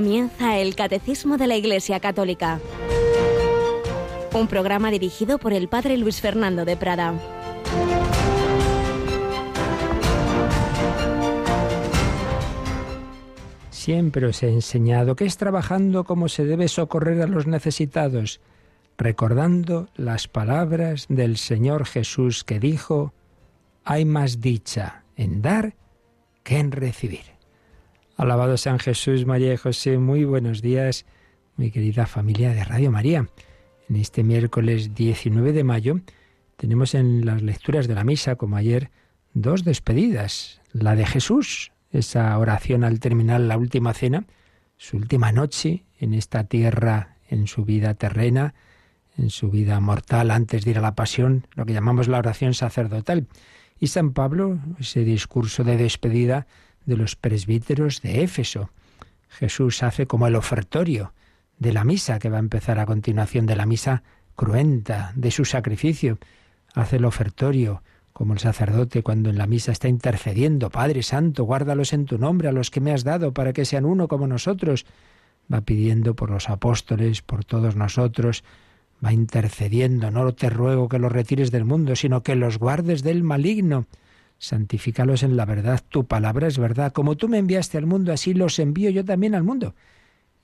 Comienza 0.00 0.56
el 0.56 0.76
Catecismo 0.76 1.36
de 1.36 1.46
la 1.46 1.56
Iglesia 1.56 2.00
Católica, 2.00 2.58
un 4.32 4.46
programa 4.46 4.90
dirigido 4.90 5.36
por 5.36 5.52
el 5.52 5.68
Padre 5.68 5.98
Luis 5.98 6.22
Fernando 6.22 6.64
de 6.64 6.74
Prada. 6.74 7.12
Siempre 13.68 14.26
os 14.26 14.42
he 14.42 14.48
enseñado 14.48 15.16
que 15.16 15.26
es 15.26 15.36
trabajando 15.36 16.04
como 16.04 16.30
se 16.30 16.46
debe 16.46 16.68
socorrer 16.68 17.20
a 17.20 17.26
los 17.26 17.46
necesitados, 17.46 18.40
recordando 18.96 19.90
las 19.96 20.28
palabras 20.28 21.04
del 21.10 21.36
Señor 21.36 21.84
Jesús 21.84 22.42
que 22.42 22.58
dijo, 22.58 23.12
hay 23.84 24.06
más 24.06 24.40
dicha 24.40 25.04
en 25.16 25.42
dar 25.42 25.74
que 26.42 26.56
en 26.56 26.72
recibir. 26.72 27.39
Alabado 28.20 28.58
San 28.58 28.78
Jesús, 28.78 29.24
María 29.24 29.54
y 29.54 29.56
José, 29.56 29.96
muy 29.96 30.26
buenos 30.26 30.60
días, 30.60 31.06
mi 31.56 31.70
querida 31.70 32.04
familia 32.04 32.50
de 32.50 32.62
Radio 32.64 32.90
María. 32.92 33.30
En 33.88 33.96
este 33.96 34.22
miércoles 34.22 34.94
19 34.94 35.54
de 35.54 35.64
mayo 35.64 36.00
tenemos 36.58 36.94
en 36.94 37.24
las 37.24 37.40
lecturas 37.40 37.88
de 37.88 37.94
la 37.94 38.04
misa, 38.04 38.36
como 38.36 38.56
ayer, 38.56 38.90
dos 39.32 39.64
despedidas. 39.64 40.60
La 40.74 40.96
de 40.96 41.06
Jesús, 41.06 41.72
esa 41.92 42.36
oración 42.36 42.84
al 42.84 43.00
terminar 43.00 43.40
la 43.40 43.56
última 43.56 43.94
cena, 43.94 44.26
su 44.76 44.98
última 44.98 45.32
noche 45.32 45.84
en 45.98 46.12
esta 46.12 46.44
tierra, 46.44 47.16
en 47.30 47.46
su 47.46 47.64
vida 47.64 47.94
terrena, 47.94 48.52
en 49.16 49.30
su 49.30 49.50
vida 49.50 49.80
mortal 49.80 50.30
antes 50.30 50.66
de 50.66 50.72
ir 50.72 50.78
a 50.78 50.82
la 50.82 50.94
pasión, 50.94 51.46
lo 51.54 51.64
que 51.64 51.72
llamamos 51.72 52.06
la 52.06 52.18
oración 52.18 52.52
sacerdotal. 52.52 53.28
Y 53.78 53.86
San 53.86 54.12
Pablo, 54.12 54.58
ese 54.78 55.04
discurso 55.04 55.64
de 55.64 55.78
despedida 55.78 56.46
de 56.86 56.96
los 56.96 57.16
presbíteros 57.16 58.02
de 58.02 58.22
Éfeso. 58.22 58.70
Jesús 59.28 59.82
hace 59.82 60.06
como 60.06 60.26
el 60.26 60.34
ofertorio 60.34 61.12
de 61.58 61.72
la 61.72 61.84
misa 61.84 62.18
que 62.18 62.30
va 62.30 62.38
a 62.38 62.40
empezar 62.40 62.78
a 62.78 62.86
continuación 62.86 63.46
de 63.46 63.56
la 63.56 63.66
misa 63.66 64.02
cruenta, 64.34 65.12
de 65.14 65.30
su 65.30 65.44
sacrificio. 65.44 66.18
Hace 66.74 66.96
el 66.96 67.04
ofertorio 67.04 67.82
como 68.12 68.34
el 68.34 68.38
sacerdote 68.38 69.02
cuando 69.02 69.30
en 69.30 69.38
la 69.38 69.46
misa 69.46 69.72
está 69.72 69.88
intercediendo, 69.88 70.70
Padre 70.70 71.02
Santo, 71.02 71.44
guárdalos 71.44 71.92
en 71.92 72.06
tu 72.06 72.18
nombre 72.18 72.48
a 72.48 72.52
los 72.52 72.70
que 72.70 72.80
me 72.80 72.92
has 72.92 73.04
dado 73.04 73.32
para 73.32 73.52
que 73.52 73.64
sean 73.64 73.84
uno 73.84 74.08
como 74.08 74.26
nosotros. 74.26 74.84
Va 75.52 75.62
pidiendo 75.62 76.14
por 76.14 76.30
los 76.30 76.48
apóstoles, 76.48 77.22
por 77.22 77.44
todos 77.44 77.76
nosotros, 77.76 78.44
va 79.04 79.12
intercediendo, 79.12 80.10
no 80.10 80.32
te 80.32 80.50
ruego 80.50 80.88
que 80.88 80.98
los 80.98 81.12
retires 81.12 81.50
del 81.50 81.64
mundo, 81.64 81.96
sino 81.96 82.22
que 82.22 82.36
los 82.36 82.58
guardes 82.58 83.02
del 83.02 83.22
maligno. 83.22 83.86
Santifícalos 84.40 85.22
en 85.22 85.36
la 85.36 85.44
verdad, 85.44 85.82
tu 85.86 86.06
palabra 86.06 86.48
es 86.48 86.56
verdad. 86.56 86.94
Como 86.94 87.18
tú 87.18 87.28
me 87.28 87.36
enviaste 87.36 87.76
al 87.76 87.84
mundo, 87.84 88.10
así 88.10 88.32
los 88.32 88.58
envío 88.58 88.88
yo 88.88 89.04
también 89.04 89.34
al 89.34 89.42
mundo. 89.42 89.74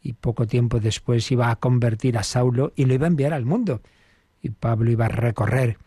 Y 0.03 0.13
poco 0.13 0.47
tiempo 0.47 0.81
después 0.81 1.33
iba 1.33 1.51
a 1.51 1.57
convertir 1.57 2.19
a 2.19 2.23
Saulo 2.23 2.75
y 2.77 2.85
lo 2.85 2.93
iba 2.93 3.07
a 3.07 3.09
enviar 3.09 3.33
al 3.33 3.47
mundo. 3.47 3.81
Y 4.43 4.51
Pablo 4.51 4.91
iba 4.91 5.07
a 5.07 5.09
recorrer 5.09 5.79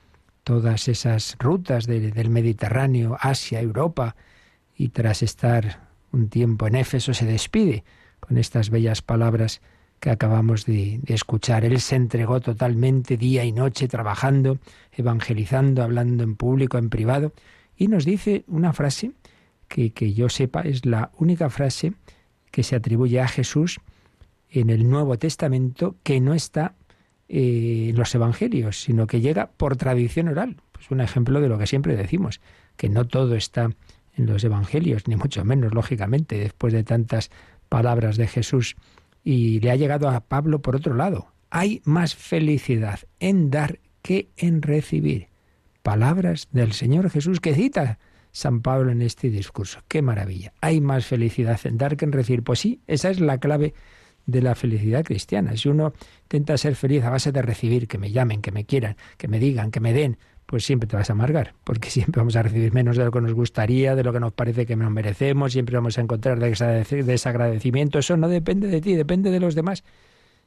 todas 0.44 0.88
esas 0.88 1.36
rutas 1.38 1.86
del 1.86 2.32
Mediterráneo, 2.32 3.16
Asia, 3.22 3.62
Europa, 3.62 4.16
y 4.76 4.90
tras 4.90 5.22
estar 5.22 5.88
un 6.12 6.30
tiempo 6.30 6.66
en 6.66 6.78
Éfeso 6.78 7.14
se 7.14 7.28
despide 7.28 7.84
con 8.20 8.40
estas 8.40 8.72
bellas 8.72 9.04
palabras 9.04 9.62
que 10.00 10.10
acabamos 10.10 10.66
de, 10.66 11.00
escuchar. 11.06 11.64
Él 11.64 11.80
se 11.80 11.96
entregó 11.96 12.40
totalmente 12.40 13.18
día 13.18 13.46
y 13.46 13.52
noche 13.52 13.88
trabajando, 13.88 14.58
evangelizando, 14.94 15.84
hablando 15.84 16.24
en 16.24 16.36
público, 16.36 16.80
en 16.80 16.90
privado, 16.90 17.34
y 17.80 17.88
nos 17.88 18.06
dice 18.06 18.44
una 18.48 18.74
frase 18.74 19.14
que, 19.68 19.92
que 19.92 20.14
yo 20.14 20.30
sepa 20.30 20.62
es 20.62 20.86
la 20.86 21.12
única 21.18 21.50
frase 21.50 21.94
que 22.52 22.62
se 22.62 22.76
atribuye 22.76 23.22
a 23.22 23.28
Jesús 23.28 23.80
en 24.50 24.70
el 24.70 24.88
Nuevo 24.90 25.18
Testamento 25.18 25.96
que 26.04 26.20
no 26.20 26.34
está 26.34 26.76
eh, 27.30 27.88
en 27.90 27.96
los 27.96 28.14
Evangelios, 28.14 28.82
sino 28.82 29.08
que 29.08 29.22
llega 29.22 29.52
por 29.52 29.78
tradición 29.78 30.28
oral. 30.28 30.58
Pues 30.74 30.92
un 30.92 31.00
ejemplo 31.00 31.40
de 31.40 31.48
lo 31.48 31.58
que 31.58 31.68
siempre 31.68 31.96
decimos, 31.96 32.42
que 32.76 32.90
no 32.90 33.06
todo 33.06 33.36
está 33.36 33.70
en 34.16 34.26
los 34.26 34.44
Evangelios, 34.44 35.08
ni 35.08 35.16
mucho 35.16 35.46
menos, 35.46 35.74
lógicamente, 35.74 36.38
después 36.38 36.74
de 36.74 36.84
tantas 36.84 37.32
palabras 37.70 38.18
de 38.18 38.28
Jesús 38.28 38.76
y 39.24 39.62
le 39.62 39.72
ha 39.72 39.78
llegado 39.78 40.10
a 40.10 40.20
Pablo 40.20 40.62
por 40.62 40.76
otro 40.76 40.96
lado. 40.96 41.28
Hay 41.50 41.82
más 41.86 42.14
felicidad 42.14 43.00
en 43.20 43.50
dar 43.50 43.80
que 44.02 44.30
en 44.36 44.62
recibir. 44.62 45.29
Palabras 45.84 46.48
del 46.52 46.74
Señor 46.74 47.10
Jesús 47.10 47.40
que 47.40 47.54
cita 47.54 48.00
San 48.32 48.62
Pablo 48.62 48.92
en 48.92 49.02
este 49.02 49.30
discurso. 49.30 49.80
Qué 49.88 50.02
maravilla. 50.02 50.54
Hay 50.62 50.82
más 50.82 51.06
felicidad 51.06 51.60
en 51.64 51.78
dar 51.78 51.98
que 51.98 52.06
en 52.06 52.12
recibir. 52.12 52.44
Pues 52.44 52.60
sí, 52.60 52.82
esa 52.88 53.10
es 53.10 53.20
la 53.20 53.40
clave 53.40 53.74
de 54.26 54.42
la 54.42 54.56
felicidad 54.56 55.04
cristiana. 55.04 55.56
Si 55.58 55.70
uno 55.70 55.94
intenta 56.24 56.58
ser 56.58 56.76
feliz 56.76 57.04
a 57.04 57.10
base 57.10 57.32
de 57.32 57.42
recibir, 57.42 57.88
que 57.88 57.98
me 57.98 58.12
llamen, 58.12 58.42
que 58.42 58.52
me 58.52 58.66
quieran, 58.66 58.96
que 59.18 59.28
me 59.28 59.40
digan, 59.40 59.72
que 59.72 59.80
me 59.80 59.94
den, 59.94 60.18
pues 60.46 60.66
siempre 60.66 60.88
te 60.88 60.96
vas 60.96 61.10
a 61.10 61.14
amargar, 61.14 61.54
porque 61.64 61.90
siempre 61.92 62.20
vamos 62.20 62.36
a 62.36 62.44
recibir 62.44 62.74
menos 62.74 62.98
de 62.98 63.06
lo 63.06 63.12
que 63.12 63.22
nos 63.22 63.34
gustaría, 63.34 63.96
de 63.96 64.04
lo 64.04 64.14
que 64.14 64.20
nos 64.20 64.34
parece 64.34 64.66
que 64.66 64.76
nos 64.76 64.92
merecemos, 64.92 65.54
siempre 65.54 65.76
vamos 65.76 65.98
a 65.98 66.02
encontrar 66.02 66.40
desagradecimiento. 66.40 68.00
Eso 68.00 68.18
no 68.18 68.28
depende 68.28 68.68
de 68.68 68.82
ti, 68.82 68.96
depende 68.96 69.32
de 69.32 69.40
los 69.40 69.56
demás. 69.56 69.84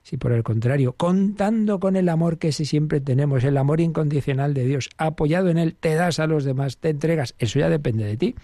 Si 0.03 0.17
por 0.17 0.33
el 0.33 0.43
contrario, 0.43 0.95
contando 0.95 1.79
con 1.79 1.97
el 1.97 2.09
amor 2.09 2.39
que 2.39 2.53
siempre 2.53 3.01
tenemos, 3.01 3.45
el 3.45 3.57
amor 3.57 3.81
incondicional 3.81 4.53
de 4.53 4.67
Dios, 4.67 4.91
apoyado 4.99 5.49
en 5.49 5.59
Él, 5.59 5.77
te 5.79 5.95
das 5.95 6.19
a 6.19 6.27
los 6.27 6.45
demás, 6.45 6.79
te 6.79 6.91
entregas, 6.91 7.35
eso 7.39 7.59
ya 7.61 7.69
depende 7.69 8.05
de 8.05 8.17
ti. 8.17 8.35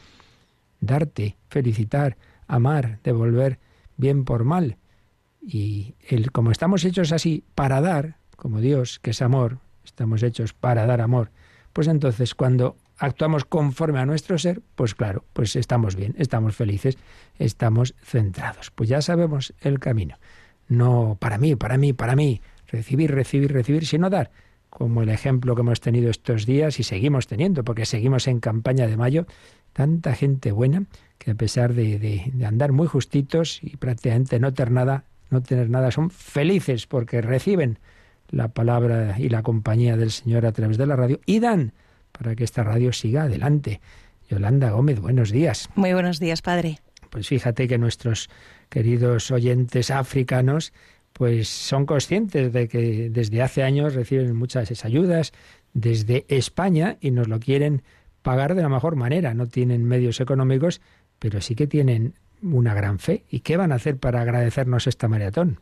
Darte, 0.81 1.37
felicitar, 1.49 2.17
amar, 2.47 3.01
devolver 3.03 3.59
bien 3.97 4.25
por 4.25 4.45
mal. 4.45 4.77
Y 5.43 5.95
el, 6.09 6.31
como 6.31 6.53
estamos 6.53 6.85
hechos 6.85 7.13
así 7.13 7.43
para 7.55 7.81
dar, 7.81 8.19
como 8.37 8.61
Dios, 8.61 9.01
que 9.01 9.11
es 9.11 9.21
amor, 9.21 9.59
estamos 9.85 10.23
hechos 10.23 10.53
para 10.53 10.87
dar 10.87 11.01
amor, 11.01 11.31
pues 11.73 11.89
entonces 11.89 12.35
cuando 12.35 12.77
actuamos 12.99 13.45
conforme 13.45 13.99
a 13.99 14.07
nuestro 14.07 14.39
ser, 14.39 14.63
pues 14.75 14.95
claro, 14.95 15.25
pues 15.33 15.57
estamos 15.57 15.97
bien, 15.97 16.15
estamos 16.19 16.55
felices, 16.55 16.99
estamos 17.39 17.95
centrados. 18.03 18.71
Pues 18.71 18.89
ya 18.89 19.01
sabemos 19.03 19.55
el 19.61 19.79
camino. 19.79 20.17
No 20.69 21.17
para 21.19 21.39
mí, 21.39 21.57
para 21.57 21.77
mí, 21.79 21.93
para 21.93 22.15
mí, 22.15 22.41
recibir, 22.67 23.13
recibir, 23.13 23.53
recibir, 23.53 23.87
sino 23.87 24.11
dar, 24.11 24.31
como 24.71 25.03
el 25.03 25.09
ejemplo 25.09 25.55
que 25.55 25.63
hemos 25.63 25.81
tenido 25.81 26.11
estos 26.11 26.47
días 26.47 26.79
y 26.79 26.83
seguimos 26.83 27.27
teniendo, 27.27 27.65
porque 27.65 27.87
seguimos 27.87 28.29
en 28.29 28.41
campaña 28.41 28.87
de 28.87 28.97
mayo, 28.97 29.27
tanta 29.73 30.15
gente 30.15 30.53
buena 30.53 30.85
que 31.19 31.31
a 31.33 31.35
pesar 31.35 31.75
de, 31.75 31.99
de 31.99 32.47
andar 32.47 32.73
muy 32.73 32.87
justitos 32.87 33.61
y 33.63 33.77
prácticamente 33.77 34.39
no 34.39 34.53
tener 34.53 34.73
nada, 34.73 35.05
no 35.31 35.43
tener 35.43 35.71
nada, 35.71 35.91
son 35.91 36.11
felices 36.11 36.87
porque 36.87 37.21
reciben 37.23 37.79
la 38.31 38.49
palabra 38.49 39.17
y 39.19 39.29
la 39.29 39.43
compañía 39.43 39.97
del 39.97 40.11
Señor 40.11 40.47
a 40.47 40.53
través 40.53 40.77
de 40.77 40.87
la 40.87 40.97
radio 40.97 41.21
y 41.27 41.41
dan 41.41 41.73
para 42.13 42.35
que 42.35 42.45
esta 42.45 42.63
radio 42.63 42.93
siga 42.93 43.23
adelante. 43.23 43.81
Yolanda 44.29 44.71
Gómez, 44.71 45.01
buenos 45.01 45.31
días. 45.31 45.71
Muy 45.75 45.93
buenos 45.95 46.21
días, 46.21 46.43
padre. 46.43 46.81
Pues 47.11 47.29
fíjate 47.29 47.67
que 47.67 47.79
nuestros 47.79 48.29
queridos 48.69 49.31
oyentes 49.31 49.91
africanos 49.91 50.73
pues 51.13 51.49
son 51.49 51.85
conscientes 51.85 52.53
de 52.53 52.69
que 52.69 53.11
desde 53.11 53.43
hace 53.43 53.65
años 53.65 53.95
reciben 53.95 54.37
muchas 54.37 54.85
ayudas 54.85 55.33
desde 55.75 56.25
España 56.29 56.97
y 57.01 57.11
nos 57.11 57.27
lo 57.27 57.41
quieren 57.41 57.83
pagar 58.23 58.55
de 58.55 58.63
la 58.63 58.69
mejor 58.69 58.95
manera. 58.95 59.35
No 59.35 59.47
tienen 59.49 59.85
medios 59.85 60.21
económicos, 60.21 60.81
pero 61.19 61.41
sí 61.41 61.57
que 61.57 61.67
tienen 61.67 62.15
una 62.41 62.73
gran 62.73 63.01
fe. 63.01 63.25
¿Y 63.29 63.41
qué 63.41 63.57
van 63.57 63.73
a 63.73 63.77
hacer 63.77 63.99
para 63.99 64.21
agradecernos 64.21 64.87
esta 64.87 65.09
maratón? 65.09 65.59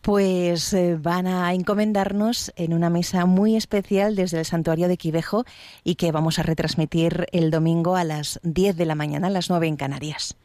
Pues 0.00 0.72
eh, 0.72 0.96
van 0.98 1.26
a 1.26 1.52
encomendarnos 1.52 2.52
en 2.56 2.72
una 2.72 2.88
misa 2.88 3.26
muy 3.26 3.56
especial 3.56 4.16
desde 4.16 4.38
el 4.38 4.44
santuario 4.46 4.88
de 4.88 4.96
Quivejo 4.96 5.44
y 5.84 5.96
que 5.96 6.12
vamos 6.12 6.38
a 6.38 6.44
retransmitir 6.44 7.26
el 7.32 7.50
domingo 7.50 7.96
a 7.96 8.04
las 8.04 8.40
10 8.42 8.76
de 8.76 8.86
la 8.86 8.94
mañana, 8.94 9.26
a 9.26 9.30
las 9.30 9.50
9 9.50 9.66
en 9.66 9.76
Canarias. 9.76 10.36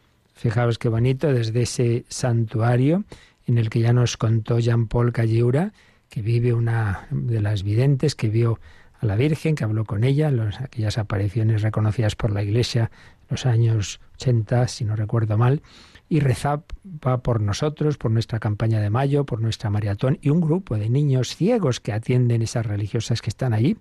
Fijaos 0.43 0.77
qué 0.77 0.89
bonito 0.89 1.31
desde 1.31 1.61
ese 1.61 2.03
santuario 2.09 3.05
en 3.45 3.57
el 3.57 3.69
que 3.69 3.79
ya 3.79 3.93
nos 3.93 4.17
contó 4.17 4.59
Jean-Paul 4.59 5.13
Calliura, 5.13 5.71
que 6.09 6.21
vive 6.21 6.53
una 6.53 7.07
de 7.11 7.39
las 7.39 7.63
videntes 7.63 8.13
que 8.13 8.27
vio 8.27 8.59
a 8.99 9.05
la 9.05 9.15
Virgen, 9.15 9.55
que 9.55 9.63
habló 9.63 9.85
con 9.85 10.03
ella, 10.03 10.27
en 10.27 10.41
aquellas 10.41 10.97
apariciones 10.97 11.61
reconocidas 11.61 12.17
por 12.17 12.33
la 12.33 12.43
Iglesia 12.43 12.91
los 13.29 13.45
años 13.45 14.01
80, 14.15 14.67
si 14.67 14.83
no 14.83 14.97
recuerdo 14.97 15.37
mal, 15.37 15.61
y 16.09 16.19
rezaba 16.19 16.65
por 17.23 17.39
nosotros, 17.39 17.97
por 17.97 18.11
nuestra 18.11 18.41
campaña 18.41 18.81
de 18.81 18.89
mayo, 18.89 19.25
por 19.25 19.39
nuestra 19.39 19.69
maratón 19.69 20.19
y 20.21 20.29
un 20.29 20.41
grupo 20.41 20.77
de 20.77 20.89
niños 20.89 21.37
ciegos 21.37 21.79
que 21.79 21.93
atienden 21.93 22.41
esas 22.41 22.65
religiosas 22.65 23.21
que 23.21 23.29
están 23.29 23.53
allí. 23.53 23.77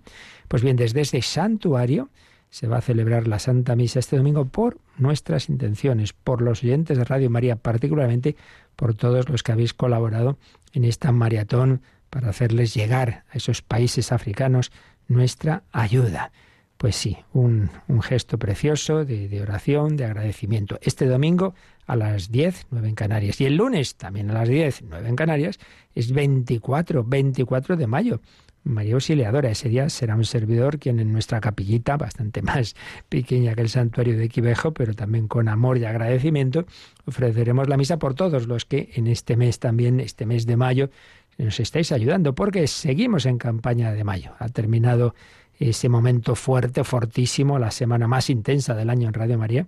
Pues 0.47 0.63
bien, 0.63 0.77
desde 0.77 1.01
ese 1.01 1.21
santuario 1.23 2.09
se 2.53 2.67
va 2.67 2.77
a 2.77 2.81
celebrar 2.81 3.27
la 3.27 3.39
Santa 3.39 3.75
Misa 3.75 3.97
este 3.97 4.15
domingo 4.15 4.45
por 4.45 4.77
nuestras 4.99 5.49
intenciones, 5.49 6.13
por 6.13 6.39
los 6.39 6.63
oyentes 6.63 6.99
de 6.99 7.03
Radio 7.03 7.31
María, 7.31 7.55
particularmente 7.55 8.35
por 8.75 8.93
todos 8.93 9.27
los 9.27 9.41
que 9.41 9.53
habéis 9.53 9.73
colaborado 9.73 10.37
en 10.71 10.83
esta 10.83 11.11
maratón 11.11 11.81
para 12.11 12.29
hacerles 12.29 12.75
llegar 12.75 13.23
a 13.31 13.37
esos 13.37 13.63
países 13.63 14.11
africanos 14.11 14.71
nuestra 15.07 15.63
ayuda. 15.71 16.31
Pues 16.77 16.95
sí, 16.95 17.17
un, 17.33 17.71
gesto 18.03 18.37
precioso 18.37 19.03
de, 19.03 19.41
oración, 19.41 19.97
de 19.97 20.05
agradecimiento. 20.05 20.77
Este 20.83 21.07
domingo 21.07 21.55
a 21.87 21.95
las 21.95 22.31
10, 22.31 22.67
9 22.69 22.89
en 22.89 22.95
Canarias. 22.95 23.41
Y 23.41 23.45
el 23.45 23.55
lunes, 23.55 23.95
también 23.95 24.29
a 24.29 24.33
las 24.33 24.47
10, 24.47 24.83
9 24.89 25.09
en 25.09 25.15
Canarias, 25.15 25.57
es 25.95 26.11
24, 26.11 27.03
24 27.03 27.77
de 27.77 27.87
mayo. 27.87 28.21
María 28.63 28.95
Auxiliadora. 28.95 29.49
Ese 29.49 29.69
día 29.69 29.89
será 29.89 30.15
un 30.15 30.25
servidor 30.25 30.79
quien 30.79 30.99
en 30.99 31.11
nuestra 31.11 31.41
capillita, 31.41 31.97
bastante 31.97 32.41
más 32.43 32.75
pequeña 33.09 33.55
que 33.55 33.61
el 33.61 33.69
santuario 33.69 34.17
de 34.17 34.29
Quivejo, 34.29 34.73
pero 34.73 34.93
también 34.93 35.27
con 35.27 35.47
amor 35.47 35.77
y 35.77 35.85
agradecimiento, 35.85 36.65
ofreceremos 37.05 37.67
la 37.67 37.77
misa 37.77 37.97
por 37.97 38.13
todos 38.13 38.47
los 38.47 38.65
que 38.65 38.91
en 38.95 39.07
este 39.07 39.37
mes 39.37 39.59
también, 39.59 39.99
este 39.99 40.25
mes 40.25 40.45
de 40.45 40.57
mayo, 40.57 40.89
nos 41.37 41.59
estáis 41.59 41.91
ayudando, 41.91 42.35
porque 42.35 42.67
seguimos 42.67 43.25
en 43.25 43.37
campaña 43.37 43.91
de 43.91 44.03
mayo. 44.03 44.33
Ha 44.39 44.49
terminado 44.49 45.15
ese 45.59 45.89
momento 45.89 46.35
fuerte, 46.35 46.83
fortísimo, 46.83 47.59
la 47.59 47.71
semana 47.71 48.07
más 48.07 48.29
intensa 48.29 48.75
del 48.75 48.89
año 48.89 49.07
en 49.07 49.13
Radio 49.13 49.37
María, 49.37 49.67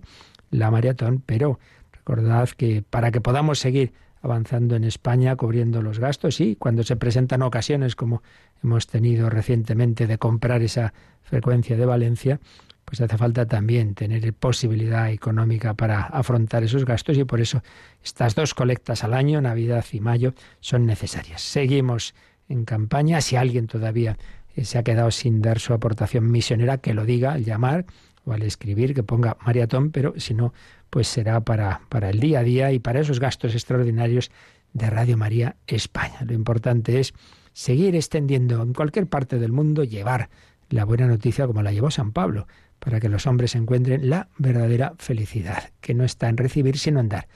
la 0.50 0.70
maratón, 0.70 1.22
pero 1.24 1.58
recordad 1.92 2.48
que 2.50 2.82
para 2.88 3.10
que 3.10 3.20
podamos 3.20 3.58
seguir 3.58 3.92
avanzando 4.26 4.76
en 4.76 4.84
España, 4.84 5.36
cubriendo 5.36 5.82
los 5.82 5.98
gastos 5.98 6.40
y 6.40 6.56
cuando 6.56 6.82
se 6.82 6.96
presentan 6.96 7.42
ocasiones 7.42 7.96
como 7.96 8.22
hemos 8.62 8.86
tenido 8.86 9.30
recientemente 9.30 10.06
de 10.06 10.18
comprar 10.18 10.62
esa 10.62 10.92
frecuencia 11.22 11.76
de 11.76 11.86
Valencia, 11.86 12.40
pues 12.84 13.00
hace 13.00 13.16
falta 13.16 13.46
también 13.46 13.94
tener 13.94 14.32
posibilidad 14.34 15.10
económica 15.10 15.74
para 15.74 16.02
afrontar 16.02 16.62
esos 16.62 16.84
gastos 16.84 17.16
y 17.18 17.24
por 17.24 17.40
eso 17.40 17.62
estas 18.02 18.34
dos 18.34 18.54
colectas 18.54 19.02
al 19.02 19.14
año, 19.14 19.40
Navidad 19.40 19.84
y 19.92 20.00
Mayo, 20.00 20.34
son 20.60 20.86
necesarias. 20.86 21.40
Seguimos 21.42 22.14
en 22.48 22.64
campaña. 22.64 23.20
Si 23.20 23.36
alguien 23.36 23.66
todavía 23.66 24.18
eh, 24.54 24.64
se 24.64 24.78
ha 24.78 24.82
quedado 24.82 25.10
sin 25.10 25.42
dar 25.42 25.58
su 25.58 25.72
aportación 25.72 26.30
misionera, 26.30 26.78
que 26.78 26.94
lo 26.94 27.04
diga 27.04 27.32
al 27.32 27.44
llamar 27.44 27.86
o 28.26 28.32
al 28.32 28.42
escribir, 28.42 28.92
que 28.92 29.02
ponga 29.02 29.38
maratón, 29.46 29.90
pero 29.90 30.12
si 30.18 30.34
no, 30.34 30.52
pues 30.90 31.08
será 31.08 31.40
para, 31.40 31.80
para 31.88 32.10
el 32.10 32.20
día 32.20 32.40
a 32.40 32.42
día 32.42 32.72
y 32.72 32.78
para 32.78 33.00
esos 33.00 33.20
gastos 33.20 33.54
extraordinarios 33.54 34.30
de 34.74 34.90
Radio 34.90 35.16
María 35.16 35.56
España. 35.66 36.18
Lo 36.26 36.34
importante 36.34 37.00
es 37.00 37.14
seguir 37.52 37.96
extendiendo 37.96 38.62
en 38.62 38.74
cualquier 38.74 39.06
parte 39.06 39.38
del 39.38 39.52
mundo, 39.52 39.84
llevar 39.84 40.28
la 40.68 40.84
buena 40.84 41.06
noticia 41.06 41.46
como 41.46 41.62
la 41.62 41.72
llevó 41.72 41.90
San 41.90 42.12
Pablo, 42.12 42.46
para 42.80 43.00
que 43.00 43.08
los 43.08 43.26
hombres 43.26 43.54
encuentren 43.54 44.10
la 44.10 44.28
verdadera 44.36 44.94
felicidad, 44.98 45.70
que 45.80 45.94
no 45.94 46.04
está 46.04 46.28
en 46.28 46.36
recibir 46.36 46.76
sino 46.76 47.00
en 47.00 47.08
dar, 47.08 47.28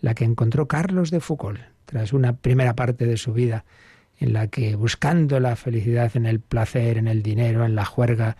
la 0.00 0.14
que 0.14 0.24
encontró 0.24 0.66
Carlos 0.66 1.10
de 1.10 1.20
Foucault, 1.20 1.60
tras 1.84 2.12
una 2.12 2.36
primera 2.36 2.74
parte 2.74 3.06
de 3.06 3.16
su 3.16 3.32
vida 3.32 3.64
en 4.18 4.32
la 4.32 4.48
que 4.48 4.74
buscando 4.74 5.38
la 5.38 5.54
felicidad 5.54 6.10
en 6.16 6.26
el 6.26 6.40
placer, 6.40 6.98
en 6.98 7.06
el 7.06 7.22
dinero, 7.22 7.64
en 7.64 7.74
la 7.74 7.84
juerga, 7.84 8.36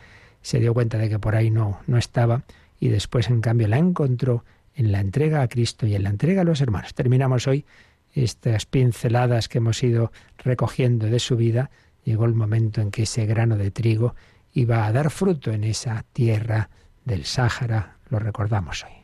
se 0.49 0.61
dio 0.61 0.73
cuenta 0.73 0.97
de 0.97 1.11
que 1.11 1.19
por 1.19 1.37
ahí 1.37 1.51
no, 1.51 1.79
no 1.87 1.99
estaba 1.99 2.43
y 2.81 2.89
después 2.89 3.29
en 3.29 3.43
cambio 3.43 3.69
la 3.69 3.77
encontró 3.77 4.47
en 4.75 4.93
la 4.93 5.01
entrega 5.01 5.43
a 5.43 5.49
Cristo 5.49 5.87
y 5.87 5.95
en 5.95 6.05
la 6.05 6.09
entrega 6.09 6.41
a 6.41 6.45
los 6.45 6.63
hermanos. 6.63 6.95
Terminamos 6.95 7.47
hoy 7.47 7.67
estas 8.15 8.65
pinceladas 8.65 9.47
que 9.47 9.59
hemos 9.59 9.83
ido 9.83 10.11
recogiendo 10.39 11.05
de 11.05 11.19
su 11.19 11.37
vida, 11.37 11.69
llegó 12.03 12.25
el 12.25 12.33
momento 12.33 12.81
en 12.81 12.91
que 12.91 13.03
ese 13.03 13.27
grano 13.27 13.59
de 13.59 13.71
trigo 13.71 14.15
iba 14.55 14.87
a 14.87 14.93
dar 14.93 15.11
fruto 15.11 15.53
en 15.53 15.65
esa 15.65 16.07
tierra 16.15 16.71
del 17.05 17.27
Sáhara, 17.27 17.99
lo 18.09 18.19
recordamos 18.19 18.85
hoy. 18.85 18.98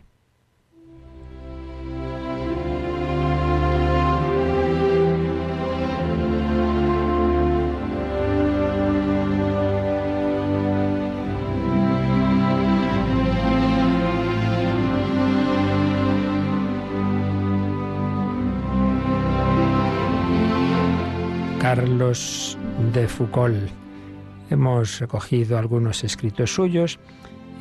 Carlos 21.64 22.58
de 22.92 23.08
Foucault. 23.08 23.70
Hemos 24.50 25.00
recogido 25.00 25.56
algunos 25.56 26.04
escritos 26.04 26.54
suyos 26.54 26.98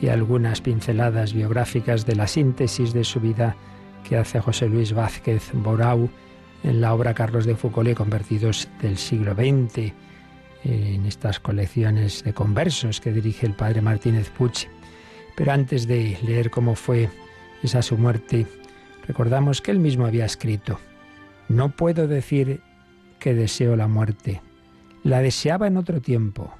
y 0.01 0.09
algunas 0.09 0.59
pinceladas 0.59 1.33
biográficas 1.33 2.05
de 2.05 2.17
la 2.17 2.27
síntesis 2.27 2.91
de 2.91 3.05
su 3.05 3.21
vida 3.21 3.55
que 4.03 4.17
hace 4.17 4.41
José 4.41 4.67
Luis 4.67 4.91
Vázquez 4.91 5.51
Borau 5.53 6.09
en 6.65 6.81
la 6.81 6.93
obra 6.93 7.13
Carlos 7.13 7.45
de 7.45 7.55
Foucault 7.55 7.91
y 7.91 7.95
convertidos 7.95 8.67
del 8.81 8.97
siglo 8.97 9.35
XX, 9.35 9.93
en 10.65 11.05
estas 11.05 11.39
colecciones 11.39 12.25
de 12.25 12.33
conversos 12.33 12.99
que 12.99 13.13
dirige 13.13 13.45
el 13.45 13.53
padre 13.53 13.79
Martínez 13.79 14.29
Puch. 14.31 14.67
Pero 15.37 15.53
antes 15.53 15.87
de 15.87 16.17
leer 16.25 16.49
cómo 16.49 16.75
fue 16.75 17.09
esa 17.63 17.81
su 17.81 17.97
muerte, 17.97 18.47
recordamos 19.07 19.61
que 19.61 19.71
él 19.71 19.79
mismo 19.79 20.05
había 20.05 20.25
escrito, 20.25 20.77
no 21.47 21.69
puedo 21.69 22.05
decir 22.09 22.59
que 23.23 23.33
deseo 23.33 23.77
la 23.77 23.87
muerte. 23.87 24.41
La 25.01 25.21
deseaba 25.21 25.67
en 25.67 25.77
otro 25.77 26.01
tiempo. 26.01 26.53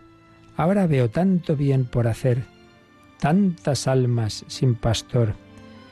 Ahora 0.55 0.87
veo 0.87 1.09
tanto 1.09 1.57
bien 1.57 1.83
por 1.83 2.07
hacer, 2.07 2.45
tantas 3.19 3.85
almas 3.85 4.45
sin 4.47 4.73
pastor, 4.73 5.33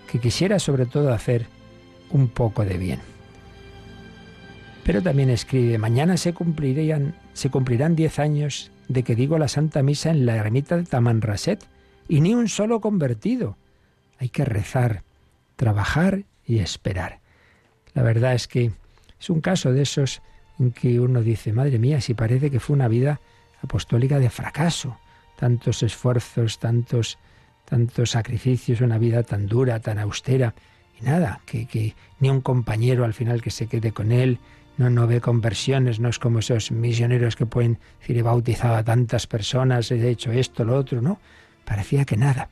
que 0.09 0.19
quisiera 0.19 0.59
sobre 0.59 0.85
todo 0.85 1.11
hacer 1.11 1.47
un 2.09 2.29
poco 2.29 2.63
de 2.63 2.77
bien. 2.77 2.99
Pero 4.85 5.01
también 5.01 5.29
escribe, 5.29 5.77
mañana 5.77 6.15
se 6.15 6.33
cumplirían, 6.33 7.15
se 7.33 7.49
cumplirán 7.49 7.97
diez 7.97 8.17
años 8.17 8.71
de 8.87 9.03
que 9.03 9.17
digo 9.17 9.37
la 9.37 9.49
Santa 9.49 9.83
Misa 9.83 10.09
en 10.09 10.25
la 10.25 10.37
ermita 10.37 10.77
de 10.77 10.83
Tamanraset, 10.83 11.67
y 12.07 12.21
ni 12.21 12.33
un 12.33 12.47
solo 12.47 12.79
convertido. 12.79 13.57
Hay 14.19 14.29
que 14.29 14.45
rezar, 14.45 15.03
trabajar 15.57 16.23
y 16.45 16.59
esperar. 16.59 17.19
La 17.93 18.03
verdad 18.03 18.35
es 18.35 18.47
que 18.47 18.71
es 19.19 19.29
un 19.29 19.41
caso 19.41 19.73
de 19.73 19.81
esos 19.81 20.21
en 20.59 20.71
que 20.71 20.99
uno 20.99 21.21
dice, 21.21 21.53
madre 21.53 21.79
mía, 21.79 22.01
si 22.01 22.13
parece 22.13 22.51
que 22.51 22.59
fue 22.59 22.75
una 22.75 22.87
vida 22.87 23.19
apostólica 23.61 24.19
de 24.19 24.29
fracaso, 24.29 24.97
tantos 25.37 25.83
esfuerzos, 25.83 26.59
tantos, 26.59 27.17
tantos 27.65 28.11
sacrificios, 28.11 28.81
una 28.81 28.97
vida 28.97 29.23
tan 29.23 29.47
dura, 29.47 29.79
tan 29.79 29.99
austera, 29.99 30.53
y 30.99 31.05
nada, 31.05 31.41
que, 31.45 31.65
que 31.65 31.95
ni 32.19 32.29
un 32.29 32.41
compañero 32.41 33.05
al 33.05 33.13
final 33.13 33.41
que 33.41 33.51
se 33.51 33.67
quede 33.67 33.91
con 33.91 34.11
él, 34.11 34.39
no, 34.77 34.89
no 34.89 35.07
ve 35.07 35.21
conversiones, 35.21 35.99
no 35.99 36.09
es 36.09 36.19
como 36.19 36.39
esos 36.39 36.71
misioneros 36.71 37.35
que 37.35 37.45
pueden 37.45 37.79
decir 37.99 38.17
he 38.17 38.21
bautizado 38.21 38.75
a 38.75 38.83
tantas 38.83 39.27
personas, 39.27 39.91
he 39.91 40.09
hecho 40.09 40.31
esto, 40.31 40.63
lo 40.63 40.75
otro, 40.75 41.01
no, 41.01 41.19
parecía 41.65 42.05
que 42.05 42.17
nada. 42.17 42.49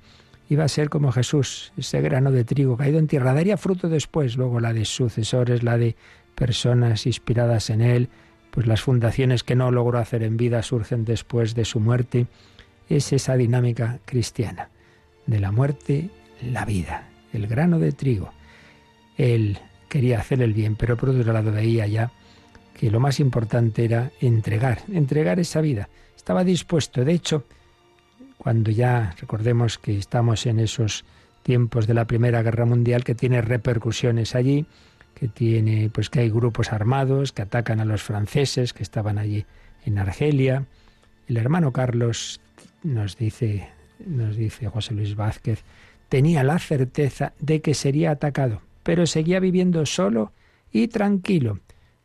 Iba 0.49 0.63
a 0.63 0.67
ser 0.67 0.89
como 0.89 1.11
Jesús, 1.11 1.73
ese 1.77 2.01
grano 2.01 2.31
de 2.31 2.43
trigo 2.43 2.75
caído 2.75 2.97
en 2.97 3.07
tierra, 3.07 3.33
daría 3.33 3.57
fruto 3.57 3.87
después, 3.87 4.35
luego 4.35 4.59
la 4.59 4.73
de 4.73 4.85
sucesores, 4.85 5.61
la 5.63 5.77
de 5.77 5.95
personas 6.39 7.05
inspiradas 7.05 7.69
en 7.69 7.81
él, 7.81 8.07
pues 8.49 8.65
las 8.65 8.81
fundaciones 8.81 9.43
que 9.43 9.55
no 9.55 9.71
logró 9.71 9.99
hacer 9.99 10.23
en 10.23 10.37
vida 10.37 10.63
surgen 10.63 11.03
después 11.03 11.53
de 11.53 11.65
su 11.65 11.81
muerte. 11.81 12.27
Es 12.87 13.11
esa 13.11 13.35
dinámica 13.35 13.99
cristiana, 14.05 14.69
de 15.27 15.39
la 15.41 15.51
muerte, 15.51 16.09
la 16.41 16.63
vida, 16.63 17.09
el 17.33 17.45
grano 17.45 17.77
de 17.77 17.91
trigo. 17.91 18.31
Él 19.17 19.59
quería 19.89 20.19
hacer 20.19 20.41
el 20.41 20.53
bien, 20.53 20.77
pero 20.77 20.95
por 20.95 21.09
otro 21.09 21.33
lado 21.33 21.51
veía 21.51 21.85
ya 21.87 22.11
que 22.73 22.89
lo 22.89 23.01
más 23.01 23.19
importante 23.19 23.83
era 23.83 24.11
entregar, 24.21 24.79
entregar 24.91 25.39
esa 25.41 25.59
vida. 25.59 25.89
Estaba 26.15 26.45
dispuesto, 26.45 27.03
de 27.03 27.13
hecho, 27.13 27.43
cuando 28.37 28.71
ya 28.71 29.13
recordemos 29.19 29.77
que 29.77 29.97
estamos 29.97 30.45
en 30.45 30.59
esos 30.59 31.03
tiempos 31.43 31.85
de 31.85 31.95
la 31.95 32.05
Primera 32.05 32.41
Guerra 32.41 32.65
Mundial 32.65 33.03
que 33.03 33.13
tiene 33.13 33.41
repercusiones 33.41 34.35
allí, 34.35 34.65
que 35.19 35.27
tiene, 35.27 35.89
pues 35.89 36.09
que 36.09 36.21
hay 36.21 36.29
grupos 36.29 36.71
armados 36.71 37.33
que 37.33 37.41
atacan 37.41 37.81
a 37.81 37.85
los 37.85 38.01
franceses 38.01 38.73
que 38.73 38.83
estaban 38.83 39.17
allí 39.17 39.45
en 39.85 39.99
Argelia. 39.99 40.65
El 41.27 41.37
hermano 41.37 41.73
Carlos 41.73 42.39
nos 42.83 43.17
dice, 43.17 43.67
nos 44.05 44.37
dice 44.37 44.69
José 44.69 44.93
Luis 44.93 45.15
Vázquez, 45.15 45.63
tenía 46.07 46.43
la 46.43 46.57
certeza 46.57 47.33
de 47.39 47.61
que 47.61 47.73
sería 47.73 48.11
atacado, 48.11 48.61
pero 48.83 49.05
seguía 49.05 49.41
viviendo 49.41 49.85
solo 49.85 50.31
y 50.71 50.87
tranquilo. 50.87 51.59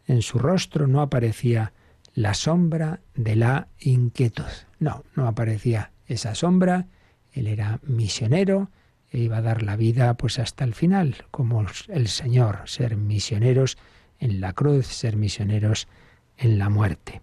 En 0.08 0.20
su 0.20 0.38
rostro 0.38 0.88
no 0.88 1.00
aparecía 1.00 1.72
la 2.14 2.34
sombra 2.34 3.00
de 3.14 3.36
la 3.36 3.68
inquietud. 3.80 4.44
No, 4.80 5.04
no 5.14 5.28
aparecía 5.28 5.92
esa 6.08 6.34
sombra. 6.34 6.86
Él 7.32 7.46
era 7.46 7.80
misionero, 7.84 8.70
iba 9.18 9.38
a 9.38 9.42
dar 9.42 9.62
la 9.62 9.76
vida 9.76 10.14
pues 10.14 10.38
hasta 10.38 10.64
el 10.64 10.74
final, 10.74 11.24
como 11.30 11.64
el 11.88 12.08
Señor, 12.08 12.60
ser 12.66 12.96
misioneros 12.96 13.78
en 14.18 14.40
la 14.40 14.52
cruz, 14.52 14.86
ser 14.86 15.16
misioneros 15.16 15.88
en 16.36 16.58
la 16.58 16.68
muerte. 16.68 17.22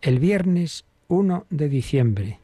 El 0.00 0.18
viernes 0.18 0.84
1 1.08 1.46
de 1.50 1.68
diciembre 1.68 2.40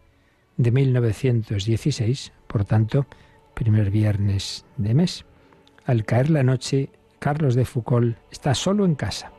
de 0.56 0.70
1916, 0.70 2.32
por 2.46 2.64
tanto, 2.64 3.06
primer 3.54 3.90
viernes 3.90 4.64
de 4.76 4.94
mes, 4.94 5.24
al 5.84 6.04
caer 6.04 6.30
la 6.30 6.42
noche, 6.42 6.90
Carlos 7.18 7.54
de 7.54 7.64
Foucault 7.64 8.16
está 8.30 8.54
solo 8.54 8.84
en 8.84 8.94
casa. 8.94 9.32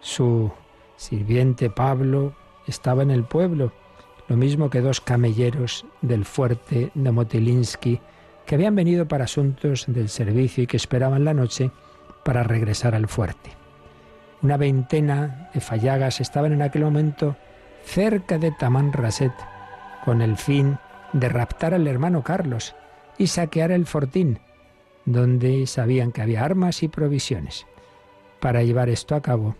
Su 0.00 0.52
sirviente 0.96 1.70
Pablo 1.70 2.36
estaba 2.66 3.02
en 3.02 3.10
el 3.10 3.24
pueblo, 3.24 3.72
lo 4.28 4.36
mismo 4.36 4.70
que 4.70 4.80
dos 4.80 5.00
camelleros 5.00 5.84
del 6.00 6.24
fuerte 6.24 6.90
de 6.94 7.12
Motelinsky, 7.12 8.00
que 8.46 8.54
habían 8.54 8.74
venido 8.74 9.06
para 9.08 9.24
asuntos 9.24 9.84
del 9.88 10.08
servicio 10.08 10.64
y 10.64 10.66
que 10.66 10.76
esperaban 10.76 11.24
la 11.24 11.34
noche 11.34 11.70
para 12.24 12.42
regresar 12.42 12.94
al 12.94 13.08
fuerte. 13.08 13.50
Una 14.42 14.56
veintena 14.56 15.50
de 15.54 15.60
fallagas 15.60 16.20
estaban 16.20 16.52
en 16.52 16.62
aquel 16.62 16.82
momento 16.82 17.36
cerca 17.84 18.38
de 18.38 18.50
Tamán 18.50 18.92
Raset, 18.92 19.32
con 20.04 20.20
el 20.20 20.36
fin 20.36 20.78
de 21.12 21.28
raptar 21.28 21.74
al 21.74 21.86
hermano 21.86 22.22
Carlos 22.22 22.74
y 23.16 23.28
saquear 23.28 23.70
el 23.70 23.86
fortín, 23.86 24.40
donde 25.04 25.66
sabían 25.66 26.12
que 26.12 26.22
había 26.22 26.44
armas 26.44 26.82
y 26.82 26.88
provisiones. 26.88 27.66
Para 28.40 28.62
llevar 28.62 28.88
esto 28.88 29.14
a 29.14 29.22
cabo, 29.22 29.56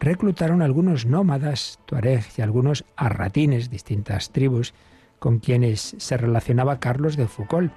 reclutaron 0.00 0.62
algunos 0.62 1.06
nómadas, 1.06 1.78
tuareg 1.86 2.24
y 2.36 2.42
algunos 2.42 2.84
arratines, 2.96 3.70
distintas 3.70 4.30
tribus, 4.30 4.74
con 5.18 5.38
quienes 5.38 5.94
se 5.98 6.16
relacionaba 6.16 6.80
Carlos 6.80 7.16
de 7.16 7.26
Foucault, 7.26 7.72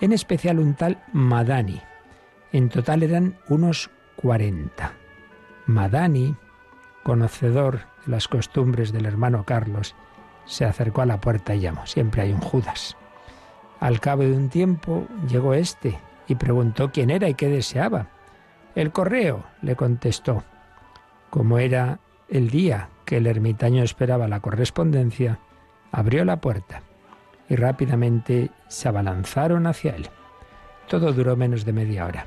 en 0.00 0.12
especial 0.12 0.58
un 0.58 0.74
tal 0.74 1.02
Madani. 1.12 1.80
En 2.52 2.68
total 2.68 3.02
eran 3.02 3.36
unos 3.48 3.90
40. 4.16 4.92
Madani, 5.66 6.36
conocedor 7.02 7.80
de 8.06 8.12
las 8.12 8.28
costumbres 8.28 8.92
del 8.92 9.06
hermano 9.06 9.44
Carlos, 9.44 9.94
se 10.44 10.64
acercó 10.64 11.02
a 11.02 11.06
la 11.06 11.20
puerta 11.20 11.54
y 11.54 11.60
llamó. 11.60 11.86
Siempre 11.86 12.22
hay 12.22 12.32
un 12.32 12.40
Judas. 12.40 12.96
Al 13.80 14.00
cabo 14.00 14.22
de 14.22 14.32
un 14.32 14.48
tiempo 14.48 15.06
llegó 15.28 15.54
este 15.54 15.98
y 16.26 16.34
preguntó 16.36 16.90
quién 16.90 17.10
era 17.10 17.28
y 17.28 17.34
qué 17.34 17.48
deseaba. 17.48 18.08
El 18.74 18.92
correo, 18.92 19.44
le 19.62 19.76
contestó. 19.76 20.42
Como 21.30 21.58
era 21.58 22.00
el 22.28 22.48
día 22.48 22.88
que 23.04 23.18
el 23.18 23.26
ermitaño 23.26 23.82
esperaba 23.82 24.28
la 24.28 24.40
correspondencia, 24.40 25.38
abrió 25.92 26.24
la 26.24 26.40
puerta 26.40 26.82
y 27.48 27.56
rápidamente 27.56 28.50
se 28.68 28.88
abalanzaron 28.88 29.66
hacia 29.66 29.96
él. 29.96 30.08
Todo 30.86 31.12
duró 31.12 31.36
menos 31.36 31.64
de 31.64 31.72
media 31.72 32.06
hora. 32.06 32.26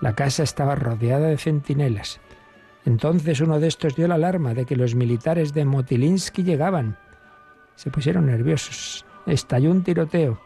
La 0.00 0.14
casa 0.14 0.42
estaba 0.42 0.74
rodeada 0.74 1.28
de 1.28 1.38
centinelas. 1.38 2.20
Entonces 2.84 3.40
uno 3.40 3.60
de 3.60 3.68
estos 3.68 3.96
dio 3.96 4.08
la 4.08 4.16
alarma 4.16 4.54
de 4.54 4.66
que 4.66 4.76
los 4.76 4.94
militares 4.94 5.54
de 5.54 5.64
Motilinsky 5.64 6.42
llegaban. 6.42 6.98
Se 7.76 7.90
pusieron 7.90 8.26
nerviosos. 8.26 9.06
Estalló 9.26 9.70
un 9.70 9.82
tiroteo 9.82 10.38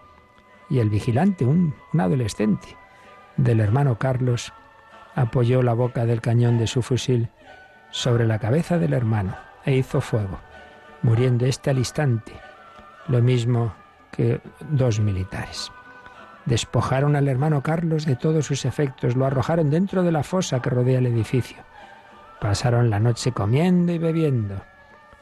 y 0.70 0.78
el 0.78 0.90
vigilante, 0.90 1.44
un, 1.44 1.74
un 1.92 2.00
adolescente 2.00 2.68
del 3.36 3.60
hermano 3.60 3.98
Carlos, 3.98 4.52
apoyó 5.14 5.62
la 5.62 5.72
boca 5.72 6.04
del 6.04 6.20
cañón 6.20 6.58
de 6.58 6.66
su 6.66 6.82
fusil 6.82 7.30
sobre 7.90 8.26
la 8.26 8.38
cabeza 8.38 8.78
del 8.78 8.92
hermano 8.92 9.36
e 9.64 9.76
hizo 9.76 10.00
fuego, 10.00 10.38
muriendo 11.02 11.46
este 11.46 11.70
al 11.70 11.78
instante, 11.78 12.32
lo 13.06 13.22
mismo 13.22 13.74
que 14.10 14.40
dos 14.70 15.00
militares. 15.00 15.70
Despojaron 16.44 17.14
al 17.14 17.28
hermano 17.28 17.62
Carlos 17.62 18.06
de 18.06 18.16
todos 18.16 18.46
sus 18.46 18.64
efectos, 18.64 19.16
lo 19.16 19.26
arrojaron 19.26 19.70
dentro 19.70 20.02
de 20.02 20.12
la 20.12 20.22
fosa 20.22 20.62
que 20.62 20.70
rodea 20.70 20.98
el 20.98 21.06
edificio. 21.06 21.58
Pasaron 22.40 22.88
la 22.88 23.00
noche 23.00 23.32
comiendo 23.32 23.92
y 23.92 23.98
bebiendo. 23.98 24.62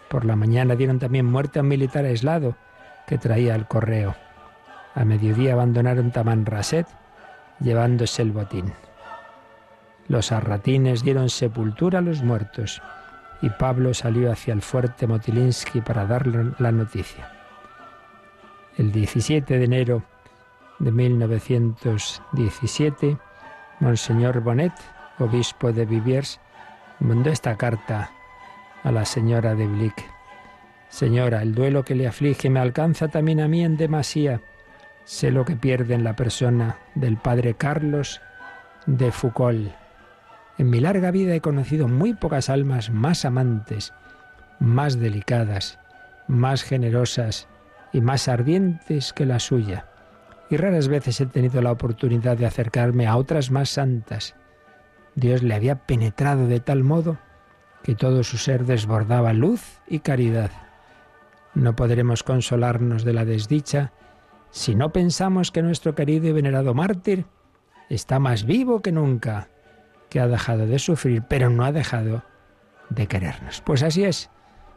Por 0.08 0.24
la 0.24 0.36
mañana 0.36 0.76
dieron 0.76 0.98
también 0.98 1.26
muerte 1.26 1.58
a 1.58 1.62
un 1.62 1.68
militar 1.68 2.04
aislado 2.04 2.56
que 3.06 3.18
traía 3.18 3.54
el 3.54 3.66
correo. 3.66 4.14
A 4.94 5.04
mediodía 5.04 5.54
abandonaron 5.54 6.12
Tamanraset 6.12 6.86
llevándose 7.60 8.22
el 8.22 8.32
botín. 8.32 8.72
Los 10.08 10.30
arratines 10.30 11.02
dieron 11.02 11.28
sepultura 11.28 11.98
a 11.98 12.02
los 12.02 12.22
muertos 12.22 12.80
y 13.42 13.50
Pablo 13.50 13.94
salió 13.94 14.30
hacia 14.30 14.54
el 14.54 14.62
fuerte 14.62 15.06
Motilinsky 15.06 15.80
para 15.80 16.06
darle 16.06 16.52
la 16.58 16.70
noticia. 16.70 17.35
El 18.76 18.92
17 18.92 19.58
de 19.58 19.64
enero 19.64 20.04
de 20.80 20.92
1917, 20.92 23.16
Monseñor 23.80 24.40
Bonet, 24.40 24.74
obispo 25.18 25.72
de 25.72 25.86
Viviers, 25.86 26.38
mandó 27.00 27.30
esta 27.30 27.56
carta 27.56 28.10
a 28.82 28.92
la 28.92 29.06
señora 29.06 29.54
de 29.54 29.66
Blick. 29.66 30.04
Señora, 30.90 31.40
el 31.40 31.54
duelo 31.54 31.86
que 31.86 31.94
le 31.94 32.06
aflige 32.06 32.50
me 32.50 32.60
alcanza 32.60 33.08
también 33.08 33.40
a 33.40 33.48
mí 33.48 33.64
en 33.64 33.78
demasía. 33.78 34.42
Sé 35.04 35.30
lo 35.30 35.46
que 35.46 35.56
pierde 35.56 35.94
en 35.94 36.04
la 36.04 36.14
persona 36.14 36.76
del 36.94 37.16
padre 37.16 37.54
Carlos 37.54 38.20
de 38.84 39.10
Foucault. 39.10 39.72
En 40.58 40.68
mi 40.68 40.80
larga 40.80 41.10
vida 41.10 41.34
he 41.34 41.40
conocido 41.40 41.88
muy 41.88 42.12
pocas 42.12 42.50
almas 42.50 42.90
más 42.90 43.24
amantes, 43.24 43.94
más 44.60 45.00
delicadas, 45.00 45.78
más 46.28 46.62
generosas 46.62 47.48
y 47.92 48.00
más 48.00 48.28
ardientes 48.28 49.12
que 49.12 49.26
la 49.26 49.38
suya. 49.38 49.86
Y 50.50 50.56
raras 50.56 50.88
veces 50.88 51.20
he 51.20 51.26
tenido 51.26 51.60
la 51.62 51.72
oportunidad 51.72 52.36
de 52.36 52.46
acercarme 52.46 53.06
a 53.06 53.16
otras 53.16 53.50
más 53.50 53.70
santas. 53.70 54.36
Dios 55.14 55.42
le 55.42 55.54
había 55.54 55.86
penetrado 55.86 56.46
de 56.46 56.60
tal 56.60 56.84
modo 56.84 57.18
que 57.82 57.94
todo 57.94 58.22
su 58.22 58.38
ser 58.38 58.64
desbordaba 58.64 59.32
luz 59.32 59.80
y 59.88 60.00
caridad. 60.00 60.50
No 61.54 61.74
podremos 61.74 62.22
consolarnos 62.22 63.04
de 63.04 63.12
la 63.12 63.24
desdicha 63.24 63.92
si 64.50 64.74
no 64.74 64.92
pensamos 64.92 65.50
que 65.50 65.62
nuestro 65.62 65.94
querido 65.94 66.28
y 66.28 66.32
venerado 66.32 66.74
mártir 66.74 67.26
está 67.88 68.18
más 68.18 68.44
vivo 68.44 68.82
que 68.82 68.92
nunca 68.92 69.48
que 70.08 70.20
ha 70.20 70.28
dejado 70.28 70.66
de 70.66 70.78
sufrir, 70.78 71.22
pero 71.28 71.50
no 71.50 71.64
ha 71.64 71.72
dejado 71.72 72.22
de 72.90 73.06
querernos. 73.06 73.60
Pues 73.60 73.82
así 73.82 74.04
es, 74.04 74.30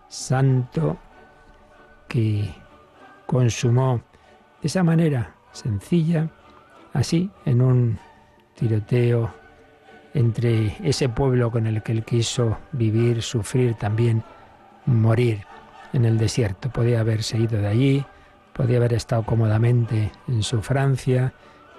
santo 0.07 0.97
que 2.07 2.53
consumó 3.29 4.01
de 4.59 4.67
esa 4.67 4.83
manera 4.83 5.35
sencilla, 5.51 6.31
así, 6.93 7.29
en 7.45 7.61
un 7.61 7.99
tiroteo 8.55 9.31
entre 10.15 10.75
ese 10.83 11.09
pueblo 11.09 11.51
con 11.51 11.67
el 11.67 11.83
que 11.83 11.91
él 11.91 12.03
quiso 12.03 12.57
vivir, 12.71 13.21
sufrir 13.21 13.75
también, 13.75 14.23
morir 14.87 15.43
en 15.93 16.05
el 16.05 16.17
desierto. 16.17 16.71
Podía 16.71 17.01
haberse 17.01 17.37
ido 17.37 17.61
de 17.61 17.67
allí, 17.67 18.05
podía 18.53 18.77
haber 18.77 18.93
estado 18.93 19.21
cómodamente 19.21 20.11
en 20.27 20.41
su 20.41 20.63
Francia, 20.63 21.31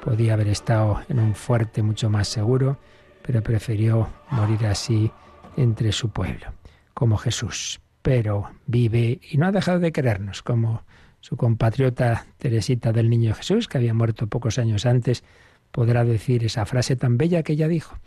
podía 0.05 0.35
haber 0.35 0.47
estado 0.47 1.01
en 1.09 1.19
un 1.19 1.35
fuerte 1.35 1.83
mucho 1.83 2.09
más 2.11 2.29
seguro, 2.29 2.79
pero 3.23 3.43
prefirió 3.43 4.09
morir 4.31 4.69
así 4.69 5.11
entre 5.57 5.91
su 5.91 6.11
pueblo, 6.11 6.47
como 6.95 7.17
Jesús. 7.17 7.81
Pero 8.03 8.53
vive 8.67 9.21
y 9.29 9.37
no 9.37 9.47
ha 9.47 9.53
dejado 9.53 9.81
de 9.81 9.91
querernos, 9.91 10.45
como 10.45 10.85
su 11.21 11.37
compatriota 11.37 12.27
Teresita 12.39 12.93
del 12.93 13.11
Niño 13.11 13.35
Jesús, 13.35 13.69
que 13.69 13.79
había 13.79 13.95
muerto 13.95 14.27
pocos 14.27 14.59
años 14.59 14.87
antes, 14.87 15.23
podrá 15.71 16.05
decir 16.05 16.45
esa 16.45 16.67
frase 16.67 16.97
tan 16.97 17.19
bella 17.19 17.43
que 17.43 17.53
ella 17.53 17.69
dijo, 17.69 17.99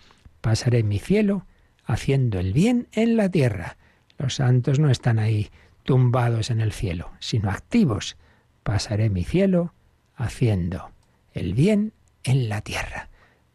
pasaré 0.42 0.84
mi 0.84 1.00
cielo 1.00 1.46
haciendo 1.86 2.40
el 2.40 2.54
bien 2.54 2.88
en 2.92 3.18
la 3.18 3.30
tierra. 3.30 3.78
Los 4.18 4.36
santos 4.36 4.80
no 4.80 4.90
están 4.90 5.20
ahí 5.20 5.50
tumbados 5.84 6.50
en 6.50 6.62
el 6.62 6.72
cielo, 6.72 7.12
sino 7.20 7.50
activos. 7.50 8.18
Pasaré 8.64 9.10
mi 9.10 9.24
cielo 9.24 9.74
haciendo 10.16 10.92
el 11.34 11.54
bien 11.54 11.94
en 12.24 12.50
la 12.50 12.62
tierra 12.62 13.10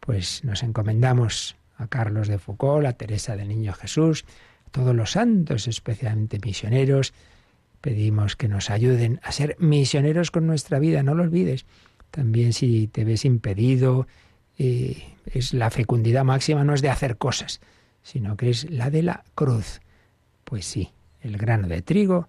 pues 0.09 0.43
nos 0.43 0.63
encomendamos 0.63 1.55
a 1.77 1.85
Carlos 1.85 2.27
de 2.27 2.39
Foucault, 2.39 2.87
a 2.87 2.93
Teresa 2.93 3.35
del 3.35 3.49
Niño 3.49 3.73
Jesús, 3.73 4.25
a 4.65 4.71
todos 4.71 4.95
los 4.95 5.11
santos, 5.11 5.67
especialmente 5.67 6.39
misioneros. 6.43 7.13
Pedimos 7.81 8.35
que 8.35 8.47
nos 8.47 8.69
ayuden 8.69 9.19
a 9.23 9.31
ser 9.31 9.55
misioneros 9.59 10.31
con 10.31 10.47
nuestra 10.47 10.79
vida, 10.79 11.03
no 11.03 11.15
lo 11.15 11.23
olvides. 11.23 11.65
También 12.11 12.53
si 12.53 12.87
te 12.87 13.05
ves 13.05 13.25
impedido, 13.25 14.07
eh, 14.57 15.15
es 15.25 15.53
la 15.53 15.69
fecundidad 15.69 16.25
máxima 16.25 16.63
no 16.63 16.73
es 16.73 16.81
de 16.81 16.89
hacer 16.89 17.17
cosas, 17.17 17.61
sino 18.03 18.35
que 18.35 18.49
es 18.49 18.69
la 18.69 18.89
de 18.89 19.03
la 19.03 19.23
cruz. 19.35 19.81
Pues 20.43 20.65
sí, 20.65 20.91
el 21.21 21.37
grano 21.37 21.67
de 21.67 21.81
trigo 21.81 22.27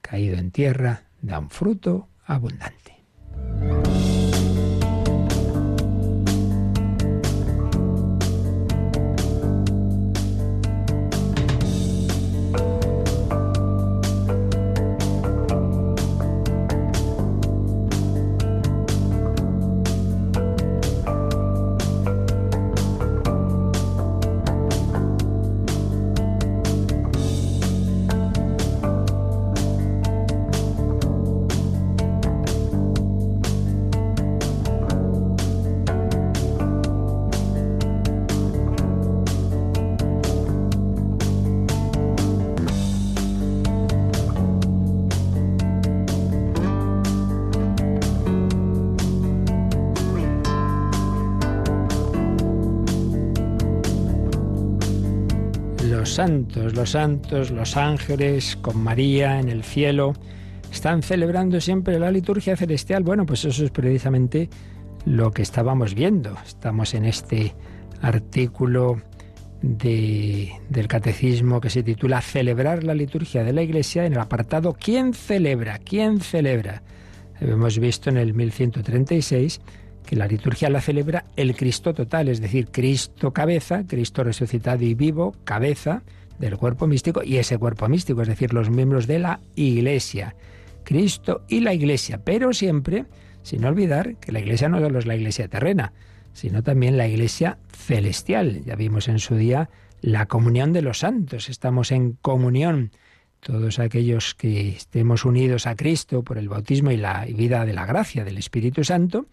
caído 0.00 0.36
en 0.36 0.50
tierra 0.50 1.04
da 1.20 1.38
un 1.38 1.50
fruto 1.50 2.08
abundante. 2.26 2.96
Los 56.12 56.16
santos, 56.16 56.74
los 56.74 56.90
santos, 56.90 57.50
los 57.50 57.76
ángeles 57.78 58.58
con 58.60 58.76
María 58.76 59.40
en 59.40 59.48
el 59.48 59.64
cielo, 59.64 60.12
están 60.70 61.02
celebrando 61.02 61.58
siempre 61.58 61.98
la 61.98 62.10
liturgia 62.10 62.54
celestial. 62.54 63.02
Bueno, 63.02 63.24
pues 63.24 63.46
eso 63.46 63.64
es 63.64 63.70
precisamente 63.70 64.50
lo 65.06 65.30
que 65.30 65.40
estábamos 65.40 65.94
viendo. 65.94 66.36
Estamos 66.44 66.92
en 66.92 67.06
este 67.06 67.54
artículo 68.02 69.00
del 69.62 70.86
catecismo 70.86 71.62
que 71.62 71.70
se 71.70 71.82
titula 71.82 72.20
Celebrar 72.20 72.84
la 72.84 72.94
liturgia 72.94 73.42
de 73.42 73.54
la 73.54 73.62
Iglesia 73.62 74.04
en 74.04 74.12
el 74.12 74.18
apartado 74.18 74.76
¿Quién 74.78 75.14
celebra? 75.14 75.78
¿Quién 75.78 76.20
celebra? 76.20 76.82
Hemos 77.40 77.78
visto 77.78 78.10
en 78.10 78.18
el 78.18 78.34
1136 78.34 79.62
que 80.06 80.16
la 80.16 80.26
liturgia 80.26 80.70
la 80.70 80.80
celebra 80.80 81.24
el 81.36 81.54
Cristo 81.54 81.94
total, 81.94 82.28
es 82.28 82.40
decir, 82.40 82.68
Cristo 82.70 83.32
cabeza, 83.32 83.84
Cristo 83.86 84.24
resucitado 84.24 84.84
y 84.84 84.94
vivo, 84.94 85.34
cabeza 85.44 86.02
del 86.38 86.56
cuerpo 86.56 86.86
místico 86.86 87.22
y 87.22 87.36
ese 87.36 87.58
cuerpo 87.58 87.88
místico, 87.88 88.22
es 88.22 88.28
decir, 88.28 88.52
los 88.52 88.70
miembros 88.70 89.06
de 89.06 89.18
la 89.18 89.40
Iglesia. 89.54 90.34
Cristo 90.84 91.42
y 91.48 91.60
la 91.60 91.74
Iglesia, 91.74 92.20
pero 92.24 92.52
siempre 92.52 93.06
sin 93.42 93.64
olvidar 93.64 94.16
que 94.16 94.32
la 94.32 94.40
Iglesia 94.40 94.68
no 94.68 94.80
solo 94.80 94.98
es 94.98 95.06
la 95.06 95.16
Iglesia 95.16 95.48
terrena, 95.48 95.92
sino 96.32 96.62
también 96.62 96.96
la 96.96 97.06
Iglesia 97.06 97.58
celestial. 97.76 98.62
Ya 98.64 98.76
vimos 98.76 99.08
en 99.08 99.18
su 99.18 99.36
día 99.36 99.68
la 100.00 100.26
comunión 100.26 100.72
de 100.72 100.82
los 100.82 101.00
santos, 101.00 101.48
estamos 101.48 101.92
en 101.92 102.12
comunión. 102.12 102.90
Todos 103.40 103.80
aquellos 103.80 104.34
que 104.34 104.68
estemos 104.70 105.24
unidos 105.24 105.66
a 105.66 105.74
Cristo 105.74 106.22
por 106.22 106.38
el 106.38 106.48
bautismo 106.48 106.92
y 106.92 106.96
la 106.96 107.24
vida 107.24 107.64
de 107.64 107.72
la 107.72 107.86
gracia 107.86 108.24
del 108.24 108.38
Espíritu 108.38 108.84
Santo, 108.84 109.26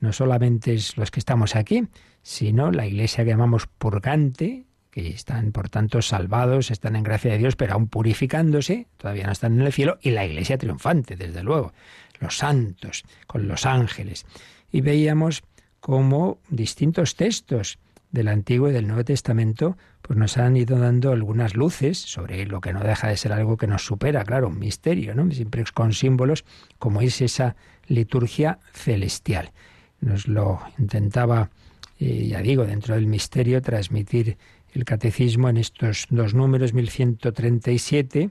no 0.00 0.12
solamente 0.12 0.74
es 0.74 0.96
los 0.96 1.10
que 1.10 1.20
estamos 1.20 1.56
aquí, 1.56 1.88
sino 2.22 2.70
la 2.70 2.86
iglesia 2.86 3.24
que 3.24 3.30
llamamos 3.30 3.66
purgante, 3.66 4.64
que 4.90 5.08
están 5.08 5.52
por 5.52 5.68
tanto 5.68 6.02
salvados, 6.02 6.70
están 6.70 6.96
en 6.96 7.02
gracia 7.02 7.32
de 7.32 7.38
Dios, 7.38 7.56
pero 7.56 7.74
aún 7.74 7.88
purificándose, 7.88 8.86
todavía 8.96 9.26
no 9.26 9.32
están 9.32 9.60
en 9.60 9.66
el 9.66 9.72
cielo, 9.72 9.98
y 10.00 10.10
la 10.10 10.24
iglesia 10.24 10.58
triunfante, 10.58 11.16
desde 11.16 11.42
luego, 11.42 11.72
los 12.18 12.38
santos, 12.38 13.04
con 13.26 13.46
los 13.46 13.66
ángeles. 13.66 14.26
Y 14.72 14.80
veíamos 14.80 15.42
cómo 15.80 16.38
distintos 16.48 17.14
textos 17.14 17.78
del 18.10 18.28
Antiguo 18.28 18.70
y 18.70 18.72
del 18.72 18.86
Nuevo 18.86 19.04
Testamento 19.04 19.76
pues 20.00 20.18
nos 20.18 20.38
han 20.38 20.56
ido 20.56 20.78
dando 20.78 21.12
algunas 21.12 21.54
luces 21.54 21.98
sobre 21.98 22.46
lo 22.46 22.60
que 22.60 22.72
no 22.72 22.80
deja 22.80 23.08
de 23.08 23.16
ser 23.16 23.32
algo 23.32 23.56
que 23.56 23.66
nos 23.66 23.84
supera, 23.84 24.24
claro, 24.24 24.48
un 24.48 24.58
misterio, 24.58 25.14
¿no? 25.14 25.30
Siempre 25.30 25.64
con 25.74 25.92
símbolos 25.92 26.44
como 26.78 27.02
es 27.02 27.20
esa 27.20 27.56
liturgia 27.86 28.58
celestial 28.72 29.52
nos 30.00 30.28
lo 30.28 30.60
intentaba, 30.78 31.50
eh, 31.98 32.26
ya 32.28 32.40
digo, 32.40 32.64
dentro 32.64 32.94
del 32.94 33.06
misterio, 33.06 33.62
transmitir 33.62 34.36
el 34.72 34.84
catecismo 34.84 35.48
en 35.48 35.56
estos 35.56 36.06
dos 36.10 36.34
números, 36.34 36.74
1137 36.74 38.30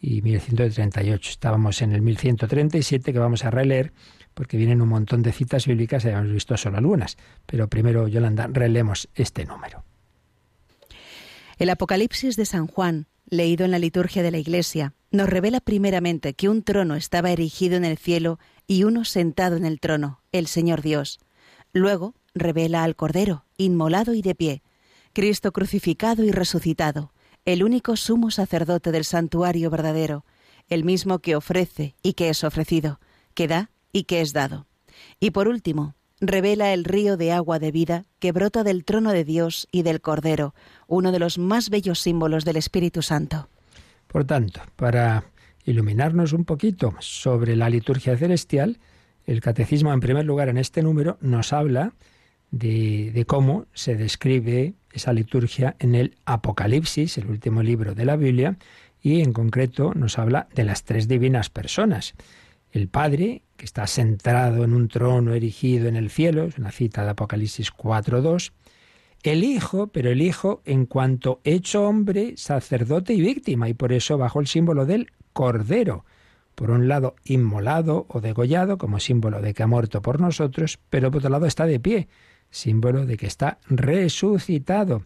y 0.00 0.22
1138. 0.22 1.30
Estábamos 1.30 1.82
en 1.82 1.92
el 1.92 2.02
1137 2.02 3.12
que 3.12 3.18
vamos 3.18 3.44
a 3.44 3.50
releer 3.50 3.92
porque 4.34 4.56
vienen 4.56 4.80
un 4.80 4.88
montón 4.88 5.22
de 5.22 5.32
citas 5.32 5.66
bíblicas, 5.66 6.04
habíamos 6.04 6.32
visto 6.32 6.56
solo 6.56 6.78
algunas, 6.78 7.16
pero 7.46 7.68
primero, 7.68 8.08
Yolanda, 8.08 8.48
relemos 8.50 9.08
este 9.14 9.44
número. 9.44 9.84
El 11.58 11.68
Apocalipsis 11.68 12.36
de 12.36 12.46
San 12.46 12.66
Juan, 12.66 13.06
leído 13.28 13.64
en 13.64 13.70
la 13.70 13.78
liturgia 13.78 14.22
de 14.22 14.30
la 14.30 14.38
Iglesia, 14.38 14.94
nos 15.10 15.28
revela 15.28 15.60
primeramente 15.60 16.34
que 16.34 16.48
un 16.48 16.62
trono 16.62 16.94
estaba 16.94 17.32
erigido 17.32 17.76
en 17.76 17.84
el 17.84 17.98
cielo 17.98 18.38
y 18.70 18.84
uno 18.84 19.04
sentado 19.04 19.56
en 19.56 19.64
el 19.64 19.80
trono, 19.80 20.20
el 20.30 20.46
Señor 20.46 20.80
Dios. 20.80 21.18
Luego 21.72 22.14
revela 22.34 22.84
al 22.84 22.94
Cordero, 22.94 23.44
inmolado 23.58 24.14
y 24.14 24.22
de 24.22 24.36
pie, 24.36 24.62
Cristo 25.12 25.50
crucificado 25.50 26.22
y 26.22 26.30
resucitado, 26.30 27.12
el 27.44 27.64
único 27.64 27.96
sumo 27.96 28.30
sacerdote 28.30 28.92
del 28.92 29.04
santuario 29.04 29.70
verdadero, 29.70 30.24
el 30.68 30.84
mismo 30.84 31.18
que 31.18 31.34
ofrece 31.34 31.96
y 32.00 32.12
que 32.12 32.28
es 32.28 32.44
ofrecido, 32.44 33.00
que 33.34 33.48
da 33.48 33.70
y 33.92 34.04
que 34.04 34.20
es 34.20 34.32
dado. 34.32 34.68
Y 35.18 35.32
por 35.32 35.48
último, 35.48 35.96
revela 36.20 36.72
el 36.72 36.84
río 36.84 37.16
de 37.16 37.32
agua 37.32 37.58
de 37.58 37.72
vida 37.72 38.04
que 38.20 38.30
brota 38.30 38.62
del 38.62 38.84
trono 38.84 39.10
de 39.10 39.24
Dios 39.24 39.66
y 39.72 39.82
del 39.82 40.00
Cordero, 40.00 40.54
uno 40.86 41.10
de 41.10 41.18
los 41.18 41.38
más 41.38 41.70
bellos 41.70 41.98
símbolos 41.98 42.44
del 42.44 42.56
Espíritu 42.56 43.02
Santo. 43.02 43.48
Por 44.06 44.26
tanto, 44.26 44.60
para 44.76 45.24
iluminarnos 45.64 46.32
un 46.32 46.44
poquito 46.44 46.94
sobre 47.00 47.56
la 47.56 47.68
liturgia 47.68 48.16
celestial, 48.16 48.78
el 49.26 49.40
catecismo, 49.40 49.92
en 49.92 50.00
primer 50.00 50.24
lugar, 50.24 50.48
en 50.48 50.58
este 50.58 50.82
número, 50.82 51.18
nos 51.20 51.52
habla 51.52 51.92
de, 52.50 53.24
cómo 53.26 53.66
se 53.74 53.96
describe 53.96 54.74
esa 54.92 55.12
liturgia 55.12 55.76
en 55.78 55.94
el 55.94 56.16
Apocalipsis, 56.24 57.18
el 57.18 57.26
último 57.26 57.62
libro 57.62 57.94
de 57.94 58.04
la 58.04 58.16
Biblia, 58.16 58.56
y 59.02 59.20
en 59.20 59.32
concreto 59.32 59.92
nos 59.94 60.18
habla 60.18 60.48
de 60.54 60.64
las 60.64 60.84
tres 60.84 61.08
divinas 61.08 61.48
personas. 61.48 62.14
El 62.72 62.88
Padre, 62.88 63.42
que 63.56 63.64
está 63.64 63.86
centrado 63.86 64.64
en 64.64 64.74
un 64.74 64.88
trono 64.88 65.34
erigido 65.34 65.88
en 65.88 65.96
el 65.96 66.10
cielo, 66.10 66.44
es 66.44 66.58
una 66.58 66.70
cita 66.70 67.04
de 67.04 67.10
Apocalipsis 67.10 67.72
4.2, 67.72 68.52
el 69.22 69.44
Hijo, 69.44 69.88
pero 69.88 70.10
el 70.10 70.22
Hijo 70.22 70.62
en 70.64 70.86
cuanto 70.86 71.40
hecho 71.44 71.84
hombre, 71.84 72.34
sacerdote 72.36 73.12
y 73.12 73.20
víctima, 73.20 73.68
y 73.68 73.74
por 73.74 73.92
eso 73.92 74.18
bajo 74.18 74.40
el 74.40 74.46
símbolo 74.46 74.86
del 74.86 75.10
Cordero, 75.32 76.04
por 76.54 76.70
un 76.70 76.88
lado 76.88 77.16
inmolado 77.24 78.06
o 78.08 78.20
degollado 78.20 78.76
como 78.78 79.00
símbolo 79.00 79.40
de 79.40 79.54
que 79.54 79.62
ha 79.62 79.66
muerto 79.66 80.02
por 80.02 80.20
nosotros, 80.20 80.78
pero 80.90 81.10
por 81.10 81.18
otro 81.18 81.30
lado 81.30 81.46
está 81.46 81.66
de 81.66 81.80
pie, 81.80 82.08
símbolo 82.50 83.06
de 83.06 83.16
que 83.16 83.26
está 83.26 83.58
resucitado. 83.66 85.04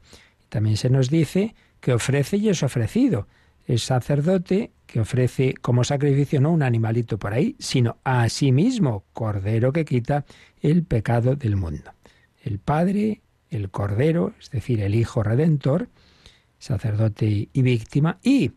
También 0.48 0.76
se 0.76 0.90
nos 0.90 1.10
dice 1.10 1.54
que 1.80 1.92
ofrece 1.92 2.38
y 2.38 2.48
es 2.48 2.62
ofrecido. 2.62 3.28
Es 3.66 3.82
sacerdote 3.82 4.72
que 4.86 5.00
ofrece 5.00 5.54
como 5.60 5.84
sacrificio 5.84 6.40
no 6.40 6.50
un 6.50 6.62
animalito 6.62 7.18
por 7.18 7.32
ahí, 7.32 7.56
sino 7.58 7.98
a 8.04 8.28
sí 8.28 8.52
mismo, 8.52 9.04
cordero 9.12 9.72
que 9.72 9.84
quita 9.84 10.24
el 10.60 10.84
pecado 10.84 11.36
del 11.36 11.56
mundo. 11.56 11.92
El 12.42 12.58
Padre, 12.58 13.22
el 13.50 13.70
Cordero, 13.70 14.34
es 14.38 14.50
decir, 14.50 14.80
el 14.80 14.94
Hijo 14.94 15.22
Redentor, 15.22 15.88
sacerdote 16.58 17.48
y 17.52 17.62
víctima, 17.62 18.18
y 18.22 18.52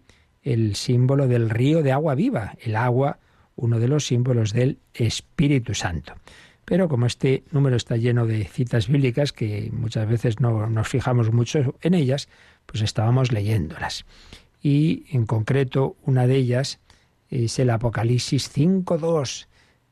el 0.48 0.76
símbolo 0.76 1.28
del 1.28 1.50
río 1.50 1.84
de 1.84 1.92
agua 1.92 2.16
viva, 2.16 2.56
el 2.62 2.78
agua, 2.78 3.20
uno 3.58 3.80
de 3.80 3.90
los 3.90 4.06
símbolos 4.06 4.54
del 4.54 4.80
Espíritu 4.94 5.74
Santo. 5.74 6.14
Pero 6.64 6.88
como 6.88 7.06
este 7.06 7.44
número 7.52 7.76
está 7.76 7.98
lleno 7.98 8.26
de 8.26 8.46
citas 8.46 8.88
bíblicas, 8.88 9.34
que 9.34 9.70
muchas 9.74 10.08
veces 10.08 10.40
no 10.40 10.68
nos 10.68 10.88
fijamos 10.88 11.34
mucho 11.34 11.76
en 11.82 11.94
ellas, 11.94 12.30
pues 12.66 12.82
estábamos 12.82 13.32
leyéndolas. 13.34 14.06
Y 14.62 15.06
en 15.12 15.26
concreto, 15.26 15.98
una 16.04 16.28
de 16.28 16.36
ellas 16.36 16.80
es 17.30 17.60
el 17.60 17.70
Apocalipsis 17.70 18.50
5.2, 18.56 19.48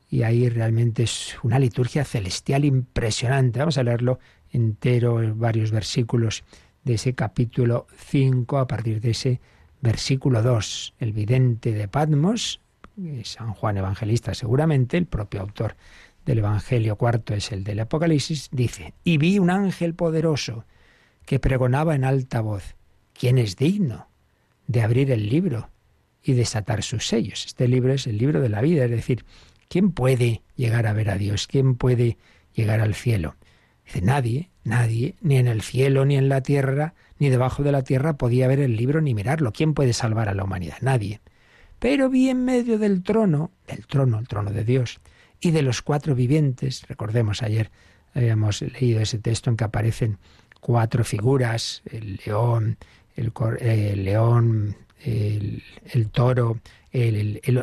y 0.10 0.24
ahí 0.24 0.48
realmente 0.48 1.04
es 1.04 1.36
una 1.44 1.60
liturgia 1.60 2.06
celestial 2.06 2.64
impresionante. 2.64 3.60
Vamos 3.60 3.78
a 3.78 3.84
leerlo 3.84 4.20
entero, 4.52 5.20
varios 5.36 5.72
versículos 5.72 6.46
de 6.86 6.94
ese 6.94 7.14
capítulo 7.14 7.88
5, 7.98 8.58
a 8.58 8.68
partir 8.68 9.02
de 9.02 9.10
ese 9.12 9.42
versículo 9.86 10.42
2, 10.42 10.96
el 10.98 11.14
vidente 11.14 11.72
de 11.72 11.88
Patmos, 11.88 12.60
San 13.24 13.54
Juan 13.54 13.78
Evangelista 13.78 14.34
seguramente, 14.34 14.98
el 14.98 15.06
propio 15.06 15.42
autor 15.42 15.76
del 16.26 16.40
Evangelio 16.40 16.96
cuarto 16.96 17.36
es 17.36 17.52
el 17.52 17.64
del 17.64 17.82
Apocalipsis, 17.82 18.50
dice, 18.52 18.96
y 19.04 19.20
vi 19.20 19.38
un 19.38 19.52
ángel 19.52 19.94
poderoso 19.94 20.66
que 21.28 21.40
pregonaba 21.40 21.94
en 21.94 22.04
alta 22.04 22.42
voz, 22.42 22.76
¿quién 23.14 23.38
es 23.38 23.58
digno 23.58 24.08
de 24.66 24.82
abrir 24.82 25.12
el 25.12 25.30
libro 25.30 25.70
y 26.24 26.34
desatar 26.34 26.82
sus 26.82 27.08
sellos? 27.08 27.46
Este 27.46 27.68
libro 27.68 27.94
es 27.94 28.08
el 28.08 28.18
libro 28.18 28.42
de 28.42 28.50
la 28.50 28.62
vida, 28.62 28.86
es 28.86 28.92
decir, 28.92 29.24
¿quién 29.70 29.92
puede 29.92 30.42
llegar 30.56 30.88
a 30.88 30.94
ver 30.94 31.12
a 31.12 31.18
Dios? 31.20 31.46
¿Quién 31.46 31.76
puede 31.76 32.18
llegar 32.56 32.80
al 32.80 32.96
cielo? 32.96 33.36
Dice, 33.86 34.02
nadie, 34.02 34.50
nadie, 34.64 35.14
ni 35.22 35.38
en 35.38 35.48
el 35.48 35.62
cielo, 35.62 36.06
ni 36.06 36.18
en 36.18 36.28
la 36.28 36.42
tierra, 36.42 36.96
ni 37.20 37.30
debajo 37.30 37.64
de 37.64 37.72
la 37.72 37.84
tierra 37.84 38.14
podía 38.14 38.48
ver 38.48 38.60
el 38.60 38.76
libro 38.76 39.02
ni 39.02 39.14
mirarlo. 39.14 39.52
¿Quién 39.54 39.74
puede 39.74 39.94
salvar 39.94 40.30
a 40.30 40.34
la 40.34 40.44
humanidad? 40.44 40.78
Nadie. 40.82 41.22
Pero 41.80 42.10
vi 42.10 42.30
en 42.30 42.46
medio 42.46 42.80
del 42.80 43.04
trono, 43.04 43.52
del 43.68 43.86
trono, 43.86 44.20
el 44.20 44.28
trono 44.28 44.52
de 44.52 44.64
Dios, 44.64 45.00
y 45.40 45.52
de 45.52 45.62
los 45.62 45.82
cuatro 45.82 46.16
vivientes, 46.16 46.86
recordemos 46.88 47.44
ayer 47.44 47.70
habíamos 48.14 48.62
leído 48.62 49.02
ese 49.02 49.20
texto 49.20 49.50
en 49.50 49.58
que 49.58 49.66
aparecen 49.66 50.18
cuatro 50.62 51.04
figuras, 51.04 51.84
el 51.92 52.20
león, 52.26 52.78
el, 53.16 53.32
león, 54.04 54.76
el, 55.04 56.10
toro, 56.12 56.60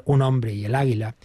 un 0.04 0.22
hombre 0.22 0.52
y 0.52 0.64
el 0.64 0.74
águila, 0.74 1.16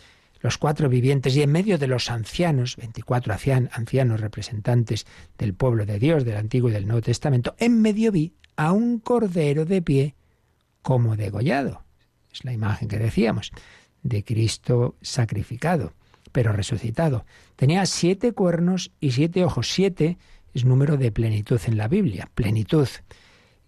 los 0.41 0.57
cuatro 0.57 0.89
vivientes 0.89 1.35
y 1.35 1.41
en 1.41 1.51
medio 1.51 1.77
de 1.77 1.87
los 1.87 2.09
ancianos, 2.09 2.75
24 2.77 3.35
ancianos 3.71 4.21
representantes 4.21 5.05
del 5.37 5.53
pueblo 5.53 5.85
de 5.85 5.99
Dios, 5.99 6.25
del 6.25 6.37
Antiguo 6.37 6.69
y 6.69 6.73
del 6.73 6.87
Nuevo 6.87 7.01
Testamento, 7.01 7.55
en 7.59 7.81
medio 7.81 8.11
vi 8.11 8.33
a 8.55 8.71
un 8.71 8.99
cordero 8.99 9.65
de 9.65 9.81
pie 9.81 10.15
como 10.81 11.15
degollado. 11.15 11.83
Es 12.31 12.43
la 12.45 12.53
imagen 12.53 12.87
que 12.87 12.97
decíamos, 12.97 13.51
de 14.03 14.23
Cristo 14.23 14.95
sacrificado, 15.01 15.93
pero 16.31 16.53
resucitado. 16.53 17.25
Tenía 17.55 17.85
siete 17.85 18.31
cuernos 18.33 18.91
y 18.99 19.11
siete 19.11 19.43
ojos. 19.43 19.71
Siete 19.71 20.17
es 20.53 20.65
número 20.65 20.97
de 20.97 21.11
plenitud 21.11 21.59
en 21.65 21.77
la 21.77 21.87
Biblia, 21.87 22.29
plenitud. 22.33 22.87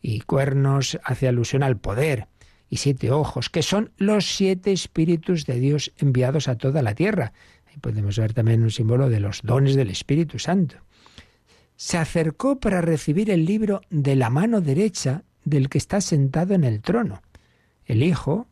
y 0.01 0.21
cuernos 0.21 0.97
hace 1.03 1.27
alusión 1.27 1.61
al 1.61 1.77
poder, 1.77 2.29
y 2.69 2.77
siete 2.77 3.11
ojos, 3.11 3.49
que 3.49 3.63
son 3.63 3.91
los 3.97 4.25
siete 4.35 4.71
espíritus 4.71 5.45
de 5.45 5.59
Dios 5.59 5.91
enviados 5.97 6.47
a 6.47 6.55
toda 6.55 6.81
la 6.81 6.95
tierra. 6.95 7.33
Ahí 7.67 7.77
podemos 7.77 8.17
ver 8.17 8.33
también 8.33 8.61
un 8.61 8.71
símbolo 8.71 9.09
de 9.09 9.19
los 9.19 9.41
dones 9.41 9.75
del 9.75 9.89
Espíritu 9.89 10.39
Santo. 10.39 10.77
Se 11.75 11.97
acercó 11.97 12.59
para 12.59 12.81
recibir 12.81 13.29
el 13.29 13.45
libro 13.45 13.81
de 13.89 14.15
la 14.15 14.29
mano 14.29 14.61
derecha 14.61 15.23
del 15.45 15.69
que 15.69 15.77
está 15.77 16.01
sentado 16.01 16.53
en 16.53 16.63
el 16.63 16.81
trono. 16.81 17.21
El 17.85 18.03
Hijo, 18.03 18.47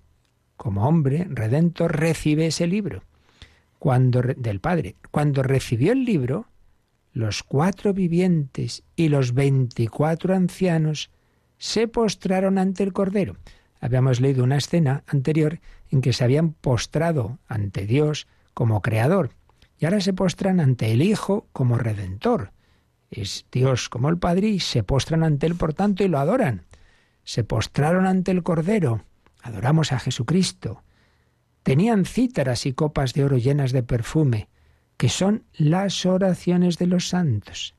como 0.56 0.88
hombre 0.88 1.28
redentor, 1.30 2.00
recibe 2.00 2.48
ese 2.48 2.68
libro 2.68 3.04
cuando, 3.80 4.22
del 4.22 4.60
Padre. 4.60 4.96
Cuando 5.12 5.44
recibió 5.44 5.92
el 5.92 6.06
libro, 6.06 6.48
los 7.14 7.44
cuatro 7.44 7.94
vivientes 7.94 8.84
y 8.96 9.10
los 9.10 9.34
veinticuatro 9.34 10.34
ancianos 10.34 11.10
se 11.58 11.88
postraron 11.88 12.58
ante 12.58 12.84
el 12.84 12.94
Cordero. 12.94 13.38
Habíamos 13.80 14.20
leído 14.22 14.44
una 14.44 14.58
escena 14.58 15.04
anterior 15.08 15.60
en 15.90 16.02
que 16.02 16.14
se 16.14 16.24
habían 16.24 16.54
postrado 16.54 17.40
ante 17.48 17.86
Dios 17.86 18.28
como 18.54 18.82
Creador 18.82 19.32
y 19.80 19.86
ahora 19.86 20.02
se 20.02 20.14
postran 20.14 20.60
ante 20.60 20.92
el 20.92 21.02
Hijo 21.02 21.48
como 21.54 21.78
Redentor. 21.78 22.52
Es 23.12 23.46
Dios 23.52 23.90
como 23.90 24.10
el 24.10 24.18
Padre 24.18 24.48
y 24.48 24.60
se 24.60 24.84
postran 24.84 25.24
ante 25.24 25.48
Él 25.48 25.56
por 25.56 25.74
tanto 25.74 26.04
y 26.04 26.08
lo 26.08 26.20
adoran. 26.20 26.64
Se 27.24 27.44
postraron 27.44 28.06
ante 28.06 28.32
el 28.32 28.44
Cordero. 28.44 29.04
Adoramos 29.42 29.92
a 29.92 30.00
Jesucristo. 30.00 30.84
Tenían 31.64 32.06
cítaras 32.06 32.66
y 32.66 32.74
copas 32.74 33.14
de 33.14 33.26
oro 33.26 33.38
llenas 33.38 33.72
de 33.72 33.84
perfume, 33.84 34.50
que 34.98 35.10
son 35.10 35.44
las 35.54 36.06
oraciones 36.06 36.78
de 36.78 36.88
los 36.88 37.10
santos. 37.10 37.76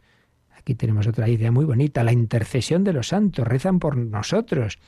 Aquí 0.57 0.75
tenemos 0.75 1.07
otra 1.07 1.29
idea 1.29 1.51
muy 1.51 1.65
bonita, 1.65 2.05
la 2.05 2.13
intercesión 2.13 2.85
de 2.85 2.93
los 2.93 3.09
santos, 3.09 3.47
rezan 3.47 3.79
por 3.79 3.97
nosotros. 3.97 4.79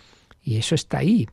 Y 0.42 0.57
eso 0.57 0.74
está 0.74 0.98
ahí. 0.98 1.29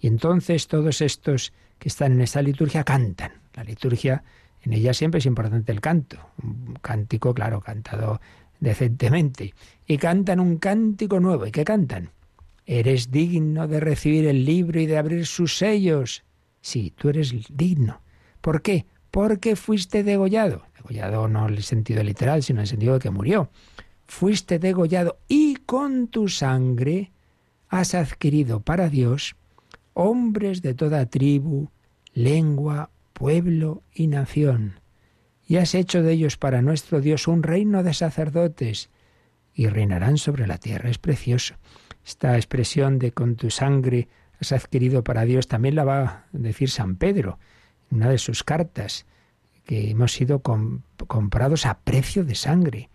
Y 0.00 0.06
entonces 0.06 0.66
todos 0.66 1.00
estos 1.00 1.52
que 1.78 1.88
están 1.88 2.12
en 2.12 2.22
esta 2.22 2.42
liturgia 2.42 2.84
cantan. 2.84 3.32
La 3.54 3.64
liturgia, 3.64 4.22
en 4.62 4.72
ella 4.72 4.94
siempre 4.94 5.18
es 5.18 5.26
importante 5.26 5.72
el 5.72 5.80
canto. 5.80 6.18
Un 6.42 6.78
cántico, 6.80 7.34
claro, 7.34 7.60
cantado 7.60 8.20
decentemente. 8.60 9.54
Y 9.86 9.98
cantan 9.98 10.40
un 10.40 10.58
cántico 10.58 11.20
nuevo. 11.20 11.46
¿Y 11.46 11.50
qué 11.50 11.64
cantan? 11.64 12.10
Eres 12.66 13.10
digno 13.10 13.66
de 13.66 13.80
recibir 13.80 14.26
el 14.26 14.44
libro 14.44 14.80
y 14.80 14.86
de 14.86 14.98
abrir 14.98 15.26
sus 15.26 15.56
sellos. 15.56 16.22
Sí, 16.60 16.92
tú 16.96 17.08
eres 17.08 17.34
digno. 17.50 18.00
¿Por 18.40 18.62
qué? 18.62 18.86
Porque 19.10 19.56
fuiste 19.56 20.04
degollado. 20.04 20.62
Degollado 20.76 21.28
no 21.28 21.48
en 21.48 21.54
el 21.54 21.62
sentido 21.62 22.02
literal, 22.02 22.42
sino 22.42 22.60
en 22.60 22.62
el 22.62 22.68
sentido 22.68 22.94
de 22.94 23.00
que 23.00 23.10
murió. 23.10 23.50
Fuiste 24.06 24.58
degollado 24.58 25.18
y 25.28 25.56
con 25.56 26.08
tu 26.08 26.28
sangre 26.28 27.10
has 27.70 27.94
adquirido 27.94 28.60
para 28.60 28.88
Dios 28.88 29.36
hombres 29.94 30.60
de 30.60 30.74
toda 30.74 31.06
tribu, 31.06 31.70
lengua, 32.12 32.90
pueblo 33.12 33.82
y 33.94 34.08
nación, 34.08 34.80
y 35.46 35.56
has 35.56 35.74
hecho 35.74 36.02
de 36.02 36.12
ellos 36.12 36.36
para 36.36 36.62
nuestro 36.62 37.00
Dios 37.00 37.28
un 37.28 37.42
reino 37.42 37.82
de 37.82 37.94
sacerdotes, 37.94 38.90
y 39.52 39.66
reinarán 39.66 40.16
sobre 40.16 40.46
la 40.46 40.58
tierra. 40.58 40.88
Es 40.88 40.98
precioso. 40.98 41.54
Esta 42.04 42.36
expresión 42.36 42.98
de 42.98 43.12
con 43.12 43.36
tu 43.36 43.50
sangre 43.50 44.08
has 44.40 44.52
adquirido 44.52 45.04
para 45.04 45.24
Dios 45.24 45.48
también 45.48 45.74
la 45.74 45.84
va 45.84 46.02
a 46.02 46.24
decir 46.32 46.70
San 46.70 46.96
Pedro 46.96 47.38
en 47.90 47.98
una 47.98 48.08
de 48.08 48.18
sus 48.18 48.42
cartas, 48.42 49.06
que 49.64 49.90
hemos 49.90 50.12
sido 50.12 50.40
comprados 50.40 51.66
a 51.66 51.80
precio 51.80 52.24
de 52.24 52.34
sangre. 52.34 52.90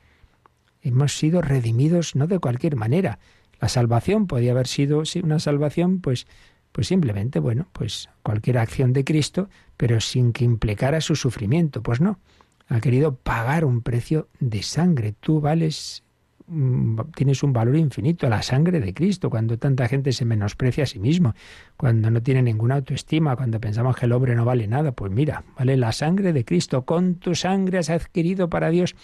Hemos 0.81 1.17
sido 1.17 1.41
redimidos 1.41 2.15
no 2.15 2.27
de 2.27 2.39
cualquier 2.39 2.75
manera, 2.75 3.19
la 3.59 3.69
salvación 3.69 4.27
podía 4.27 4.51
haber 4.51 4.67
sido 4.67 5.03
una 5.23 5.39
salvación, 5.39 5.99
pues, 5.99 6.27
pues 6.71 6.87
simplemente, 6.87 7.39
bueno, 7.39 7.67
pues 7.71 8.09
cualquier 8.21 8.57
acción 8.57 8.93
de 8.93 9.03
Cristo, 9.03 9.49
pero 9.77 10.01
sin 10.01 10.33
que 10.33 10.43
implicara 10.43 11.01
su 11.01 11.15
sufrimiento. 11.15 11.81
Pues 11.81 12.01
no, 12.01 12.19
ha 12.67 12.79
querido 12.79 13.15
pagar 13.15 13.65
un 13.65 13.81
precio 13.81 14.27
de 14.39 14.61
sangre. 14.63 15.13
Tú 15.19 15.39
vales, 15.39 16.03
mm, 16.47 16.99
tienes 17.15 17.43
un 17.43 17.53
valor 17.53 17.77
infinito, 17.77 18.27
la 18.27 18.41
sangre 18.41 18.79
de 18.79 18.93
Cristo, 18.93 19.29
cuando 19.29 19.57
tanta 19.57 19.87
gente 19.87 20.11
se 20.11 20.25
menosprecia 20.25 20.83
a 20.83 20.87
sí 20.87 20.99
mismo, 20.99 21.33
cuando 21.77 22.09
no 22.09 22.21
tiene 22.21 22.41
ninguna 22.41 22.75
autoestima, 22.75 23.35
cuando 23.35 23.59
pensamos 23.59 23.95
que 23.95 24.05
el 24.05 24.11
hombre 24.11 24.35
no 24.35 24.45
vale 24.45 24.67
nada, 24.67 24.91
pues 24.91 25.11
mira, 25.11 25.43
vale 25.57 25.77
la 25.77 25.91
sangre 25.91 26.33
de 26.33 26.43
Cristo. 26.43 26.85
Con 26.85 27.15
tu 27.15 27.35
sangre 27.35 27.77
has 27.77 27.89
adquirido 27.89 28.49
para 28.49 28.69
Dios 28.69 28.95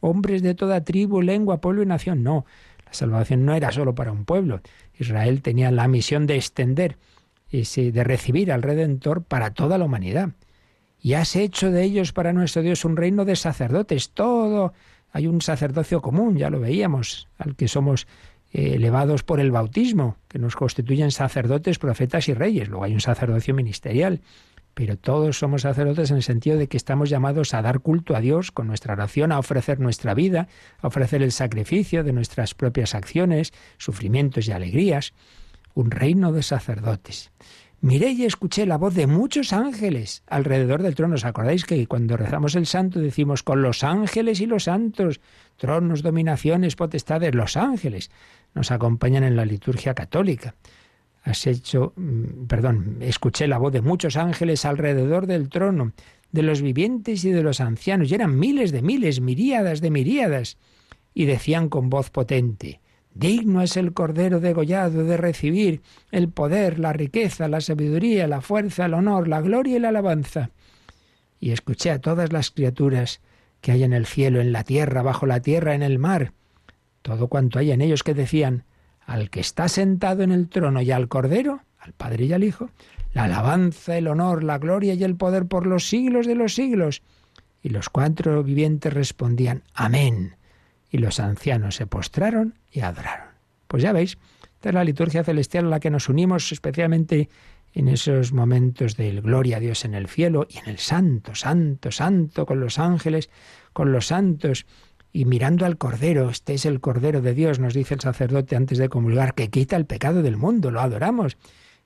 hombres 0.00 0.42
de 0.42 0.54
toda 0.54 0.82
tribu, 0.82 1.20
lengua, 1.20 1.60
pueblo 1.60 1.82
y 1.82 1.86
nación. 1.86 2.22
No, 2.22 2.46
la 2.90 2.94
salvación 2.94 3.44
no 3.44 3.54
era 3.54 3.70
solo 3.70 3.94
para 3.94 4.10
un 4.10 4.24
pueblo. 4.24 4.60
Israel 4.98 5.42
tenía 5.42 5.70
la 5.70 5.86
misión 5.86 6.26
de 6.26 6.34
extender, 6.34 6.98
de 7.52 8.04
recibir 8.04 8.50
al 8.50 8.62
Redentor 8.62 9.22
para 9.22 9.54
toda 9.54 9.78
la 9.78 9.84
humanidad. 9.84 10.30
Y 11.00 11.14
has 11.14 11.36
hecho 11.36 11.70
de 11.70 11.84
ellos 11.84 12.12
para 12.12 12.32
nuestro 12.32 12.62
Dios 12.62 12.84
un 12.84 12.96
reino 12.96 13.24
de 13.24 13.36
sacerdotes. 13.36 14.10
Todo 14.10 14.72
hay 15.12 15.28
un 15.28 15.40
sacerdocio 15.40 16.02
común, 16.02 16.36
ya 16.36 16.50
lo 16.50 16.58
veíamos, 16.58 17.28
al 17.38 17.54
que 17.54 17.68
somos 17.68 18.08
eh, 18.52 18.72
elevados 18.74 19.22
por 19.22 19.38
el 19.38 19.52
bautismo, 19.52 20.16
que 20.26 20.40
nos 20.40 20.56
constituyen 20.56 21.12
sacerdotes, 21.12 21.78
profetas 21.78 22.28
y 22.28 22.34
reyes. 22.34 22.68
Luego 22.68 22.84
hay 22.84 22.94
un 22.94 23.00
sacerdocio 23.00 23.54
ministerial 23.54 24.20
pero 24.74 24.96
todos 24.96 25.38
somos 25.38 25.62
sacerdotes 25.62 26.10
en 26.10 26.16
el 26.16 26.22
sentido 26.22 26.56
de 26.56 26.68
que 26.68 26.76
estamos 26.76 27.10
llamados 27.10 27.54
a 27.54 27.62
dar 27.62 27.80
culto 27.80 28.16
a 28.16 28.20
Dios 28.20 28.50
con 28.50 28.66
nuestra 28.66 28.94
oración, 28.94 29.32
a 29.32 29.38
ofrecer 29.38 29.80
nuestra 29.80 30.14
vida, 30.14 30.48
a 30.80 30.86
ofrecer 30.86 31.22
el 31.22 31.32
sacrificio 31.32 32.04
de 32.04 32.12
nuestras 32.12 32.54
propias 32.54 32.94
acciones, 32.94 33.52
sufrimientos 33.78 34.48
y 34.48 34.52
alegrías, 34.52 35.12
un 35.74 35.90
reino 35.90 36.32
de 36.32 36.42
sacerdotes. 36.42 37.30
Miré 37.82 38.10
y 38.10 38.26
escuché 38.26 38.66
la 38.66 38.76
voz 38.76 38.94
de 38.94 39.06
muchos 39.06 39.54
ángeles 39.54 40.22
alrededor 40.26 40.82
del 40.82 40.94
trono. 40.94 41.14
¿Os 41.14 41.24
acordáis 41.24 41.64
que 41.64 41.86
cuando 41.86 42.18
rezamos 42.18 42.54
el 42.54 42.66
santo 42.66 43.00
decimos 43.00 43.42
con 43.42 43.62
los 43.62 43.84
ángeles 43.84 44.40
y 44.40 44.46
los 44.46 44.64
santos, 44.64 45.22
tronos, 45.56 46.02
dominaciones, 46.02 46.76
potestades, 46.76 47.34
los 47.34 47.56
ángeles 47.56 48.10
nos 48.54 48.70
acompañan 48.70 49.24
en 49.24 49.34
la 49.34 49.46
liturgia 49.46 49.94
católica? 49.94 50.54
Has 51.22 51.46
hecho, 51.46 51.92
mm, 51.96 52.46
perdón, 52.46 52.98
escuché 53.00 53.46
la 53.46 53.58
voz 53.58 53.72
de 53.72 53.82
muchos 53.82 54.16
ángeles 54.16 54.64
alrededor 54.64 55.26
del 55.26 55.48
trono, 55.48 55.92
de 56.32 56.42
los 56.42 56.62
vivientes 56.62 57.24
y 57.24 57.30
de 57.30 57.42
los 57.42 57.60
ancianos, 57.60 58.10
y 58.10 58.14
eran 58.14 58.38
miles 58.38 58.72
de 58.72 58.82
miles, 58.82 59.20
miríadas 59.20 59.80
de 59.80 59.90
miríadas, 59.90 60.56
y 61.12 61.24
decían 61.24 61.68
con 61.68 61.90
voz 61.90 62.10
potente, 62.10 62.80
Digno 63.12 63.60
es 63.60 63.76
el 63.76 63.92
Cordero 63.92 64.38
degollado 64.38 65.04
de 65.04 65.16
recibir 65.16 65.82
el 66.12 66.28
poder, 66.28 66.78
la 66.78 66.92
riqueza, 66.92 67.48
la 67.48 67.60
sabiduría, 67.60 68.28
la 68.28 68.40
fuerza, 68.40 68.86
el 68.86 68.94
honor, 68.94 69.26
la 69.26 69.40
gloria 69.40 69.76
y 69.76 69.80
la 69.80 69.88
alabanza. 69.88 70.50
Y 71.40 71.50
escuché 71.50 71.90
a 71.90 72.00
todas 72.00 72.32
las 72.32 72.52
criaturas 72.52 73.20
que 73.60 73.72
hay 73.72 73.82
en 73.82 73.92
el 73.92 74.06
cielo, 74.06 74.40
en 74.40 74.52
la 74.52 74.62
tierra, 74.62 75.02
bajo 75.02 75.26
la 75.26 75.40
tierra, 75.40 75.74
en 75.74 75.82
el 75.82 75.98
mar, 75.98 76.32
todo 77.02 77.28
cuanto 77.28 77.58
hay 77.58 77.72
en 77.72 77.80
ellos 77.80 78.02
que 78.02 78.14
decían, 78.14 78.64
al 79.10 79.28
que 79.28 79.40
está 79.40 79.66
sentado 79.66 80.22
en 80.22 80.30
el 80.30 80.48
trono 80.48 80.80
y 80.82 80.92
al 80.92 81.08
Cordero, 81.08 81.64
al 81.80 81.94
Padre 81.94 82.26
y 82.26 82.32
al 82.32 82.44
Hijo, 82.44 82.70
la 83.12 83.24
alabanza, 83.24 83.98
el 83.98 84.06
honor, 84.06 84.44
la 84.44 84.58
gloria 84.58 84.94
y 84.94 85.02
el 85.02 85.16
poder 85.16 85.46
por 85.46 85.66
los 85.66 85.88
siglos 85.88 86.28
de 86.28 86.36
los 86.36 86.54
siglos. 86.54 87.02
Y 87.60 87.70
los 87.70 87.88
cuatro 87.88 88.44
vivientes 88.44 88.92
respondían, 88.94 89.64
Amén. 89.74 90.36
Y 90.92 90.98
los 90.98 91.18
ancianos 91.18 91.74
se 91.74 91.88
postraron 91.88 92.54
y 92.70 92.82
adoraron. 92.82 93.26
Pues 93.66 93.82
ya 93.82 93.92
veis, 93.92 94.16
esta 94.44 94.68
es 94.68 94.74
la 94.76 94.84
liturgia 94.84 95.24
celestial 95.24 95.66
a 95.66 95.70
la 95.70 95.80
que 95.80 95.90
nos 95.90 96.08
unimos 96.08 96.52
especialmente 96.52 97.28
en 97.74 97.88
esos 97.88 98.32
momentos 98.32 98.96
del 98.96 99.22
gloria 99.22 99.56
a 99.56 99.60
Dios 99.60 99.84
en 99.84 99.94
el 99.94 100.06
cielo 100.06 100.46
y 100.48 100.58
en 100.58 100.68
el 100.68 100.78
santo, 100.78 101.34
santo, 101.34 101.90
santo, 101.90 102.46
con 102.46 102.60
los 102.60 102.78
ángeles, 102.78 103.28
con 103.72 103.90
los 103.90 104.06
santos 104.06 104.66
y 105.12 105.24
mirando 105.24 105.66
al 105.66 105.76
Cordero, 105.76 106.30
este 106.30 106.54
es 106.54 106.64
el 106.66 106.80
Cordero 106.80 107.20
de 107.20 107.34
Dios, 107.34 107.58
nos 107.58 107.74
dice 107.74 107.94
el 107.94 108.00
sacerdote 108.00 108.56
antes 108.56 108.78
de 108.78 108.88
comulgar, 108.88 109.34
que 109.34 109.48
quita 109.50 109.76
el 109.76 109.86
pecado 109.86 110.22
del 110.22 110.36
mundo, 110.36 110.70
lo 110.70 110.80
adoramos. 110.80 111.36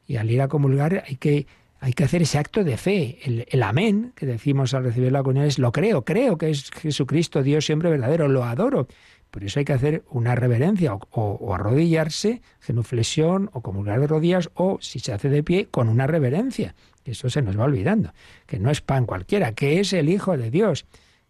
Y 0.07 0.17
al 0.17 0.31
ir 0.31 0.43
a 0.43 0.49
comulgar 0.49 1.05
hay 1.07 1.17
que, 1.17 1.47
hay 1.81 1.95
que 1.95 2.05
hacer 2.05 2.21
ese 2.21 2.39
acto 2.39 2.65
de 2.65 2.77
fe. 2.77 3.47
El, 3.49 3.63
amén 3.63 4.13
que 4.15 4.27
decimos 4.27 4.75
al 4.75 4.85
recibir 4.85 5.11
la 5.11 5.23
comunión 5.23 5.47
es 5.47 5.59
lo 5.59 5.73
creo, 5.73 6.05
creo 6.05 6.37
que 6.37 6.51
es 6.51 6.71
Jesucristo, 6.71 7.43
Dios 7.43 7.65
siempre 7.65 7.89
verdadero, 7.89 8.29
lo 8.29 8.45
adoro. 8.45 8.89
Por 9.31 9.43
eso 9.43 9.59
hay 9.59 9.65
que 9.65 9.73
hacer 9.73 10.05
una 10.11 10.35
reverencia 10.35 10.95
o, 10.95 11.55
arrodillarse, 11.55 12.43
genuflexión 12.61 13.51
o 13.53 13.63
comulgar 13.63 13.99
de 14.01 14.07
rodillas 14.07 14.51
o, 14.55 14.79
si 14.81 15.01
se 15.01 15.13
hace 15.13 15.29
de 15.29 15.43
pie, 15.43 15.67
con 15.71 15.89
una 15.89 16.07
reverencia. 16.07 16.75
Eso 17.05 17.29
se 17.29 17.43
nos 17.43 17.59
va 17.59 17.65
olvidando, 17.65 18.13
que 18.47 18.59
no 18.59 18.71
es 18.71 18.81
pan 18.81 19.07
cualquiera, 19.07 19.53
que 19.53 19.81
es 19.81 19.93
el 19.93 20.09
Hijo 20.09 20.37
de 20.37 20.51
Dios 20.51 20.87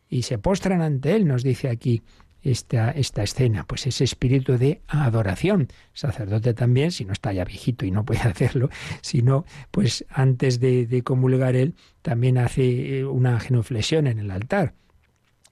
y 0.09 0.23
se 0.23 0.39
postran 0.39 0.83
ante 0.83 1.15
Él, 1.17 1.27
nos 1.27 1.43
dice 1.43 1.69
aquí 1.69 2.03
esta, 2.43 2.91
esta 2.91 3.23
escena, 3.23 3.65
pues 3.65 3.87
ese 3.87 4.05
espíritu 4.05 4.59
de 4.59 4.83
adoración. 4.87 5.69
Sacerdote 5.93 6.55
también, 6.55 6.93
si 6.93 7.05
no 7.05 7.13
está 7.13 7.33
ya 7.33 7.45
viejito 7.45 7.87
y 7.87 7.91
no 7.91 8.05
puede 8.05 8.21
hacerlo, 8.29 8.69
sino 9.01 9.45
pues 9.71 10.05
antes 10.11 10.61
de, 10.61 10.87
de 10.87 11.03
comulgar 11.03 11.57
Él, 11.57 11.75
también 12.03 12.39
hace 12.39 12.99
eh, 12.99 13.05
una 13.05 13.41
genuflexión 13.41 14.07
en 14.07 14.19
el 14.19 14.31
altar. 14.31 14.75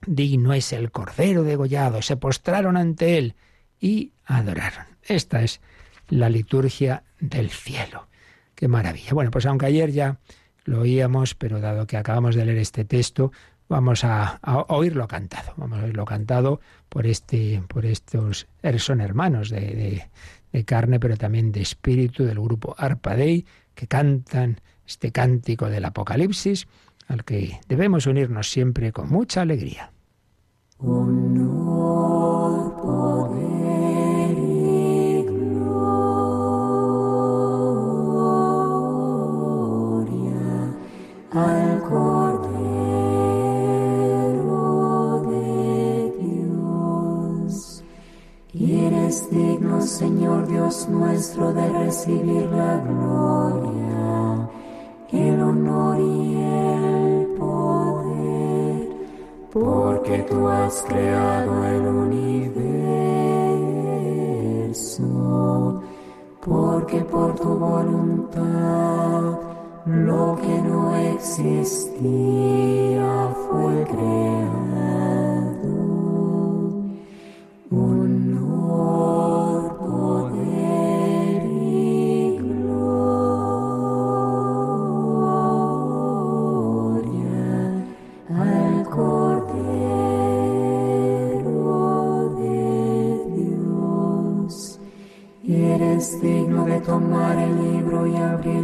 Digno 0.05 0.53
es 0.53 0.73
el 0.73 0.91
Cordero 0.91 1.43
degollado, 1.43 2.01
se 2.01 2.17
postraron 2.17 2.77
ante 2.77 3.17
Él 3.17 3.35
y 3.79 4.13
adoraron. 4.25 4.85
Esta 5.01 5.43
es 5.43 5.61
la 6.09 6.29
liturgia 6.29 7.03
del 7.19 7.49
cielo. 7.49 8.07
Qué 8.55 8.67
maravilla. 8.67 9.13
Bueno, 9.13 9.31
pues 9.31 9.45
aunque 9.45 9.65
ayer 9.65 9.91
ya 9.91 10.19
lo 10.65 10.81
oíamos, 10.81 11.35
pero 11.35 11.59
dado 11.59 11.87
que 11.87 11.97
acabamos 11.97 12.35
de 12.35 12.45
leer 12.45 12.59
este 12.59 12.85
texto, 12.85 13.31
vamos 13.67 14.03
a, 14.03 14.39
oírlo 14.67 15.07
cantado. 15.07 15.53
Vamos 15.57 15.79
a 15.79 15.83
oírlo 15.83 16.05
cantado 16.05 16.59
por 16.89 17.07
este, 17.07 17.63
por 17.67 17.85
estos 17.85 18.47
son 18.83 19.01
hermanos 19.01 19.49
de, 19.49 20.09
de, 20.51 20.65
carne, 20.65 20.99
pero 20.99 21.17
también 21.17 21.51
de 21.51 21.61
espíritu 21.61 22.23
del 22.23 22.39
grupo 22.39 22.75
Arpadei, 22.77 23.45
que 23.73 23.87
cantan 23.87 24.61
este 24.85 25.11
cántico 25.11 25.69
del 25.69 25.85
Apocalipsis, 25.85 26.67
al 27.07 27.23
que 27.23 27.59
debemos 27.67 28.05
unirnos 28.05 28.49
siempre 28.49 28.91
con 28.91 29.09
mucha 29.09 29.41
alegría. 29.41 29.91
al 30.77 31.62
eres 49.13 49.29
digno, 49.29 49.81
Señor 49.81 50.47
Dios 50.47 50.87
nuestro, 50.89 51.53
de 51.53 51.69
recibir 51.69 52.49
la 52.49 52.77
gloria, 52.77 54.49
el 55.11 55.39
honor 55.39 55.99
y 55.99 56.35
el 56.41 57.27
poder, 57.37 58.89
porque 59.51 60.25
tú 60.29 60.47
has 60.47 60.81
creado 60.87 61.63
el 61.65 61.85
universo, 61.85 62.63
porque 66.43 67.01
por 67.01 67.35
tu 67.35 67.49
voluntad 67.49 69.37
lo 69.85 70.35
que 70.41 70.61
no 70.61 70.95
existía 70.95 71.85
fue 73.47 73.83
creado. 73.83 74.62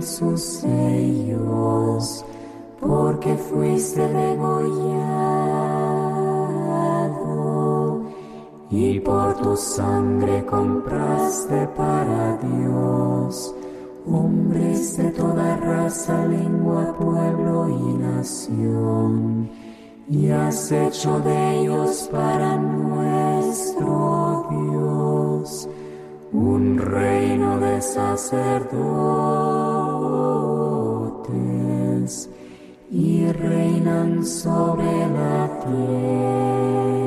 Sus 0.09 0.65
porque 2.79 3.35
fuiste 3.35 4.07
degollado 4.07 5.19
y 8.71 8.99
por 8.99 9.35
tu 9.35 9.55
sangre 9.55 10.45
compraste 10.45 11.67
para 11.75 12.37
Dios 12.37 13.53
hombres 14.11 14.97
de 14.97 15.11
toda 15.11 15.57
raza, 15.57 16.25
lengua, 16.25 16.93
pueblo 16.97 17.69
y 17.69 17.93
nación, 17.93 19.49
y 20.09 20.29
has 20.29 20.71
hecho 20.71 21.19
de 21.19 21.59
ellos 21.59 22.09
para 22.11 22.57
nuestro 22.57 24.47
Dios 24.49 25.69
un 26.31 26.77
reino 26.77 27.59
de 27.59 27.81
sacerdotes 27.81 29.58
y 32.91 33.31
reinan 33.31 34.25
sobre 34.25 34.91
la 35.15 35.59
tierra. 35.63 36.98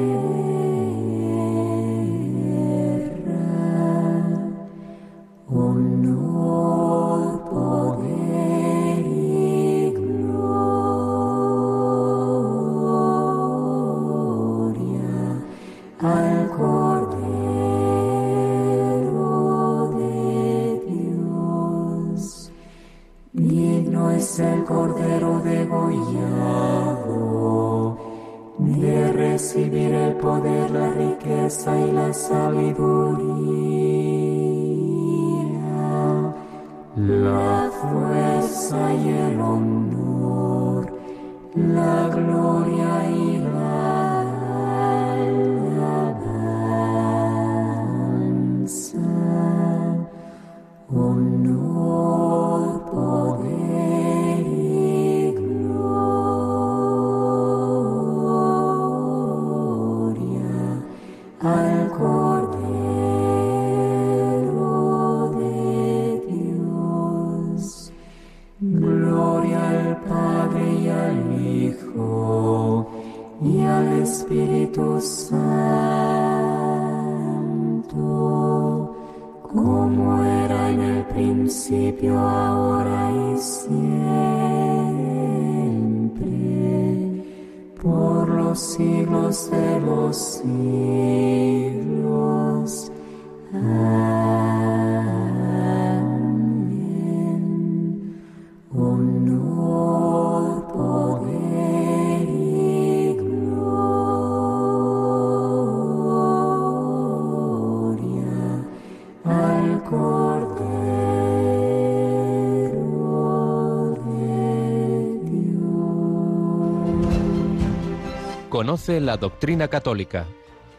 Conoce 118.53 119.01
la 119.01 119.17
doctrina 119.17 119.69
católica. 119.69 120.27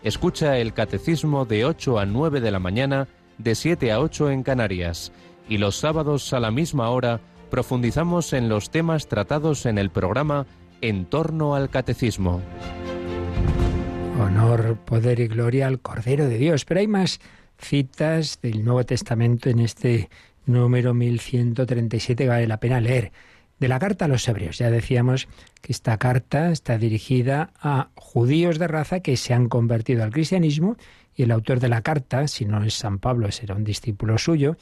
Escucha 0.04 0.60
el 0.60 0.74
catecismo 0.74 1.46
de 1.46 1.66
8 1.66 1.98
a 1.98 2.06
9 2.06 2.40
de 2.40 2.52
la 2.52 2.60
mañana, 2.60 3.08
de 3.40 3.56
7 3.56 3.92
a 3.92 4.00
8 4.00 4.30
en 4.30 4.44
Canarias. 4.44 5.12
Y 5.50 5.58
los 5.58 5.78
sábados 5.78 6.34
a 6.34 6.40
la 6.40 6.52
misma 6.52 6.92
hora 6.92 7.20
profundizamos 7.50 8.32
en 8.34 8.48
los 8.48 8.70
temas 8.70 9.08
tratados 9.08 9.66
en 9.66 9.80
el 9.80 9.90
programa 9.90 10.46
En 10.82 11.06
torno 11.06 11.56
al 11.56 11.72
catecismo. 11.72 12.44
Honor, 14.22 14.78
poder 14.86 15.20
y 15.20 15.28
gloria 15.28 15.66
al 15.66 15.80
Cordero 15.80 16.28
de 16.28 16.38
Dios. 16.38 16.66
Pero 16.66 16.80
hay 16.80 16.88
más 16.88 17.20
citas 17.58 18.38
del 18.40 18.64
Nuevo 18.64 18.84
Testamento 18.84 19.50
en 19.50 19.58
este 19.58 20.12
número 20.46 20.94
1137 20.94 22.26
que 22.26 22.30
vale 22.30 22.46
la 22.46 22.60
pena 22.60 22.80
leer. 22.80 23.12
De 23.64 23.70
la 23.70 23.80
carta 23.80 24.04
a 24.04 24.08
los 24.10 24.28
hebreos, 24.28 24.58
ya 24.58 24.70
decíamos 24.70 25.30
que 25.62 25.72
esta 25.72 25.98
carta 25.98 26.52
está 26.52 26.78
dirigida 26.78 27.54
a 27.62 27.92
judíos 27.96 28.60
de 28.60 28.68
raza 28.68 29.00
que 29.00 29.16
se 29.16 29.34
han 29.34 29.48
convertido 29.48 30.04
al 30.04 30.12
cristianismo 30.12 30.76
y 31.16 31.24
el 31.24 31.32
autor 31.32 31.62
de 31.62 31.70
la 31.70 31.82
carta, 31.82 32.28
si 32.28 32.44
no 32.44 32.62
es 32.66 32.74
San 32.74 33.00
Pablo, 33.00 33.32
será 33.32 33.56
un 33.56 33.64
discípulo 33.64 34.18
suyo, 34.18 34.58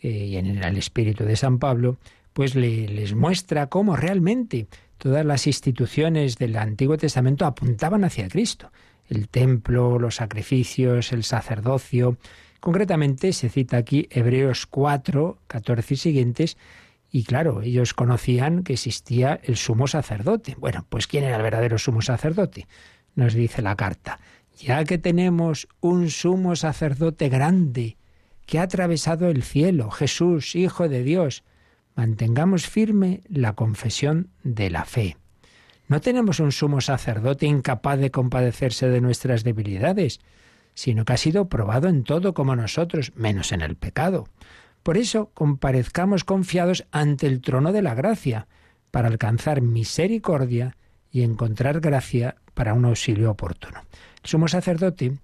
eh, 0.00 0.08
y 0.08 0.36
en 0.38 0.64
el 0.64 0.78
espíritu 0.78 1.24
de 1.24 1.36
San 1.36 1.58
Pablo, 1.58 1.98
pues 2.32 2.54
le, 2.54 2.88
les 2.88 3.14
muestra 3.14 3.66
cómo 3.66 3.94
realmente 3.94 4.68
todas 4.96 5.26
las 5.26 5.46
instituciones 5.46 6.38
del 6.38 6.56
Antiguo 6.56 6.96
Testamento 6.96 7.44
apuntaban 7.44 8.04
hacia 8.04 8.26
Cristo. 8.26 8.72
El 9.06 9.28
templo, 9.28 9.98
los 9.98 10.14
sacrificios, 10.14 11.12
el 11.12 11.24
sacerdocio, 11.24 12.16
Concretamente 12.66 13.32
se 13.32 13.48
cita 13.48 13.76
aquí 13.76 14.08
Hebreos 14.10 14.66
4, 14.66 15.38
14 15.46 15.94
y 15.94 15.96
siguientes, 15.96 16.56
y 17.10 17.24
claro, 17.24 17.62
ellos 17.62 17.94
conocían 17.94 18.62
que 18.62 18.74
existía 18.74 19.40
el 19.42 19.56
sumo 19.56 19.86
sacerdote. 19.86 20.56
Bueno, 20.58 20.84
pues 20.88 21.06
¿quién 21.06 21.24
era 21.24 21.36
el 21.36 21.42
verdadero 21.42 21.78
sumo 21.78 22.02
sacerdote? 22.02 22.66
Nos 23.14 23.34
dice 23.34 23.62
la 23.62 23.76
carta. 23.76 24.20
Ya 24.58 24.84
que 24.84 24.98
tenemos 24.98 25.68
un 25.80 26.10
sumo 26.10 26.56
sacerdote 26.56 27.28
grande 27.28 27.96
que 28.46 28.58
ha 28.58 28.62
atravesado 28.62 29.28
el 29.28 29.42
cielo, 29.42 29.90
Jesús, 29.90 30.54
Hijo 30.54 30.88
de 30.88 31.02
Dios, 31.02 31.44
mantengamos 31.94 32.66
firme 32.66 33.22
la 33.28 33.54
confesión 33.54 34.30
de 34.42 34.70
la 34.70 34.84
fe. 34.84 35.16
No 35.88 36.00
tenemos 36.00 36.40
un 36.40 36.52
sumo 36.52 36.80
sacerdote 36.80 37.46
incapaz 37.46 37.98
de 37.98 38.10
compadecerse 38.10 38.88
de 38.88 39.00
nuestras 39.00 39.44
debilidades, 39.44 40.20
sino 40.74 41.04
que 41.04 41.14
ha 41.14 41.16
sido 41.16 41.48
probado 41.48 41.88
en 41.88 42.04
todo 42.04 42.34
como 42.34 42.56
nosotros, 42.56 43.12
menos 43.14 43.52
en 43.52 43.62
el 43.62 43.76
pecado. 43.76 44.28
Por 44.86 44.98
eso 44.98 45.32
comparezcamos 45.34 46.22
confiados 46.22 46.86
ante 46.92 47.26
el 47.26 47.40
trono 47.40 47.72
de 47.72 47.82
la 47.82 47.96
gracia, 47.96 48.46
para 48.92 49.08
alcanzar 49.08 49.60
misericordia 49.60 50.76
y 51.10 51.22
encontrar 51.24 51.80
gracia 51.80 52.36
para 52.54 52.72
un 52.72 52.84
auxilio 52.84 53.32
oportuno. 53.32 53.80
El 54.22 54.30
sumo 54.30 54.46
sacerdote, 54.46 55.18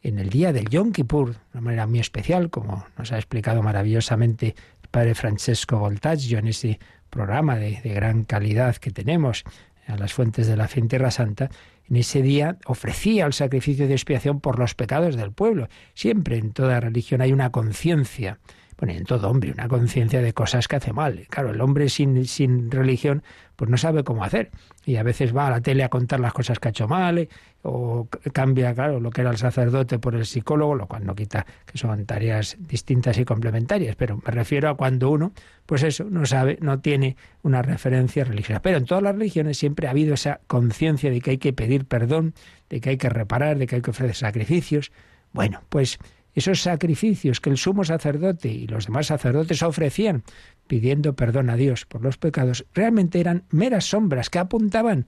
en 0.00 0.18
el 0.18 0.30
día 0.30 0.54
del 0.54 0.66
Yom 0.70 0.92
Kippur, 0.92 1.32
de 1.32 1.38
una 1.52 1.60
manera 1.60 1.86
muy 1.86 1.98
especial, 1.98 2.48
como 2.48 2.86
nos 2.96 3.12
ha 3.12 3.18
explicado 3.18 3.62
maravillosamente 3.62 4.54
el 4.82 4.88
padre 4.88 5.14
Francesco 5.14 5.78
Voltaggio 5.78 6.38
en 6.38 6.48
ese 6.48 6.80
programa 7.10 7.56
de, 7.56 7.82
de 7.82 7.92
gran 7.92 8.24
calidad 8.24 8.76
que 8.76 8.92
tenemos 8.92 9.44
a 9.88 9.98
las 9.98 10.14
fuentes 10.14 10.46
de 10.46 10.56
la 10.56 10.68
fe 10.68 10.80
en 10.80 10.88
Tierra 10.88 11.10
Santa, 11.10 11.50
en 11.86 11.96
ese 11.96 12.22
día 12.22 12.56
ofrecía 12.64 13.26
el 13.26 13.34
sacrificio 13.34 13.86
de 13.86 13.92
expiación 13.92 14.40
por 14.40 14.58
los 14.58 14.74
pecados 14.74 15.16
del 15.16 15.32
pueblo. 15.32 15.68
Siempre 15.92 16.38
en 16.38 16.52
toda 16.52 16.80
religión 16.80 17.20
hay 17.20 17.34
una 17.34 17.52
conciencia, 17.52 18.38
bueno, 18.78 18.94
en 18.94 19.04
todo 19.04 19.30
hombre, 19.30 19.52
una 19.52 19.68
conciencia 19.68 20.20
de 20.20 20.32
cosas 20.32 20.68
que 20.68 20.76
hace 20.76 20.92
mal. 20.92 21.26
Claro, 21.30 21.50
el 21.50 21.60
hombre 21.60 21.88
sin, 21.88 22.24
sin 22.26 22.70
religión 22.70 23.22
pues 23.56 23.70
no 23.70 23.76
sabe 23.76 24.02
cómo 24.02 24.24
hacer. 24.24 24.50
Y 24.84 24.96
a 24.96 25.04
veces 25.04 25.36
va 25.36 25.46
a 25.46 25.50
la 25.50 25.60
tele 25.60 25.84
a 25.84 25.88
contar 25.88 26.18
las 26.18 26.32
cosas 26.32 26.58
que 26.58 26.68
ha 26.68 26.70
hecho 26.70 26.88
mal, 26.88 27.18
eh, 27.18 27.28
o 27.62 28.08
cambia, 28.32 28.74
claro, 28.74 28.98
lo 28.98 29.10
que 29.10 29.20
era 29.20 29.30
el 29.30 29.36
sacerdote 29.36 30.00
por 30.00 30.16
el 30.16 30.26
psicólogo, 30.26 30.74
lo 30.74 30.88
cual 30.88 31.06
no 31.06 31.14
quita 31.14 31.46
que 31.64 31.78
son 31.78 32.04
tareas 32.04 32.56
distintas 32.58 33.18
y 33.18 33.24
complementarias, 33.24 33.94
pero 33.94 34.16
me 34.16 34.32
refiero 34.32 34.68
a 34.68 34.76
cuando 34.76 35.10
uno, 35.10 35.32
pues 35.64 35.84
eso, 35.84 36.04
no 36.10 36.26
sabe, 36.26 36.58
no 36.60 36.80
tiene 36.80 37.16
una 37.42 37.62
referencia 37.62 38.24
religiosa. 38.24 38.60
Pero 38.62 38.78
en 38.78 38.84
todas 38.84 39.04
las 39.04 39.14
religiones 39.14 39.58
siempre 39.58 39.86
ha 39.86 39.90
habido 39.90 40.14
esa 40.14 40.40
conciencia 40.48 41.10
de 41.10 41.20
que 41.20 41.30
hay 41.30 41.38
que 41.38 41.52
pedir 41.52 41.84
perdón, 41.84 42.34
de 42.68 42.80
que 42.80 42.90
hay 42.90 42.96
que 42.96 43.10
reparar, 43.10 43.58
de 43.58 43.68
que 43.68 43.76
hay 43.76 43.82
que 43.82 43.90
ofrecer 43.90 44.16
sacrificios. 44.16 44.90
Bueno, 45.32 45.62
pues 45.68 45.98
esos 46.34 46.62
sacrificios 46.62 47.40
que 47.40 47.50
el 47.50 47.58
sumo 47.58 47.84
sacerdote 47.84 48.48
y 48.48 48.66
los 48.66 48.86
demás 48.86 49.06
sacerdotes 49.06 49.62
ofrecían 49.62 50.22
pidiendo 50.66 51.14
perdón 51.14 51.50
a 51.50 51.56
Dios 51.56 51.84
por 51.84 52.02
los 52.02 52.16
pecados, 52.18 52.64
realmente 52.74 53.20
eran 53.20 53.44
meras 53.50 53.84
sombras 53.84 54.30
que 54.30 54.38
apuntaban 54.38 55.06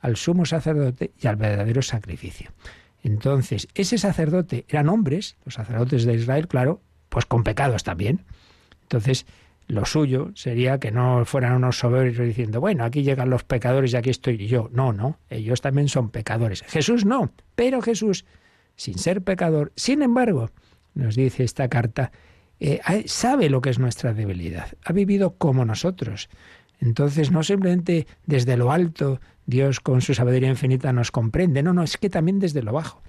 al 0.00 0.16
sumo 0.16 0.44
sacerdote 0.44 1.12
y 1.20 1.26
al 1.26 1.36
verdadero 1.36 1.82
sacrificio. 1.82 2.50
Entonces, 3.02 3.68
ese 3.74 3.98
sacerdote 3.98 4.64
eran 4.68 4.88
hombres, 4.88 5.36
los 5.44 5.54
sacerdotes 5.54 6.04
de 6.04 6.14
Israel, 6.14 6.48
claro, 6.48 6.80
pues 7.08 7.26
con 7.26 7.44
pecados 7.44 7.84
también. 7.84 8.24
Entonces, 8.82 9.26
lo 9.66 9.84
suyo 9.86 10.30
sería 10.34 10.78
que 10.78 10.90
no 10.90 11.24
fueran 11.24 11.54
unos 11.54 11.78
soberbios 11.78 12.26
diciendo, 12.26 12.60
bueno, 12.60 12.84
aquí 12.84 13.02
llegan 13.02 13.30
los 13.30 13.44
pecadores 13.44 13.92
y 13.92 13.96
aquí 13.96 14.10
estoy 14.10 14.46
yo. 14.46 14.68
No, 14.72 14.92
no, 14.92 15.18
ellos 15.30 15.60
también 15.60 15.88
son 15.88 16.10
pecadores. 16.10 16.62
Jesús 16.62 17.04
no, 17.04 17.32
pero 17.54 17.80
Jesús, 17.80 18.24
sin 18.76 18.98
ser 18.98 19.22
pecador, 19.22 19.72
sin 19.76 20.02
embargo, 20.02 20.50
nos 20.94 21.16
dice 21.16 21.44
esta 21.44 21.68
carta, 21.68 22.12
eh, 22.60 22.80
sabe 23.06 23.50
lo 23.50 23.60
que 23.60 23.70
es 23.70 23.78
nuestra 23.78 24.14
debilidad, 24.14 24.68
ha 24.84 24.92
vivido 24.92 25.34
como 25.36 25.64
nosotros. 25.64 26.28
Entonces, 26.80 27.30
no 27.30 27.42
simplemente 27.42 28.06
desde 28.26 28.56
lo 28.56 28.72
alto 28.72 29.20
Dios 29.46 29.80
con 29.80 30.00
su 30.00 30.14
sabiduría 30.14 30.48
infinita 30.48 30.92
nos 30.92 31.10
comprende, 31.10 31.62
no, 31.62 31.72
no, 31.72 31.82
es 31.82 31.96
que 31.96 32.10
también 32.10 32.38
desde 32.38 32.62
lo 32.62 32.72
bajo, 32.72 33.02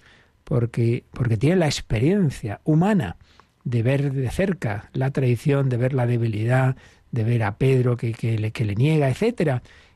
porque, 0.43 1.05
porque 1.11 1.37
tiene 1.37 1.57
la 1.57 1.67
experiencia 1.67 2.61
humana 2.63 3.17
de 3.63 3.81
ver 3.83 4.13
de 4.13 4.29
cerca 4.29 4.89
la 4.93 5.11
traición, 5.11 5.69
de 5.69 5.77
ver 5.77 5.93
la 5.93 6.05
debilidad, 6.05 6.75
de 7.11 7.23
ver 7.23 7.43
a 7.43 7.57
Pedro 7.57 7.97
que, 7.97 8.13
que, 8.13 8.37
le, 8.37 8.51
que 8.51 8.65
le 8.65 8.75
niega, 8.75 9.11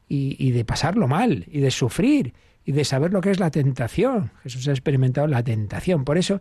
y, 0.08 0.36
y 0.40 0.52
de 0.52 0.66
pasarlo 0.66 1.08
mal, 1.08 1.46
y 1.52 1.60
de 1.60 1.70
sufrir, 1.70 2.34
y 2.66 2.72
de 2.72 2.84
saber 2.84 3.14
lo 3.14 3.22
que 3.22 3.32
es 3.32 3.40
la 3.40 3.52
tentación. 3.52 4.32
Jesús 4.44 4.68
ha 4.68 4.72
experimentado 4.72 5.28
la 5.28 5.44
tentación. 5.44 6.04
Por 6.04 6.18
eso 6.18 6.40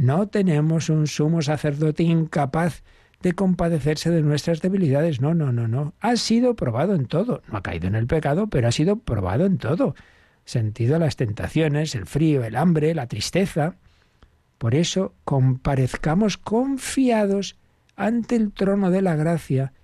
no 0.00 0.28
tenemos 0.28 0.88
un 0.88 1.06
sumo 1.06 1.42
sacerdote 1.42 2.04
incapaz 2.04 2.82
de 3.20 3.34
compadecerse 3.34 4.08
de 4.10 4.22
nuestras 4.22 4.62
debilidades. 4.62 5.20
No, 5.20 5.34
no, 5.34 5.52
no, 5.52 5.68
no. 5.68 5.92
Ha 6.00 6.16
sido 6.16 6.56
probado 6.56 6.94
en 6.94 7.04
todo. 7.04 7.42
No 7.48 7.58
ha 7.58 7.62
caído 7.62 7.86
en 7.86 7.94
el 7.94 8.06
pecado, 8.06 8.46
pero 8.46 8.66
ha 8.66 8.72
sido 8.72 8.96
probado 8.96 9.44
en 9.44 9.58
todo. 9.58 9.94
Sentido 10.46 10.98
las 10.98 11.16
tentaciones, 11.16 11.94
el 11.94 12.06
frío, 12.06 12.44
el 12.44 12.56
hambre, 12.56 12.94
la 12.94 13.08
tristeza. 13.08 13.76
Por 14.56 14.74
eso 14.74 15.12
comparezcamos 15.24 16.38
confiados 16.38 17.58
ante 17.94 18.36
el 18.36 18.52
trono 18.52 18.90
de 18.90 19.02
la 19.02 19.16
gracia 19.16 19.74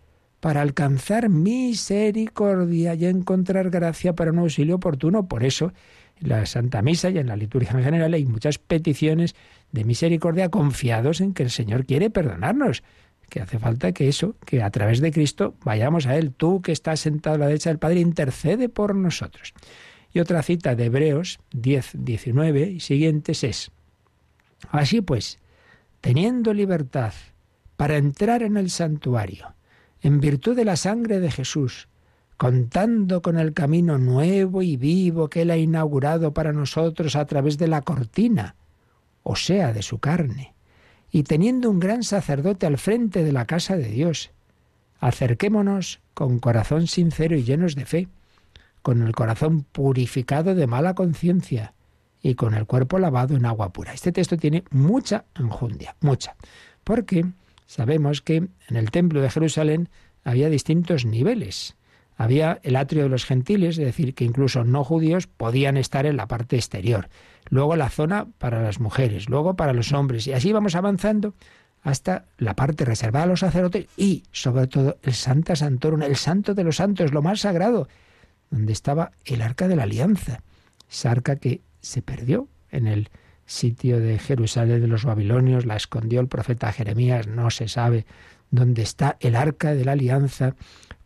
para 0.41 0.63
alcanzar 0.63 1.29
misericordia 1.29 2.95
y 2.95 3.05
encontrar 3.05 3.69
gracia 3.69 4.15
para 4.15 4.33
un 4.33 4.39
auxilio 4.39 4.77
oportuno. 4.77 5.29
Por 5.29 5.45
eso, 5.45 5.75
en 6.21 6.29
la 6.29 6.47
Santa 6.47 6.83
Misa 6.83 7.11
y 7.11 7.19
en 7.19 7.27
la 7.27 7.37
liturgia 7.37 7.73
en 7.73 7.85
general 7.85 8.15
hay 8.15 8.25
muchas 8.27 8.59
peticiones 8.59 9.35
de 9.73 9.85
misericordia 9.85 10.49
confiados 10.49 11.21
en 11.21 11.35
que 11.35 11.43
el 11.43 11.51
Señor 11.51 11.87
quiere 11.87 12.11
perdonarnos, 12.11 12.83
que 13.29 13.41
hace 13.41 13.59
falta 13.59 13.93
que 13.93 14.09
eso, 14.09 14.37
que 14.45 14.63
a 14.63 14.71
través 14.71 15.01
de 15.01 15.13
Cristo 15.13 15.55
vayamos 15.65 16.07
a 16.07 16.17
Él. 16.17 16.33
Tú 16.33 16.63
que 16.63 16.73
estás 16.73 17.01
sentado 17.01 17.37
a 17.37 17.39
la 17.39 17.47
derecha 17.47 17.71
del 17.71 17.79
Padre, 17.79 18.01
intercede 18.01 18.69
por 18.69 18.95
nosotros. 18.95 19.53
Y 20.13 20.21
otra 20.21 20.43
cita 20.43 20.75
de 20.75 20.87
Hebreos 20.87 21.41
10, 21.53 21.93
19 21.99 22.71
y 22.71 22.81
siguientes 22.81 23.45
es, 23.45 23.71
así 24.71 25.01
pues, 25.01 25.39
teniendo 26.01 26.55
libertad 26.55 27.13
para 27.77 27.97
entrar 27.97 28.43
en 28.43 28.57
el 28.57 28.71
santuario, 28.71 29.55
en 30.01 30.21
virtud 30.21 30.57
de 30.57 30.65
la 30.65 30.77
sangre 30.77 31.21
de 31.21 31.31
Jesús, 31.31 31.89
contando 32.37 33.23
con 33.23 33.39
el 33.39 33.55
camino 33.55 33.99
nuevo 33.99 34.63
y 34.63 34.77
vivo 34.77 35.29
que 35.29 35.43
Él 35.43 35.51
ha 35.51 35.57
inaugurado 35.57 36.35
para 36.35 36.53
nosotros 36.53 37.17
a 37.17 37.25
través 37.25 37.59
de 37.59 37.69
la 37.69 37.83
cortina, 37.83 38.57
o 39.23 39.37
sea, 39.37 39.73
de 39.73 39.83
su 39.83 39.99
carne, 39.99 40.55
y 41.11 41.23
teniendo 41.23 41.71
un 41.71 41.81
gran 41.81 42.03
sacerdote 42.03 42.67
al 42.67 42.79
frente 42.79 43.25
de 43.25 43.33
la 43.33 43.47
casa 43.47 43.77
de 43.77 43.89
Dios. 43.89 44.31
Acerquémonos 44.99 46.01
con 46.15 46.39
corazón 46.39 46.87
sincero 46.87 47.37
y 47.37 47.45
llenos 47.45 47.75
de 47.75 47.87
fe, 47.87 48.09
con 48.83 49.03
el 49.03 49.15
corazón 49.15 49.63
purificado 49.73 50.55
de 50.55 50.67
mala 50.67 50.95
conciencia 50.95 51.75
y 52.23 52.35
con 52.35 52.55
el 52.55 52.67
cuerpo 52.67 52.99
lavado 52.99 53.35
en 53.35 53.45
agua 53.45 53.73
pura. 53.73 53.93
Este 53.93 54.13
texto 54.13 54.37
tiene 54.37 54.65
mucha 54.71 55.25
enjundia, 55.35 55.97
mucha, 56.01 56.37
porque 56.85 57.25
sabemos 57.67 58.23
que 58.23 58.37
en 58.37 58.77
el 58.77 58.91
templo 58.91 59.21
de 59.21 59.31
Jerusalén 59.31 59.89
había 60.25 60.49
distintos 60.49 61.05
niveles. 61.05 61.77
Había 62.17 62.61
el 62.63 62.77
atrio 62.77 63.05
de 63.05 63.09
los 63.11 63.27
gentiles, 63.27 63.79
es 63.79 63.85
decir, 63.85 64.15
que 64.15 64.25
incluso 64.25 64.65
no 64.65 64.85
judíos 64.85 65.27
podían 65.27 65.77
estar 65.77 66.07
en 66.07 66.17
la 66.17 66.27
parte 66.27 66.57
exterior. 66.57 67.09
Luego 67.49 67.77
la 67.77 67.91
zona 67.91 68.27
para 68.39 68.63
las 68.63 68.81
mujeres, 68.81 69.29
luego 69.29 69.55
para 69.55 69.75
los 69.75 69.93
hombres, 69.93 70.27
y 70.27 70.33
así 70.33 70.53
vamos 70.53 70.75
avanzando 70.75 71.35
hasta 71.83 72.25
la 72.39 72.57
parte 72.57 72.85
reservada 72.85 73.25
a 73.25 73.29
los 73.29 73.41
sacerdotes 73.41 73.87
y, 73.97 74.25
sobre 74.33 74.67
todo, 74.67 74.97
el 75.03 75.13
Santa 75.13 75.55
Santorum, 75.55 76.03
el 76.03 76.17
santo 76.17 76.55
de 76.55 76.65
los 76.65 76.77
santos, 76.77 77.13
lo 77.13 77.23
más 77.23 77.41
sagrado, 77.41 77.87
donde 78.51 78.73
estaba 78.73 79.13
el 79.25 79.43
arca 79.43 79.69
de 79.69 79.77
la 79.77 79.85
alianza, 79.85 80.43
esa 80.91 81.11
arca 81.11 81.37
que 81.37 81.61
se 81.81 82.03
perdió 82.03 82.49
en 82.71 82.87
el 82.87 83.11
sitio 83.45 84.01
de 84.01 84.19
Jerusalén 84.19 84.81
de 84.81 84.89
los 84.89 85.05
babilonios, 85.05 85.67
la 85.67 85.77
escondió 85.77 86.21
el 86.21 86.29
profeta 86.29 86.73
Jeremías, 86.73 87.29
no 87.29 87.51
se 87.51 87.69
sabe 87.69 88.05
dónde 88.51 88.83
está 88.83 89.17
el 89.21 89.37
arca 89.37 89.75
de 89.75 89.85
la 89.85 89.93
alianza 89.93 90.57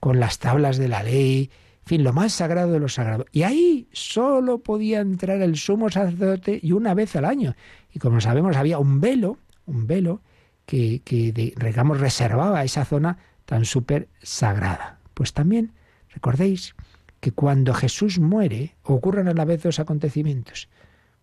con 0.01 0.19
las 0.19 0.39
tablas 0.39 0.79
de 0.79 0.89
la 0.89 1.03
ley, 1.03 1.51
fin, 1.85 2.05
lo 2.05 2.13
más 2.13 2.33
sagrado 2.33 2.73
de 2.73 2.81
lo 2.81 2.89
sagrado. 2.89 3.27
Y 3.33 3.43
ahí 3.43 3.89
solo 3.93 4.59
podía 4.59 5.01
entrar 5.01 5.41
el 5.43 5.57
sumo 5.57 5.91
sacerdote 5.91 6.59
y 6.63 6.73
una 6.73 6.95
vez 6.95 7.15
al 7.17 7.25
año. 7.25 7.55
Y 7.93 7.99
como 7.99 8.21
sabemos, 8.21 8.57
había 8.57 8.79
un 8.79 9.01
velo, 9.01 9.39
un 9.67 9.87
velo 9.87 10.23
que, 10.67 11.03
que 11.05 11.33
digamos, 11.33 12.01
reservaba 12.01 12.65
esa 12.65 12.85
zona 12.85 13.19
tan 13.45 13.65
súper 13.65 14.09
sagrada. 14.23 14.99
Pues 15.15 15.33
también 15.33 15.73
recordéis 16.09 16.75
que 17.21 17.33
cuando 17.33 17.75
Jesús 17.75 18.19
muere 18.19 18.77
ocurren 18.83 19.29
a 19.29 19.35
la 19.35 19.45
vez 19.45 19.63
dos 19.63 19.81
acontecimientos. 19.81 20.69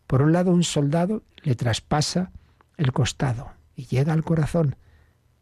Por 0.05 0.21
un 0.21 0.32
lado, 0.32 0.51
un 0.51 0.63
soldado 0.63 1.23
le 1.43 1.55
traspasa 1.55 2.32
el 2.78 2.91
costado 2.91 3.51
y 3.75 3.86
llega 3.86 4.13
al 4.13 4.23
corazón. 4.23 4.75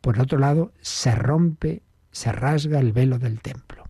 Por 0.01 0.19
otro 0.19 0.39
lado, 0.39 0.71
se 0.81 1.13
rompe, 1.15 1.81
se 2.15 2.31
rasga 2.31 2.79
el 2.79 2.93
velo 2.93 3.19
del 3.19 3.41
templo. 3.41 3.83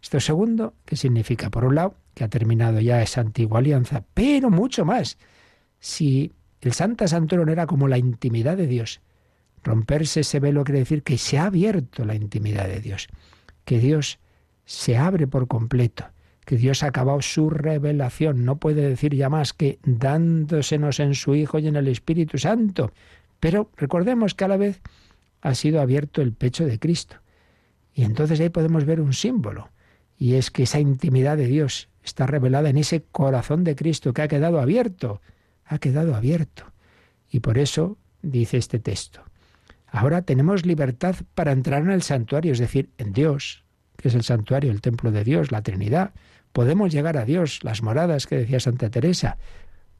Esto 0.00 0.20
segundo, 0.20 0.74
¿qué 0.84 0.94
significa? 0.94 1.50
Por 1.50 1.64
un 1.64 1.74
lado, 1.74 1.96
que 2.14 2.22
ha 2.22 2.28
terminado 2.28 2.78
ya 2.78 3.02
esa 3.02 3.20
antigua 3.20 3.58
alianza, 3.58 4.04
pero 4.14 4.48
mucho 4.48 4.84
más. 4.84 5.18
Si 5.80 6.32
el 6.60 6.72
Santa 6.72 7.08
Santorum 7.08 7.48
era 7.48 7.66
como 7.66 7.88
la 7.88 7.98
intimidad 7.98 8.56
de 8.56 8.68
Dios, 8.68 9.00
Romperse 9.64 10.20
ese 10.20 10.38
velo 10.40 10.62
quiere 10.62 10.80
decir 10.80 11.02
que 11.02 11.18
se 11.18 11.38
ha 11.38 11.46
abierto 11.46 12.04
la 12.04 12.14
intimidad 12.14 12.68
de 12.68 12.80
Dios, 12.80 13.08
que 13.64 13.80
Dios 13.80 14.20
se 14.66 14.96
abre 14.96 15.26
por 15.26 15.48
completo, 15.48 16.04
que 16.44 16.56
Dios 16.56 16.82
ha 16.82 16.88
acabado 16.88 17.22
su 17.22 17.50
revelación. 17.50 18.44
No 18.44 18.56
puede 18.56 18.88
decir 18.88 19.14
ya 19.16 19.30
más 19.30 19.52
que 19.52 19.78
dándosenos 19.82 21.00
en 21.00 21.14
su 21.14 21.34
Hijo 21.34 21.58
y 21.58 21.66
en 21.66 21.76
el 21.76 21.88
Espíritu 21.88 22.36
Santo. 22.38 22.92
Pero 23.40 23.70
recordemos 23.76 24.34
que 24.34 24.44
a 24.44 24.48
la 24.48 24.58
vez 24.58 24.80
ha 25.40 25.54
sido 25.54 25.80
abierto 25.80 26.20
el 26.20 26.34
pecho 26.34 26.66
de 26.66 26.78
Cristo. 26.78 27.23
Y 27.94 28.02
entonces 28.02 28.40
ahí 28.40 28.48
podemos 28.48 28.84
ver 28.84 29.00
un 29.00 29.12
símbolo. 29.12 29.70
Y 30.16 30.34
es 30.34 30.50
que 30.50 30.64
esa 30.64 30.80
intimidad 30.80 31.36
de 31.36 31.46
Dios 31.46 31.88
está 32.02 32.26
revelada 32.26 32.68
en 32.68 32.76
ese 32.76 33.02
corazón 33.02 33.64
de 33.64 33.76
Cristo 33.76 34.12
que 34.12 34.22
ha 34.22 34.28
quedado 34.28 34.60
abierto. 34.60 35.20
Ha 35.64 35.78
quedado 35.78 36.14
abierto. 36.14 36.72
Y 37.30 37.40
por 37.40 37.58
eso 37.58 37.96
dice 38.22 38.56
este 38.56 38.78
texto. 38.78 39.22
Ahora 39.86 40.22
tenemos 40.22 40.66
libertad 40.66 41.14
para 41.34 41.52
entrar 41.52 41.82
en 41.82 41.90
el 41.90 42.02
santuario, 42.02 42.52
es 42.52 42.58
decir, 42.58 42.90
en 42.98 43.12
Dios, 43.12 43.64
que 43.96 44.08
es 44.08 44.14
el 44.14 44.24
santuario, 44.24 44.72
el 44.72 44.80
templo 44.80 45.12
de 45.12 45.22
Dios, 45.22 45.52
la 45.52 45.62
Trinidad. 45.62 46.12
Podemos 46.52 46.92
llegar 46.92 47.16
a 47.16 47.24
Dios, 47.24 47.60
las 47.62 47.82
moradas 47.82 48.26
que 48.26 48.36
decía 48.36 48.60
Santa 48.60 48.90
Teresa, 48.90 49.38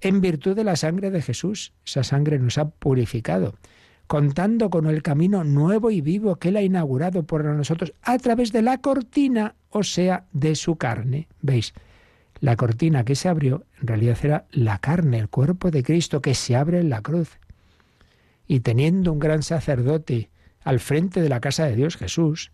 en 0.00 0.20
virtud 0.20 0.56
de 0.56 0.64
la 0.64 0.76
sangre 0.76 1.10
de 1.10 1.22
Jesús. 1.22 1.72
Esa 1.86 2.02
sangre 2.02 2.38
nos 2.38 2.58
ha 2.58 2.70
purificado, 2.70 3.54
contando 4.06 4.70
con 4.70 4.86
el 4.86 5.02
camino 5.02 5.44
nuevo 5.44 5.90
y 5.90 6.00
vivo 6.00 6.36
que 6.36 6.48
Él 6.48 6.56
ha 6.56 6.62
inaugurado 6.62 7.24
por 7.24 7.44
nosotros 7.44 7.94
a 8.02 8.18
través 8.18 8.52
de 8.52 8.62
la 8.62 8.78
cortina, 8.78 9.54
o 9.70 9.82
sea, 9.82 10.24
de 10.32 10.54
su 10.54 10.76
carne. 10.76 11.28
¿Veis? 11.40 11.74
La 12.40 12.56
cortina 12.56 13.04
que 13.04 13.14
se 13.14 13.28
abrió 13.28 13.64
en 13.80 13.86
realidad 13.86 14.18
era 14.22 14.44
la 14.50 14.78
carne, 14.78 15.18
el 15.18 15.28
cuerpo 15.28 15.70
de 15.70 15.82
Cristo 15.82 16.20
que 16.20 16.34
se 16.34 16.56
abre 16.56 16.80
en 16.80 16.90
la 16.90 17.00
cruz. 17.00 17.38
Y 18.46 18.60
teniendo 18.60 19.12
un 19.12 19.18
gran 19.18 19.42
sacerdote 19.42 20.30
al 20.62 20.80
frente 20.80 21.22
de 21.22 21.28
la 21.28 21.40
casa 21.40 21.64
de 21.64 21.76
Dios, 21.76 21.96
Jesús, 21.96 22.52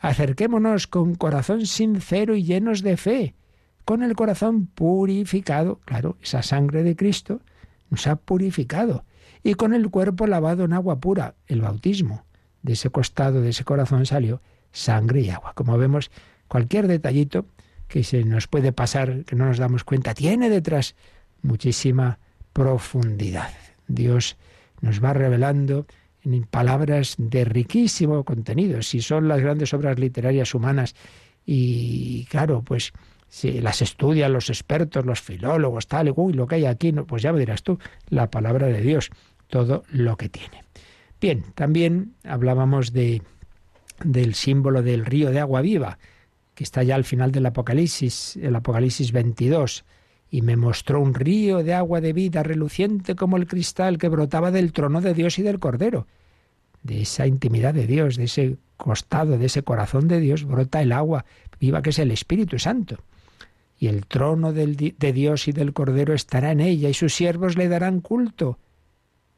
acerquémonos 0.00 0.86
con 0.86 1.14
corazón 1.14 1.66
sincero 1.66 2.34
y 2.34 2.44
llenos 2.44 2.82
de 2.82 2.96
fe, 2.96 3.34
con 3.84 4.02
el 4.02 4.14
corazón 4.16 4.66
purificado, 4.66 5.80
claro, 5.84 6.16
esa 6.22 6.42
sangre 6.42 6.82
de 6.82 6.96
Cristo 6.96 7.40
nos 7.90 8.06
ha 8.06 8.16
purificado, 8.16 9.04
y 9.42 9.54
con 9.54 9.74
el 9.74 9.90
cuerpo 9.90 10.26
lavado 10.26 10.64
en 10.64 10.72
agua 10.72 11.00
pura, 11.00 11.34
el 11.46 11.60
bautismo. 11.60 12.24
De 12.62 12.72
ese 12.72 12.90
costado, 12.90 13.40
de 13.40 13.50
ese 13.50 13.64
corazón 13.64 14.04
salió 14.04 14.40
sangre 14.72 15.20
y 15.20 15.30
agua. 15.30 15.52
Como 15.54 15.78
vemos, 15.78 16.10
cualquier 16.48 16.88
detallito 16.88 17.46
que 17.86 18.04
se 18.04 18.24
nos 18.24 18.46
puede 18.46 18.72
pasar, 18.72 19.24
que 19.24 19.36
no 19.36 19.46
nos 19.46 19.58
damos 19.58 19.84
cuenta, 19.84 20.14
tiene 20.14 20.50
detrás 20.50 20.94
muchísima 21.42 22.18
profundidad. 22.52 23.50
Dios 23.86 24.36
nos 24.80 25.02
va 25.02 25.12
revelando 25.12 25.86
en 26.24 26.44
palabras 26.44 27.14
de 27.18 27.44
riquísimo 27.44 28.24
contenido. 28.24 28.82
Si 28.82 29.00
son 29.00 29.28
las 29.28 29.40
grandes 29.40 29.72
obras 29.72 29.98
literarias 29.98 30.54
humanas 30.54 30.94
y 31.46 32.26
claro, 32.26 32.62
pues 32.62 32.92
si 33.28 33.60
las 33.60 33.82
estudian 33.82 34.32
los 34.32 34.48
expertos, 34.48 35.04
los 35.04 35.20
filólogos, 35.20 35.86
tal, 35.86 36.08
y 36.08 36.12
uy, 36.14 36.32
lo 36.32 36.46
que 36.46 36.56
hay 36.56 36.66
aquí, 36.66 36.92
pues 36.92 37.22
ya 37.22 37.32
me 37.32 37.40
dirás 37.40 37.62
tú, 37.62 37.78
la 38.08 38.30
palabra 38.30 38.66
de 38.66 38.80
Dios, 38.80 39.10
todo 39.48 39.84
lo 39.90 40.16
que 40.16 40.28
tiene. 40.28 40.64
Bien, 41.20 41.44
también 41.54 42.14
hablábamos 42.24 42.92
de 42.92 43.22
del 44.04 44.34
símbolo 44.34 44.82
del 44.82 45.04
río 45.04 45.30
de 45.30 45.40
agua 45.40 45.60
viva, 45.60 45.98
que 46.54 46.64
está 46.64 46.82
ya 46.82 46.94
al 46.94 47.04
final 47.04 47.32
del 47.32 47.46
Apocalipsis, 47.46 48.36
el 48.36 48.54
Apocalipsis 48.56 49.12
22, 49.12 49.84
y 50.30 50.42
me 50.42 50.56
mostró 50.56 51.00
un 51.00 51.14
río 51.14 51.62
de 51.62 51.74
agua 51.74 52.00
de 52.00 52.12
vida 52.12 52.42
reluciente 52.42 53.14
como 53.14 53.36
el 53.36 53.46
cristal 53.46 53.98
que 53.98 54.08
brotaba 54.08 54.50
del 54.50 54.72
trono 54.72 55.00
de 55.00 55.14
Dios 55.14 55.38
y 55.38 55.42
del 55.42 55.58
Cordero. 55.58 56.06
De 56.82 57.02
esa 57.02 57.26
intimidad 57.26 57.74
de 57.74 57.86
Dios, 57.86 58.16
de 58.16 58.24
ese 58.24 58.56
costado, 58.76 59.38
de 59.38 59.46
ese 59.46 59.62
corazón 59.62 60.06
de 60.06 60.20
Dios, 60.20 60.44
brota 60.44 60.82
el 60.82 60.92
agua 60.92 61.24
viva 61.58 61.82
que 61.82 61.90
es 61.90 61.98
el 61.98 62.10
Espíritu 62.10 62.58
Santo. 62.58 62.98
Y 63.78 63.86
el 63.86 64.06
trono 64.06 64.52
de 64.52 65.12
Dios 65.12 65.48
y 65.48 65.52
del 65.52 65.72
Cordero 65.72 66.12
estará 66.14 66.50
en 66.50 66.60
ella, 66.60 66.88
y 66.88 66.94
sus 66.94 67.14
siervos 67.14 67.56
le 67.56 67.68
darán 67.68 68.00
culto, 68.00 68.58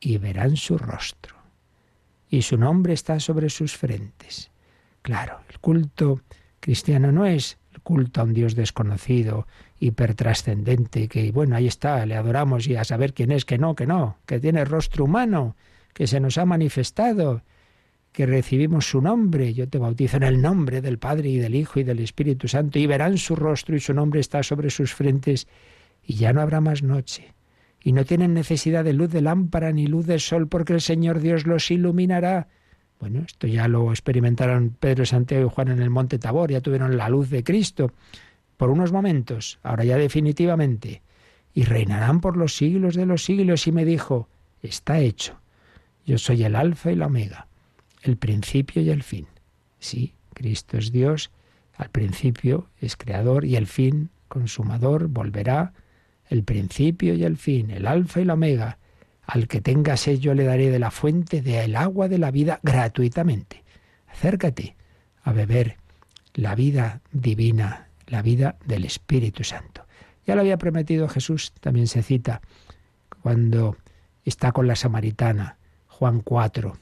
y 0.00 0.16
verán 0.18 0.56
su 0.56 0.78
rostro. 0.78 1.36
Y 2.28 2.42
su 2.42 2.56
nombre 2.56 2.94
está 2.94 3.20
sobre 3.20 3.50
sus 3.50 3.76
frentes. 3.76 4.50
Claro, 5.02 5.40
el 5.50 5.58
culto 5.58 6.22
cristiano 6.60 7.12
no 7.12 7.26
es 7.26 7.58
el 7.72 7.80
culto 7.80 8.20
a 8.20 8.24
un 8.24 8.34
Dios 8.34 8.54
desconocido, 8.54 9.46
hipertrascendente, 9.78 11.08
que 11.08 11.32
bueno, 11.32 11.56
ahí 11.56 11.66
está, 11.66 12.04
le 12.06 12.16
adoramos 12.16 12.66
y 12.66 12.76
a 12.76 12.84
saber 12.84 13.14
quién 13.14 13.32
es, 13.32 13.44
que 13.44 13.58
no, 13.58 13.74
que 13.74 13.86
no, 13.86 14.18
que 14.26 14.40
tiene 14.40 14.64
rostro 14.64 15.04
humano, 15.04 15.56
que 15.94 16.06
se 16.06 16.20
nos 16.20 16.38
ha 16.38 16.44
manifestado, 16.44 17.42
que 18.12 18.26
recibimos 18.26 18.88
su 18.88 19.00
nombre. 19.00 19.54
Yo 19.54 19.68
te 19.68 19.78
bautizo 19.78 20.16
en 20.16 20.24
el 20.24 20.42
nombre 20.42 20.80
del 20.80 20.98
Padre 20.98 21.28
y 21.28 21.38
del 21.38 21.54
Hijo 21.54 21.80
y 21.80 21.84
del 21.84 22.00
Espíritu 22.00 22.48
Santo, 22.48 22.78
y 22.78 22.86
verán 22.86 23.18
su 23.18 23.36
rostro 23.36 23.76
y 23.76 23.80
su 23.80 23.94
nombre 23.94 24.20
está 24.20 24.42
sobre 24.42 24.70
sus 24.70 24.94
frentes, 24.94 25.46
y 26.04 26.14
ya 26.14 26.32
no 26.32 26.40
habrá 26.40 26.60
más 26.60 26.82
noche. 26.82 27.34
Y 27.82 27.92
no 27.92 28.04
tienen 28.04 28.34
necesidad 28.34 28.84
de 28.84 28.92
luz 28.92 29.10
de 29.10 29.22
lámpara 29.22 29.72
ni 29.72 29.86
luz 29.86 30.06
de 30.06 30.18
sol, 30.18 30.48
porque 30.48 30.74
el 30.74 30.80
Señor 30.80 31.20
Dios 31.20 31.46
los 31.46 31.70
iluminará. 31.70 32.48
Bueno, 32.98 33.22
esto 33.26 33.46
ya 33.46 33.66
lo 33.68 33.90
experimentaron 33.90 34.76
Pedro, 34.78 35.06
Santiago 35.06 35.46
y 35.46 35.54
Juan 35.54 35.68
en 35.68 35.80
el 35.80 35.88
Monte 35.88 36.18
Tabor, 36.18 36.50
ya 36.50 36.60
tuvieron 36.60 36.98
la 36.98 37.08
luz 37.08 37.30
de 37.30 37.42
Cristo 37.42 37.92
por 38.58 38.68
unos 38.68 38.92
momentos, 38.92 39.58
ahora 39.62 39.84
ya 39.84 39.96
definitivamente, 39.96 41.00
y 41.54 41.64
reinarán 41.64 42.20
por 42.20 42.36
los 42.36 42.54
siglos 42.54 42.94
de 42.94 43.06
los 43.06 43.24
siglos. 43.24 43.66
Y 43.66 43.72
me 43.72 43.86
dijo, 43.86 44.28
está 44.62 44.98
hecho, 45.00 45.40
yo 46.04 46.18
soy 46.18 46.44
el 46.44 46.54
alfa 46.54 46.92
y 46.92 46.96
la 46.96 47.06
omega, 47.06 47.46
el 48.02 48.16
principio 48.16 48.82
y 48.82 48.90
el 48.90 49.02
fin. 49.02 49.26
Sí, 49.78 50.14
Cristo 50.34 50.78
es 50.78 50.92
Dios, 50.92 51.30
al 51.74 51.90
principio 51.90 52.68
es 52.80 52.96
creador 52.96 53.44
y 53.44 53.56
el 53.56 53.66
fin 53.66 54.10
consumador 54.28 55.08
volverá, 55.08 55.72
el 56.28 56.44
principio 56.44 57.14
y 57.14 57.24
el 57.24 57.36
fin, 57.36 57.70
el 57.70 57.86
alfa 57.86 58.20
y 58.20 58.24
la 58.24 58.34
omega. 58.34 58.78
Al 59.22 59.48
que 59.48 59.60
tenga 59.60 59.96
sed 59.96 60.18
yo 60.18 60.34
le 60.34 60.44
daré 60.44 60.70
de 60.70 60.78
la 60.78 60.90
fuente 60.90 61.42
del 61.42 61.76
agua 61.76 62.08
de 62.08 62.18
la 62.18 62.30
vida 62.30 62.60
gratuitamente. 62.62 63.64
Acércate 64.08 64.76
a 65.22 65.32
beber 65.32 65.76
la 66.34 66.54
vida 66.54 67.00
divina 67.12 67.90
la 68.10 68.22
vida 68.22 68.56
del 68.66 68.84
Espíritu 68.84 69.44
Santo. 69.44 69.86
Ya 70.26 70.34
lo 70.34 70.42
había 70.42 70.58
prometido 70.58 71.08
Jesús, 71.08 71.52
también 71.60 71.86
se 71.86 72.02
cita 72.02 72.40
cuando 73.22 73.76
está 74.24 74.52
con 74.52 74.66
la 74.66 74.76
samaritana, 74.76 75.56
Juan 75.86 76.20
4, 76.20 76.76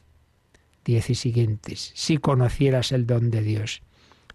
10 0.89 1.11
y 1.11 1.15
siguientes. 1.15 1.93
Si 1.95 2.17
conocieras 2.17 2.93
el 2.93 3.07
don 3.07 3.31
de 3.31 3.43
Dios. 3.43 3.83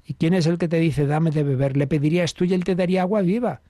¿Y 0.06 0.14
quién 0.14 0.34
es 0.34 0.46
el 0.46 0.58
que 0.58 0.68
te 0.68 0.78
dice, 0.78 1.08
dame 1.08 1.32
de 1.32 1.44
beber? 1.44 1.76
Le 1.76 1.88
pedirías 1.88 2.36
tú 2.36 2.46
y 2.46 2.54
él 2.54 2.64
te 2.64 2.76
daría 2.76 3.02
agua 3.02 3.22
viva. 3.22 3.62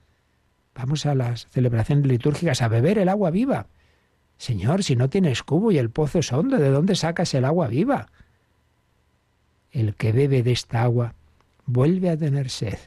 Vamos 0.74 1.06
a 1.06 1.14
las 1.14 1.48
celebraciones 1.48 2.06
litúrgicas 2.06 2.60
a 2.60 2.68
beber 2.68 2.98
el 2.98 3.08
agua 3.08 3.30
viva. 3.30 3.68
Señor, 4.36 4.84
si 4.84 4.96
no 4.96 5.08
tienes 5.08 5.42
cubo 5.42 5.72
y 5.72 5.78
el 5.78 5.88
pozo 5.88 6.18
es 6.18 6.30
hondo, 6.30 6.58
¿de 6.58 6.68
dónde 6.68 6.94
sacas 6.94 7.32
el 7.32 7.46
agua 7.46 7.68
viva? 7.68 8.12
El 9.70 9.94
que 9.94 10.12
bebe 10.12 10.42
de 10.42 10.52
esta 10.52 10.82
agua 10.82 11.14
vuelve 11.64 12.10
a 12.10 12.16
tener 12.18 12.50
sed 12.50 12.78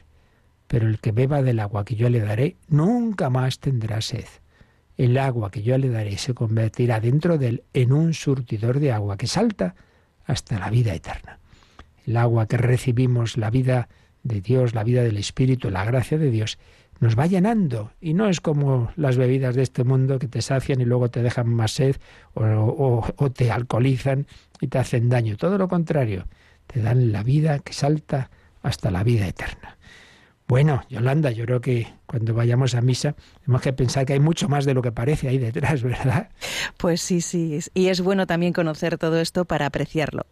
pero 0.68 0.86
el 0.86 1.00
que 1.00 1.12
beba 1.12 1.42
del 1.42 1.58
agua 1.58 1.84
que 1.84 1.96
yo 1.96 2.08
le 2.10 2.20
daré 2.20 2.56
nunca 2.68 3.30
más 3.30 3.58
tendrá 3.58 4.00
sed. 4.02 4.26
El 4.96 5.16
agua 5.16 5.50
que 5.50 5.62
yo 5.62 5.76
le 5.78 5.88
daré 5.88 6.18
se 6.18 6.34
convertirá 6.34 7.00
dentro 7.00 7.38
de 7.38 7.48
él 7.48 7.64
en 7.72 7.92
un 7.92 8.12
surtidor 8.12 8.78
de 8.78 8.92
agua 8.92 9.16
que 9.16 9.26
salta 9.26 9.74
hasta 10.28 10.58
la 10.58 10.70
vida 10.70 10.94
eterna. 10.94 11.40
El 12.06 12.16
agua 12.16 12.46
que 12.46 12.58
recibimos, 12.58 13.36
la 13.36 13.50
vida 13.50 13.88
de 14.22 14.40
Dios, 14.40 14.74
la 14.74 14.84
vida 14.84 15.02
del 15.02 15.16
Espíritu, 15.16 15.70
la 15.70 15.84
gracia 15.84 16.18
de 16.18 16.30
Dios, 16.30 16.58
nos 17.00 17.18
va 17.18 17.26
llenando 17.26 17.92
y 18.00 18.14
no 18.14 18.28
es 18.28 18.40
como 18.40 18.90
las 18.96 19.16
bebidas 19.16 19.54
de 19.54 19.62
este 19.62 19.84
mundo 19.84 20.18
que 20.18 20.28
te 20.28 20.42
sacian 20.42 20.80
y 20.80 20.84
luego 20.84 21.10
te 21.10 21.22
dejan 21.22 21.48
más 21.48 21.72
sed 21.72 21.96
o, 22.34 23.30
te 23.34 23.50
alcoholizan 23.50 24.26
y 24.60 24.68
te 24.68 24.78
hacen 24.78 25.08
daño. 25.08 25.36
Todo 25.36 25.58
lo 25.58 25.68
contrario, 25.68 26.26
te 26.66 26.82
dan 26.82 27.12
la 27.12 27.22
vida 27.22 27.60
que 27.60 27.72
salta 27.72 28.30
hasta 28.62 28.90
la 28.90 29.04
vida 29.04 29.26
eterna. 29.26 29.77
Bueno, 30.48 30.82
Yolanda, 30.88 31.30
yo 31.30 31.44
creo 31.44 31.60
que 31.60 31.86
cuando 32.06 32.32
vayamos 32.32 32.74
a 32.74 32.80
misa 32.80 33.14
tenemos 33.44 33.60
que 33.60 33.74
pensar 33.74 34.06
que 34.06 34.14
hay 34.14 34.20
mucho 34.20 34.48
más 34.48 34.64
de 34.64 34.72
lo 34.72 34.80
que 34.80 34.90
parece 34.90 35.28
ahí 35.28 35.36
detrás, 35.36 35.82
¿verdad? 35.82 36.30
Pues 36.78 37.02
sí, 37.02 37.20
sí. 37.20 37.60
Y 37.74 37.88
es 37.88 38.00
bueno 38.00 38.26
también 38.26 38.54
conocer 38.54 38.96
todo 38.96 39.20
esto 39.20 39.44
para 39.44 39.66
apreciarlo. 39.66 40.24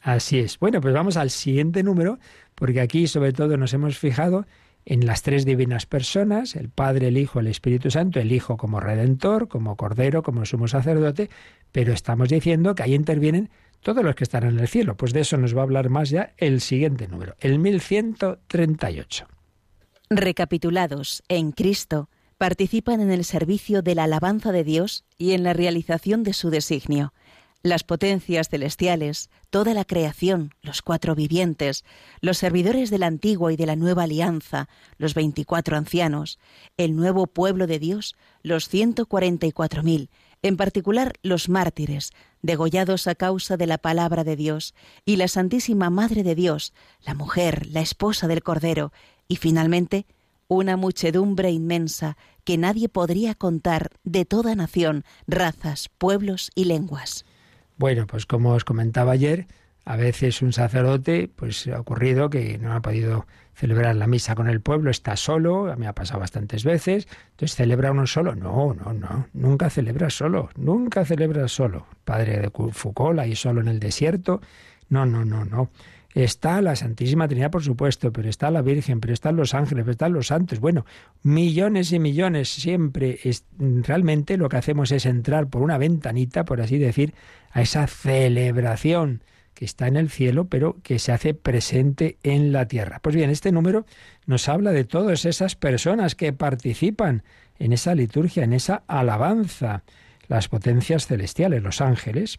Así 0.00 0.38
es. 0.38 0.60
Bueno, 0.60 0.80
pues 0.80 0.94
vamos 0.94 1.16
al 1.16 1.30
siguiente 1.30 1.82
número, 1.82 2.20
porque 2.54 2.80
aquí 2.80 3.08
sobre 3.08 3.32
todo 3.32 3.56
nos 3.56 3.74
hemos 3.74 3.98
fijado 3.98 4.46
en 4.84 5.04
las 5.04 5.22
tres 5.22 5.44
divinas 5.44 5.84
personas, 5.84 6.54
el 6.54 6.68
Padre, 6.68 7.08
el 7.08 7.18
Hijo, 7.18 7.40
el 7.40 7.48
Espíritu 7.48 7.90
Santo, 7.90 8.20
el 8.20 8.30
Hijo 8.30 8.56
como 8.56 8.78
Redentor, 8.78 9.48
como 9.48 9.76
Cordero, 9.76 10.22
como 10.22 10.44
Sumo 10.44 10.68
Sacerdote, 10.68 11.28
pero 11.72 11.92
estamos 11.92 12.28
diciendo 12.28 12.76
que 12.76 12.84
ahí 12.84 12.94
intervienen 12.94 13.50
todos 13.80 14.04
los 14.04 14.14
que 14.14 14.22
están 14.22 14.44
en 14.44 14.60
el 14.60 14.68
cielo. 14.68 14.96
Pues 14.96 15.12
de 15.12 15.22
eso 15.22 15.36
nos 15.38 15.56
va 15.56 15.62
a 15.62 15.64
hablar 15.64 15.90
más 15.90 16.10
ya 16.10 16.34
el 16.36 16.60
siguiente 16.60 17.08
número, 17.08 17.34
el 17.40 17.58
1138. 17.58 19.26
Recapitulados 20.08 21.24
en 21.28 21.50
Cristo, 21.50 22.08
participan 22.38 23.00
en 23.00 23.10
el 23.10 23.24
servicio 23.24 23.82
de 23.82 23.96
la 23.96 24.04
alabanza 24.04 24.52
de 24.52 24.62
Dios 24.62 25.04
y 25.18 25.32
en 25.32 25.42
la 25.42 25.52
realización 25.52 26.22
de 26.22 26.32
su 26.32 26.50
designio. 26.50 27.12
las 27.66 27.82
potencias 27.82 28.48
celestiales, 28.48 29.28
toda 29.50 29.74
la 29.74 29.84
creación, 29.84 30.54
los 30.62 30.82
cuatro 30.82 31.14
vivientes, 31.14 31.84
los 32.20 32.38
servidores 32.38 32.90
de 32.90 32.98
la 32.98 33.06
antigua 33.06 33.52
y 33.52 33.56
de 33.56 33.66
la 33.66 33.76
nueva 33.76 34.04
alianza, 34.04 34.68
los 34.98 35.14
veinticuatro 35.14 35.76
ancianos, 35.76 36.38
el 36.76 36.94
nuevo 36.96 37.26
pueblo 37.26 37.66
de 37.66 37.78
Dios, 37.78 38.16
los 38.42 38.68
ciento 38.68 39.06
cuarenta 39.06 39.46
y 39.46 39.52
cuatro 39.52 39.82
mil, 39.82 40.10
en 40.42 40.56
particular 40.56 41.14
los 41.22 41.48
mártires, 41.48 42.12
degollados 42.40 43.08
a 43.08 43.16
causa 43.16 43.56
de 43.56 43.66
la 43.66 43.78
palabra 43.78 44.22
de 44.22 44.36
Dios, 44.36 44.74
y 45.04 45.16
la 45.16 45.26
Santísima 45.26 45.90
Madre 45.90 46.22
de 46.22 46.36
Dios, 46.36 46.72
la 47.04 47.14
mujer, 47.14 47.66
la 47.66 47.80
esposa 47.80 48.28
del 48.28 48.44
Cordero, 48.44 48.92
y 49.28 49.36
finalmente 49.36 50.06
una 50.48 50.76
muchedumbre 50.76 51.50
inmensa 51.50 52.16
que 52.44 52.58
nadie 52.58 52.88
podría 52.88 53.34
contar 53.34 53.90
de 54.04 54.24
toda 54.24 54.54
nación, 54.54 55.04
razas, 55.26 55.88
pueblos 55.98 56.50
y 56.54 56.66
lenguas. 56.66 57.24
Bueno, 57.76 58.06
pues 58.06 58.26
como 58.26 58.52
os 58.52 58.64
comentaba 58.64 59.12
ayer, 59.12 59.46
a 59.84 59.96
veces 59.96 60.42
un 60.42 60.52
sacerdote, 60.52 61.30
pues 61.34 61.66
ha 61.68 61.80
ocurrido 61.80 62.30
que 62.30 62.58
no 62.58 62.72
ha 62.72 62.80
podido 62.80 63.26
celebrar 63.54 63.96
la 63.96 64.06
misa 64.06 64.34
con 64.34 64.48
el 64.48 64.60
pueblo, 64.60 64.90
está 64.90 65.16
solo, 65.16 65.74
me 65.76 65.86
ha 65.86 65.94
pasado 65.94 66.20
bastantes 66.20 66.64
veces, 66.64 67.06
entonces 67.30 67.56
celebra 67.56 67.92
uno 67.92 68.06
solo. 68.06 68.34
No, 68.34 68.74
no, 68.74 68.92
no, 68.92 69.28
nunca 69.32 69.70
celebra 69.70 70.10
solo, 70.10 70.50
nunca 70.56 71.04
celebra 71.04 71.48
solo. 71.48 71.86
Padre 72.04 72.38
de 72.40 72.50
Foucault 72.50 73.18
ahí 73.18 73.36
solo 73.36 73.60
en 73.60 73.68
el 73.68 73.80
desierto. 73.80 74.40
No, 74.88 75.06
no, 75.06 75.24
no, 75.24 75.44
no. 75.44 75.70
Está 76.16 76.62
la 76.62 76.74
Santísima 76.76 77.28
Trinidad, 77.28 77.50
por 77.50 77.62
supuesto, 77.62 78.10
pero 78.10 78.30
está 78.30 78.50
la 78.50 78.62
Virgen, 78.62 79.00
pero 79.00 79.12
están 79.12 79.36
los 79.36 79.52
ángeles, 79.52 79.84
pero 79.84 79.92
están 79.92 80.14
los 80.14 80.28
santos. 80.28 80.60
Bueno, 80.60 80.86
millones 81.22 81.92
y 81.92 81.98
millones 81.98 82.48
siempre. 82.48 83.18
Es, 83.22 83.44
realmente 83.58 84.38
lo 84.38 84.48
que 84.48 84.56
hacemos 84.56 84.92
es 84.92 85.04
entrar 85.04 85.48
por 85.48 85.60
una 85.60 85.76
ventanita, 85.76 86.46
por 86.46 86.62
así 86.62 86.78
decir, 86.78 87.12
a 87.50 87.60
esa 87.60 87.86
celebración 87.86 89.24
que 89.52 89.66
está 89.66 89.88
en 89.88 89.98
el 89.98 90.08
cielo, 90.08 90.46
pero 90.46 90.78
que 90.82 90.98
se 90.98 91.12
hace 91.12 91.34
presente 91.34 92.16
en 92.22 92.50
la 92.50 92.66
tierra. 92.66 93.00
Pues 93.02 93.14
bien, 93.14 93.28
este 93.28 93.52
número 93.52 93.84
nos 94.24 94.48
habla 94.48 94.72
de 94.72 94.84
todas 94.84 95.26
esas 95.26 95.54
personas 95.54 96.14
que 96.14 96.32
participan 96.32 97.24
en 97.58 97.74
esa 97.74 97.94
liturgia, 97.94 98.44
en 98.44 98.54
esa 98.54 98.84
alabanza, 98.86 99.82
las 100.28 100.48
potencias 100.48 101.08
celestiales, 101.08 101.62
los 101.62 101.82
ángeles, 101.82 102.38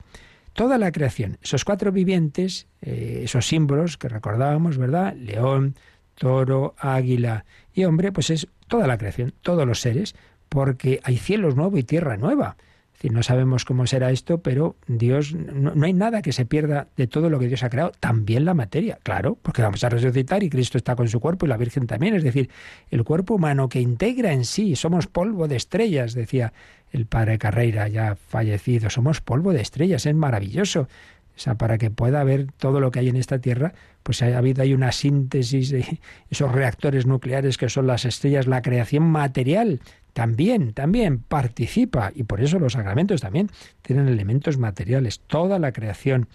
toda 0.58 0.80
la 0.80 0.91
creación, 0.91 1.38
esos 1.43 1.64
cuatro 1.64 1.91
vivientes, 1.91 2.66
eh, 2.82 3.22
esos 3.26 3.45
símbolos 3.45 3.95
que 3.95 4.10
recordábamos, 4.10 4.80
¿verdad? 4.80 5.14
León, 5.14 5.76
toro, 6.16 6.74
águila 6.80 7.45
y 7.76 7.84
hombre, 7.84 8.12
pues 8.12 8.32
es 8.32 8.47
toda 8.68 8.88
la 8.88 8.97
creación, 8.97 9.36
todos 9.43 9.68
los 9.68 9.82
seres, 9.82 10.16
porque 10.49 10.99
hay 11.03 11.18
cielos 11.18 11.55
nuevos 11.55 11.80
y 11.80 11.84
tierra 11.84 12.18
nueva 12.18 12.58
decir, 12.98 13.12
no 13.12 13.24
sabemos 13.24 13.64
cómo 13.64 13.86
será 13.88 14.12
esto, 14.12 14.39
pero 14.41 14.76
Dios, 14.88 15.34
no, 15.34 15.74
no, 15.76 15.86
hay 15.86 15.93
nada 15.93 16.22
que 16.22 16.34
se 16.34 16.45
pierda 16.45 16.88
de 16.98 17.08
todo 17.08 17.30
lo 17.30 17.39
que 17.39 17.48
Dios 17.48 17.64
ha 17.64 17.70
creado, 17.70 17.91
también 18.00 18.43
la 18.43 18.54
materia, 18.54 18.98
claro, 19.04 19.38
porque 19.41 19.62
vamos 19.62 19.84
a 19.84 19.89
resucitar 19.89 20.43
y 20.43 20.50
Cristo 20.50 20.78
está 20.78 20.95
con 20.95 21.08
su 21.08 21.20
cuerpo 21.20 21.45
y 21.45 21.50
la 21.50 21.58
Virgen 21.58 21.88
también, 21.88 22.16
es 22.16 22.24
decir, 22.24 22.50
el 22.89 23.04
cuerpo 23.04 23.36
humano 23.36 23.70
que 23.70 23.80
integra 23.80 24.34
en 24.34 24.45
sí, 24.45 24.76
somos 24.76 25.08
polvo 25.08 25.48
de 25.48 25.56
estrellas, 25.56 26.14
decía 26.14 26.54
el 26.91 27.06
padre 27.06 27.38
Carreira, 27.38 27.88
ya 27.88 28.16
fallecido, 28.16 28.89
somos 28.89 29.22
polvo 29.22 29.54
de 29.54 29.62
estrellas, 29.62 30.06
es 30.06 30.16
maravilloso. 30.16 30.88
O 31.36 31.39
sea, 31.39 31.54
para 31.54 31.78
que 31.78 31.91
pueda 31.91 32.22
haber 32.22 32.48
todo 32.54 32.80
lo 32.80 32.89
que 32.89 32.98
hay 32.98 33.10
en 33.10 33.16
esta 33.16 33.38
Tierra, 33.38 33.74
pues 34.02 34.24
ha 34.24 34.36
habido 34.36 34.64
ahí 34.64 34.74
una 34.74 34.91
síntesis 34.91 35.70
de 35.70 36.00
esos 36.32 36.52
reactores 36.52 37.06
nucleares 37.06 37.58
que 37.58 37.70
son 37.70 37.86
las 37.86 38.06
estrellas, 38.06 38.48
la 38.48 38.64
creación 38.64 39.04
material 39.04 39.80
también, 40.18 40.74
también 40.74 41.20
participa, 41.20 42.11
y 42.11 42.24
por 42.24 42.41
eso 42.41 42.57
los 42.57 42.74
sacramentos 42.74 43.22
también 43.22 43.51
tienen 43.84 44.07
elementos 44.07 44.57
materiales, 44.57 45.20
toda 45.20 45.59
la 45.59 45.72
creación, 45.72 46.28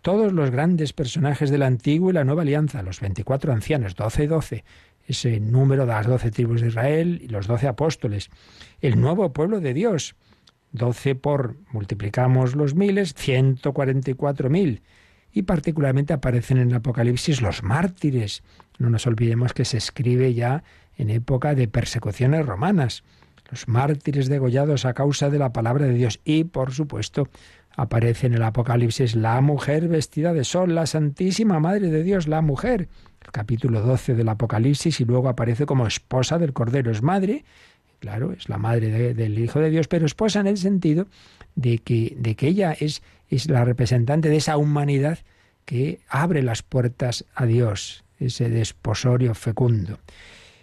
todos 0.00 0.32
los 0.32 0.52
grandes 0.52 0.92
personajes 0.92 1.50
de 1.50 1.58
la 1.58 1.66
antigua 1.66 2.12
y 2.12 2.14
la 2.14 2.22
nueva 2.22 2.42
alianza, 2.42 2.84
los 2.84 3.00
24 3.00 3.52
ancianos, 3.52 3.96
12 3.96 4.22
y 4.22 4.26
12, 4.28 4.64
ese 5.08 5.40
número 5.40 5.86
de 5.86 5.92
las 5.92 6.06
12 6.06 6.30
tribus 6.30 6.60
de 6.60 6.68
Israel 6.68 7.18
y 7.20 7.26
los 7.26 7.48
12 7.48 7.66
apóstoles, 7.66 8.30
el 8.80 9.00
nuevo 9.00 9.32
pueblo 9.32 9.58
de 9.58 9.74
Dios, 9.74 10.14
12 10.70 11.16
por, 11.16 11.56
multiplicamos 11.72 12.54
los 12.54 12.76
miles, 12.76 13.12
144 13.14 14.50
mil. 14.50 14.82
Y 15.32 15.42
particularmente 15.42 16.12
aparecen 16.12 16.58
en 16.58 16.70
el 16.70 16.76
Apocalipsis 16.76 17.42
los 17.42 17.64
mártires. 17.64 18.44
No 18.78 18.90
nos 18.90 19.06
olvidemos 19.06 19.52
que 19.52 19.64
se 19.64 19.78
escribe 19.78 20.34
ya 20.34 20.62
en 20.96 21.10
época 21.10 21.54
de 21.54 21.68
persecuciones 21.68 22.44
romanas 22.44 23.04
los 23.50 23.68
mártires 23.68 24.28
degollados 24.28 24.84
a 24.84 24.94
causa 24.94 25.30
de 25.30 25.38
la 25.38 25.52
palabra 25.52 25.86
de 25.86 25.94
Dios. 25.94 26.20
Y, 26.24 26.44
por 26.44 26.72
supuesto, 26.72 27.28
aparece 27.76 28.26
en 28.26 28.34
el 28.34 28.42
Apocalipsis 28.42 29.14
la 29.14 29.40
mujer 29.40 29.88
vestida 29.88 30.32
de 30.32 30.44
sol, 30.44 30.74
la 30.74 30.86
Santísima 30.86 31.60
Madre 31.60 31.90
de 31.90 32.02
Dios, 32.02 32.26
la 32.26 32.40
mujer. 32.40 32.88
El 33.24 33.30
capítulo 33.30 33.82
12 33.82 34.14
del 34.14 34.28
Apocalipsis 34.28 35.00
y 35.00 35.04
luego 35.04 35.28
aparece 35.28 35.66
como 35.66 35.86
esposa 35.86 36.38
del 36.38 36.52
Cordero. 36.52 36.90
Es 36.90 37.02
madre, 37.02 37.44
claro, 38.00 38.32
es 38.32 38.48
la 38.48 38.58
madre 38.58 38.90
de, 38.90 39.14
del 39.14 39.38
Hijo 39.38 39.60
de 39.60 39.70
Dios, 39.70 39.88
pero 39.88 40.06
esposa 40.06 40.40
en 40.40 40.46
el 40.46 40.56
sentido 40.56 41.06
de 41.54 41.78
que, 41.78 42.16
de 42.18 42.34
que 42.34 42.48
ella 42.48 42.72
es, 42.72 43.02
es 43.28 43.48
la 43.48 43.64
representante 43.64 44.28
de 44.28 44.36
esa 44.36 44.56
humanidad 44.56 45.18
que 45.64 46.00
abre 46.08 46.42
las 46.42 46.62
puertas 46.62 47.24
a 47.34 47.44
Dios, 47.44 48.04
ese 48.18 48.50
desposorio 48.50 49.34
fecundo. 49.34 49.98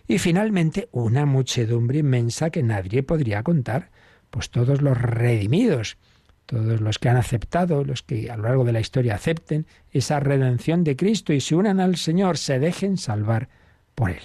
Y 0.08 0.18
finalmente 0.18 0.89
una 0.91 1.26
muchedumbre 1.26 1.99
inmensa 1.99 2.49
que 2.49 2.64
nadie 2.64 3.04
podría 3.04 3.43
contar, 3.43 3.89
pues 4.30 4.49
todos 4.49 4.82
los 4.82 4.99
redimidos, 4.99 5.97
todos 6.45 6.82
los 6.82 6.99
que 6.99 7.10
han 7.10 7.18
aceptado, 7.18 7.84
los 7.84 8.04
que 8.04 8.30
a 8.30 8.38
lo 8.38 8.43
largo 8.43 8.66
de 8.66 8.74
la 8.74 8.80
historia 8.80 9.16
acepten 9.16 9.66
esa 9.91 10.20
redención 10.20 10.84
de 10.84 10.95
Cristo 10.95 11.34
y 11.34 11.39
se 11.39 11.56
unan 11.56 11.80
al 11.80 11.95
Señor, 11.95 12.38
se 12.38 12.60
dejen 12.60 12.97
salvar 12.97 13.49
por 13.95 14.10
Él. 14.10 14.22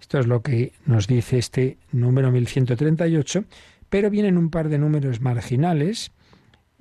Esto 0.00 0.20
es 0.20 0.26
lo 0.26 0.42
que 0.42 0.72
nos 0.86 1.06
dice 1.06 1.38
este 1.38 1.78
número 1.90 2.30
1138, 2.30 3.44
pero 3.88 4.10
vienen 4.10 4.38
un 4.38 4.50
par 4.50 4.68
de 4.68 4.78
números 4.78 5.20
marginales 5.20 6.12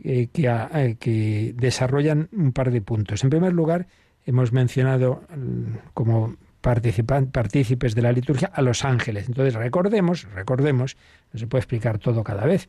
eh, 0.04 0.28
que, 0.32 0.48
eh, 0.48 0.96
que 1.00 1.54
desarrollan 1.58 2.30
un 2.32 2.52
par 2.52 2.72
de 2.72 2.82
puntos. 2.82 3.24
En 3.24 3.30
primer 3.30 3.54
lugar, 3.54 3.88
hemos 4.28 4.52
mencionado 4.52 5.24
mm, 5.36 5.90
como 5.96 6.36
partícipes 6.62 7.96
de 7.96 8.02
la 8.02 8.12
liturgia 8.12 8.52
a 8.54 8.62
los 8.62 8.84
ángeles. 8.84 9.28
Entonces 9.28 9.56
recordemos, 9.56 10.28
recordemos, 10.36 10.98
no 11.32 11.40
se 11.40 11.48
puede 11.48 11.62
explicar 11.62 11.98
todo 11.98 12.24
cada 12.24 12.46
vez, 12.46 12.68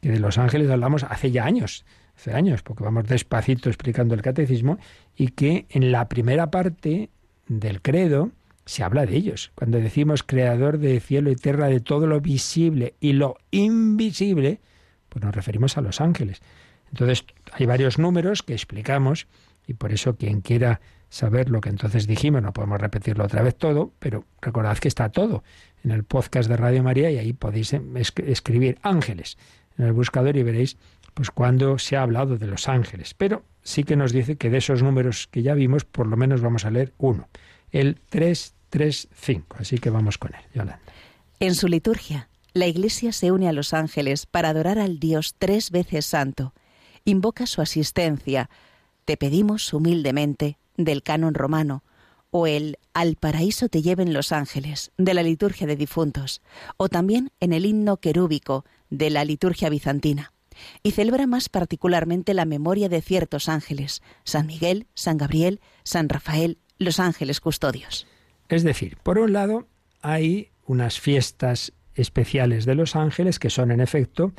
que 0.00 0.10
de 0.10 0.20
los 0.20 0.36
ángeles 0.36 0.70
hablamos 0.70 1.04
hace 1.04 1.30
ya 1.30 1.44
años, 1.44 1.86
hace 2.14 2.34
años, 2.34 2.62
porque 2.62 2.84
vamos 2.84 3.06
despacito 3.06 3.70
explicando 3.70 4.14
el 4.14 4.22
catecismo, 4.22 4.78
y 5.16 5.28
que 5.28 5.66
en 5.70 5.90
la 5.90 6.08
primera 6.08 6.50
parte 6.50 7.08
del 7.48 7.80
credo 7.80 8.30
se 8.66 8.82
habla 8.84 9.06
de 9.06 9.16
ellos. 9.16 9.50
Cuando 9.54 9.78
decimos 9.78 10.22
creador 10.22 10.78
de 10.78 11.00
cielo 11.00 11.30
y 11.30 11.36
tierra, 11.36 11.68
de 11.68 11.80
todo 11.80 12.06
lo 12.06 12.20
visible 12.20 12.94
y 13.00 13.14
lo 13.14 13.38
invisible, 13.50 14.60
pues 15.08 15.24
nos 15.24 15.34
referimos 15.34 15.78
a 15.78 15.80
los 15.80 16.02
ángeles. 16.02 16.42
Entonces 16.90 17.24
hay 17.52 17.64
varios 17.64 17.98
números 17.98 18.42
que 18.42 18.52
explicamos, 18.52 19.26
y 19.66 19.72
por 19.72 19.92
eso 19.92 20.16
quien 20.16 20.42
quiera 20.42 20.80
saber 21.08 21.48
lo 21.48 21.60
que 21.60 21.68
entonces 21.68 22.06
dijimos, 22.06 22.42
no 22.42 22.52
podemos 22.52 22.80
repetirlo 22.80 23.24
otra 23.24 23.42
vez 23.42 23.56
todo, 23.56 23.92
pero 23.98 24.24
recordad 24.40 24.78
que 24.78 24.88
está 24.88 25.08
todo 25.10 25.42
en 25.84 25.90
el 25.90 26.04
podcast 26.04 26.48
de 26.48 26.56
Radio 26.56 26.82
María 26.82 27.10
y 27.10 27.18
ahí 27.18 27.32
podéis 27.32 27.72
em, 27.72 27.96
escribir 27.96 28.78
ángeles 28.82 29.38
en 29.78 29.86
el 29.86 29.92
buscador 29.92 30.36
y 30.36 30.42
veréis 30.42 30.76
pues 31.14 31.30
cuando 31.30 31.78
se 31.78 31.96
ha 31.96 32.02
hablado 32.02 32.36
de 32.38 32.46
los 32.46 32.68
ángeles. 32.68 33.14
Pero 33.14 33.42
sí 33.62 33.84
que 33.84 33.96
nos 33.96 34.12
dice 34.12 34.36
que 34.36 34.50
de 34.50 34.58
esos 34.58 34.82
números 34.82 35.28
que 35.28 35.42
ya 35.42 35.54
vimos, 35.54 35.84
por 35.84 36.06
lo 36.06 36.16
menos 36.16 36.40
vamos 36.40 36.64
a 36.64 36.70
leer 36.70 36.92
uno, 36.98 37.28
el 37.70 38.00
335. 38.10 39.56
Así 39.58 39.78
que 39.78 39.90
vamos 39.90 40.18
con 40.18 40.34
él, 40.34 40.40
Yolanda. 40.54 40.80
En 41.40 41.54
su 41.54 41.68
liturgia, 41.68 42.28
la 42.52 42.66
Iglesia 42.66 43.12
se 43.12 43.32
une 43.32 43.48
a 43.48 43.52
los 43.52 43.72
ángeles 43.74 44.26
para 44.26 44.50
adorar 44.50 44.78
al 44.78 44.98
Dios 44.98 45.34
tres 45.38 45.70
veces 45.70 46.06
santo. 46.06 46.54
Invoca 47.04 47.46
su 47.46 47.60
asistencia. 47.62 48.50
Te 49.04 49.16
pedimos 49.16 49.72
humildemente 49.72 50.57
del 50.78 51.02
canon 51.02 51.34
romano, 51.34 51.84
o 52.30 52.46
el 52.46 52.78
Al 52.94 53.16
paraíso 53.16 53.68
te 53.68 53.82
lleven 53.82 54.14
los 54.14 54.32
ángeles, 54.32 54.92
de 54.96 55.12
la 55.12 55.22
liturgia 55.22 55.66
de 55.66 55.76
difuntos, 55.76 56.40
o 56.78 56.88
también 56.88 57.30
en 57.40 57.52
el 57.52 57.66
himno 57.66 57.98
querúbico, 57.98 58.64
de 58.88 59.10
la 59.10 59.24
liturgia 59.26 59.68
bizantina. 59.68 60.32
Y 60.82 60.92
celebra 60.92 61.26
más 61.26 61.48
particularmente 61.48 62.34
la 62.34 62.44
memoria 62.44 62.88
de 62.88 63.02
ciertos 63.02 63.48
ángeles, 63.48 64.02
San 64.24 64.46
Miguel, 64.46 64.86
San 64.94 65.18
Gabriel, 65.18 65.60
San 65.84 66.08
Rafael, 66.08 66.58
los 66.78 66.98
ángeles 67.00 67.40
custodios. 67.40 68.06
Es 68.48 68.62
decir, 68.62 68.96
por 69.02 69.18
un 69.18 69.32
lado, 69.32 69.66
hay 70.00 70.50
unas 70.66 71.00
fiestas 71.00 71.72
especiales 71.94 72.64
de 72.64 72.74
los 72.74 72.96
ángeles 72.96 73.38
que 73.38 73.50
son 73.50 73.70
en 73.70 73.80
efecto 73.80 74.32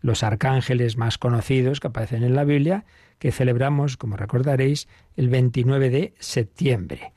los 0.00 0.22
arcángeles 0.22 0.96
más 0.96 1.18
conocidos 1.18 1.80
que 1.80 1.88
aparecen 1.88 2.22
en 2.22 2.34
la 2.34 2.44
Biblia, 2.44 2.84
que 3.18 3.32
celebramos, 3.32 3.96
como 3.96 4.16
recordaréis, 4.16 4.88
el 5.16 5.28
29 5.28 5.90
de 5.90 6.14
septiembre. 6.18 7.12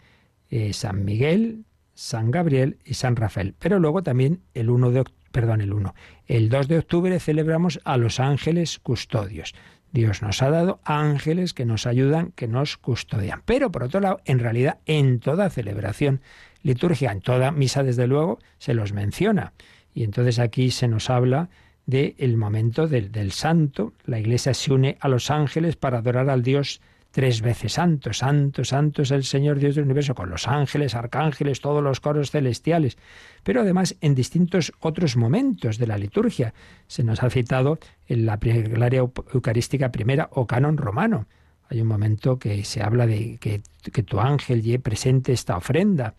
Eh, 0.49 0.73
San 0.73 1.05
Miguel, 1.05 1.65
San 1.93 2.31
Gabriel 2.31 2.77
y 2.85 2.93
San 2.95 3.15
Rafael. 3.15 3.55
Pero 3.59 3.79
luego 3.79 4.03
también 4.03 4.41
el 4.53 4.69
1 4.69 4.91
de 4.91 5.03
perdón, 5.31 5.61
el 5.61 5.73
1. 5.73 5.93
El 6.27 6.49
2 6.49 6.67
de 6.67 6.79
octubre 6.79 7.19
celebramos 7.19 7.79
a 7.83 7.97
los 7.97 8.19
ángeles 8.19 8.79
custodios. 8.79 9.53
Dios 9.91 10.21
nos 10.21 10.41
ha 10.41 10.49
dado 10.49 10.79
ángeles 10.83 11.53
que 11.53 11.65
nos 11.65 11.87
ayudan, 11.87 12.31
que 12.31 12.47
nos 12.47 12.77
custodian. 12.77 13.41
Pero 13.45 13.71
por 13.71 13.83
otro 13.83 13.99
lado, 13.99 14.21
en 14.25 14.39
realidad, 14.39 14.79
en 14.85 15.19
toda 15.19 15.49
celebración 15.49 16.21
litúrgica, 16.61 17.11
en 17.11 17.21
toda 17.21 17.51
misa, 17.51 17.83
desde 17.83 18.07
luego, 18.07 18.39
se 18.59 18.73
los 18.73 18.93
menciona. 18.93 19.53
Y 19.93 20.03
entonces 20.03 20.37
aquí 20.39 20.71
se 20.71 20.87
nos 20.87 21.09
habla 21.09 21.49
del 21.89 22.37
momento 22.37 22.87
del, 22.87 23.11
del 23.11 23.31
santo. 23.31 23.93
La 24.05 24.19
iglesia 24.19 24.53
se 24.53 24.71
une 24.71 24.97
a 24.99 25.07
los 25.07 25.31
ángeles 25.31 25.75
para 25.75 25.99
adorar 25.99 26.29
al 26.29 26.43
Dios 26.43 26.81
tres 27.11 27.41
veces 27.41 27.73
santo, 27.73 28.13
santo, 28.13 28.63
santo 28.63 29.01
es 29.01 29.11
el 29.11 29.23
Señor 29.23 29.57
Dios 29.57 29.75
del 29.75 29.85
universo, 29.85 30.13
con 30.13 30.29
los 30.29 30.47
ángeles, 30.47 30.93
arcángeles, 30.93 31.59
todos 31.59 31.83
los 31.83 31.99
coros 31.99 32.29
celestiales, 32.29 32.97
pero 33.43 33.61
además 33.61 33.95
en 34.01 34.13
distintos 34.13 34.71
otros 34.79 35.17
momentos 35.17 35.79
de 35.79 35.87
la 35.87 35.97
liturgia. 35.97 36.53
Se 36.87 37.03
nos 37.03 37.23
ha 37.23 37.29
citado 37.29 37.79
en 38.07 38.25
la 38.25 38.37
plegaria 38.37 38.99
eucarística 38.99 39.91
primera 39.91 40.29
o 40.33 40.45
canon 40.45 40.77
romano. 40.77 41.25
Hay 41.69 41.81
un 41.81 41.87
momento 41.87 42.37
que 42.37 42.63
se 42.63 42.83
habla 42.83 43.07
de 43.07 43.37
que, 43.39 43.61
que 43.91 44.03
tu 44.03 44.19
ángel 44.19 44.61
lleve 44.61 44.79
presente 44.79 45.33
esta 45.33 45.57
ofrenda 45.57 46.15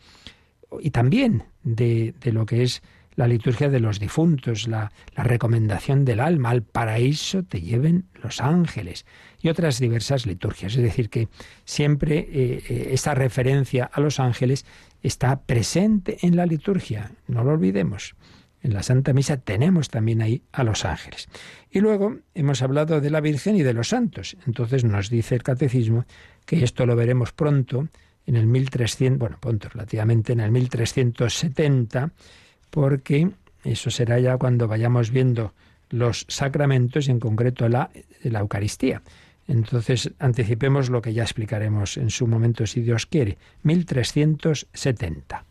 y 0.81 0.91
también 0.91 1.45
de, 1.63 2.15
de 2.21 2.33
lo 2.33 2.47
que 2.47 2.63
es 2.63 2.83
la 3.21 3.29
liturgia 3.29 3.69
de 3.69 3.81
los 3.81 4.01
difuntos, 4.01 4.67
la, 4.67 4.91
recomendación 5.15 6.07
del 6.07 6.21
alma, 6.21 6.49
al 6.49 6.63
paraíso 6.63 7.43
te 7.43 7.61
lleven 7.61 8.07
los 8.23 8.41
ángeles 8.41 9.05
y 9.43 9.51
otras 9.51 9.79
diversas 9.79 10.25
liturgias. 10.25 10.75
Es 10.75 10.83
decir, 10.83 11.11
que 11.11 11.29
siempre 11.67 12.21
eh, 12.21 12.63
eh, 12.67 12.89
esta 12.93 13.15
referencia 13.15 13.91
a 13.93 14.01
los 14.01 14.21
ángeles 14.21 14.65
está 15.03 15.43
presente 15.43 16.17
en 16.23 16.35
la 16.35 16.47
liturgia, 16.47 17.13
no 17.29 17.45
lo 17.45 17.51
olvidemos. 17.51 18.15
En 18.63 18.73
la 18.73 18.83
Santa 18.83 19.13
Misa 19.13 19.37
tenemos 19.37 19.91
también 19.91 20.23
ahí 20.23 20.43
a 20.53 20.65
los 20.65 20.87
ángeles. 20.87 21.29
Y 21.71 21.81
luego 21.81 22.21
hemos 22.35 22.63
hablado 22.63 23.03
de 23.03 23.11
la 23.11 23.21
Virgen 23.21 23.55
y 23.55 23.63
de 23.63 23.75
los 23.75 23.89
santos. 23.89 24.39
Entonces 24.47 24.83
nos 24.83 25.11
dice 25.11 25.35
el 25.35 25.43
Catecismo 25.43 26.07
que 26.47 26.65
esto 26.65 26.87
lo 26.87 26.97
veremos 26.97 27.33
pronto, 27.33 27.87
en 28.27 28.37
el 28.37 28.47
1300, 28.47 29.19
bueno, 29.19 29.37
pronto, 29.41 29.69
relativamente 29.69 30.33
en 30.33 30.41
el 30.41 30.51
1370, 30.51 32.13
porque 32.71 33.31
eso 33.65 33.91
será 33.91 34.19
ya 34.19 34.37
cuando 34.37 34.69
vayamos 34.69 35.11
viendo 35.11 35.53
los 35.91 36.25
sacramentos, 36.29 37.09
en 37.09 37.21
concreto 37.21 37.69
la, 37.69 37.91
la 38.23 38.41
Eucaristía. 38.41 39.03
Entonces, 39.49 40.13
anticipemos 40.21 40.91
lo 40.91 41.03
que 41.03 41.13
ya 41.13 41.25
explicaremos 41.25 41.97
en 41.97 42.11
su 42.11 42.27
momento, 42.27 42.67
si 42.67 42.81
Dios 42.81 43.07
quiere. 43.07 43.37
1370. 43.65 45.45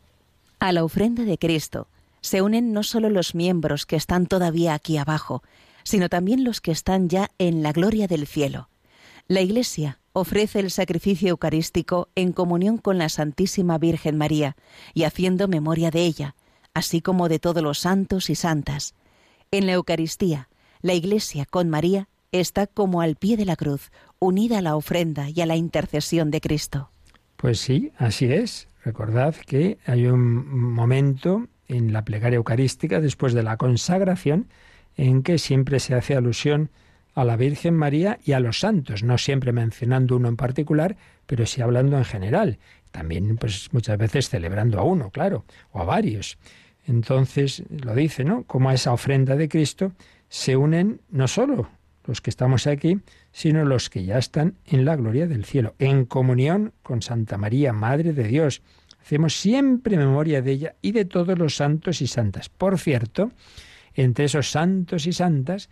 A 0.59 0.71
la 0.71 0.83
ofrenda 0.83 1.23
de 1.23 1.37
Cristo 1.37 1.87
se 2.21 2.41
unen 2.41 2.71
no 2.73 2.83
solo 2.83 3.09
los 3.09 3.35
miembros 3.35 3.85
que 3.85 3.95
están 3.95 4.25
todavía 4.25 4.73
aquí 4.73 4.97
abajo, 4.97 5.43
sino 5.83 6.09
también 6.09 6.43
los 6.43 6.61
que 6.61 6.71
están 6.71 7.09
ya 7.09 7.29
en 7.37 7.63
la 7.63 7.71
gloria 7.71 8.07
del 8.07 8.27
cielo. 8.27 8.69
La 9.27 9.41
Iglesia 9.41 9.99
ofrece 10.13 10.59
el 10.59 10.71
sacrificio 10.71 11.29
eucarístico 11.29 12.09
en 12.15 12.31
comunión 12.33 12.77
con 12.77 12.97
la 12.97 13.09
Santísima 13.09 13.77
Virgen 13.77 14.17
María 14.17 14.55
y 14.93 15.03
haciendo 15.03 15.47
memoria 15.47 15.91
de 15.91 16.05
ella, 16.05 16.35
así 16.79 17.01
como 17.01 17.29
de 17.29 17.39
todos 17.39 17.61
los 17.61 17.79
santos 17.79 18.29
y 18.29 18.35
santas. 18.35 18.95
En 19.51 19.67
la 19.67 19.73
Eucaristía, 19.73 20.49
la 20.81 20.93
Iglesia 20.93 21.45
con 21.45 21.69
María 21.69 22.07
está 22.31 22.67
como 22.67 23.01
al 23.01 23.15
pie 23.15 23.37
de 23.37 23.45
la 23.45 23.55
cruz, 23.55 23.91
unida 24.17 24.59
a 24.59 24.61
la 24.61 24.75
ofrenda 24.75 25.29
y 25.29 25.41
a 25.41 25.45
la 25.45 25.55
intercesión 25.55 26.31
de 26.31 26.41
Cristo. 26.41 26.89
Pues 27.35 27.59
sí, 27.59 27.91
así 27.97 28.31
es. 28.31 28.67
Recordad 28.83 29.35
que 29.35 29.77
hay 29.85 30.07
un 30.07 30.71
momento 30.73 31.47
en 31.67 31.91
la 31.93 32.03
plegaria 32.05 32.37
eucarística, 32.37 32.99
después 33.01 33.33
de 33.33 33.43
la 33.43 33.57
consagración, 33.57 34.47
en 34.95 35.21
que 35.21 35.37
siempre 35.37 35.79
se 35.79 35.95
hace 35.95 36.15
alusión 36.15 36.69
a 37.13 37.25
la 37.25 37.35
Virgen 37.35 37.75
María 37.75 38.19
y 38.23 38.31
a 38.31 38.39
los 38.39 38.61
santos, 38.61 39.03
no 39.03 39.17
siempre 39.17 39.51
mencionando 39.51 40.15
uno 40.15 40.29
en 40.29 40.37
particular, 40.37 40.95
pero 41.25 41.45
sí 41.45 41.61
hablando 41.61 41.97
en 41.97 42.05
general. 42.05 42.57
También, 42.91 43.37
pues 43.37 43.73
muchas 43.73 43.97
veces 43.97 44.29
celebrando 44.29 44.79
a 44.79 44.83
uno, 44.83 45.11
claro, 45.11 45.43
o 45.71 45.79
a 45.79 45.83
varios. 45.83 46.37
Entonces, 46.89 47.63
lo 47.69 47.93
dice, 47.93 48.23
¿no? 48.23 48.43
Como 48.45 48.69
a 48.69 48.73
esa 48.73 48.91
ofrenda 48.91 49.35
de 49.35 49.47
Cristo 49.47 49.93
se 50.27 50.57
unen 50.57 51.01
no 51.11 51.27
solo 51.27 51.69
los 52.05 52.19
que 52.19 52.31
estamos 52.31 52.65
aquí, 52.65 52.99
sino 53.31 53.63
los 53.63 53.91
que 53.91 54.05
ya 54.05 54.17
están 54.17 54.55
en 54.65 54.85
la 54.85 54.95
gloria 54.95 55.27
del 55.27 55.45
cielo, 55.45 55.75
en 55.77 56.05
comunión 56.05 56.73
con 56.81 57.03
Santa 57.03 57.37
María, 57.37 57.73
Madre 57.73 58.13
de 58.13 58.23
Dios. 58.23 58.63
Hacemos 58.99 59.35
siempre 59.39 59.97
memoria 59.97 60.41
de 60.41 60.51
ella 60.51 60.75
y 60.81 60.91
de 60.91 61.05
todos 61.05 61.37
los 61.37 61.55
santos 61.55 62.01
y 62.01 62.07
santas. 62.07 62.49
Por 62.49 62.79
cierto, 62.79 63.31
entre 63.93 64.25
esos 64.25 64.49
santos 64.49 65.05
y 65.05 65.13
santas, 65.13 65.69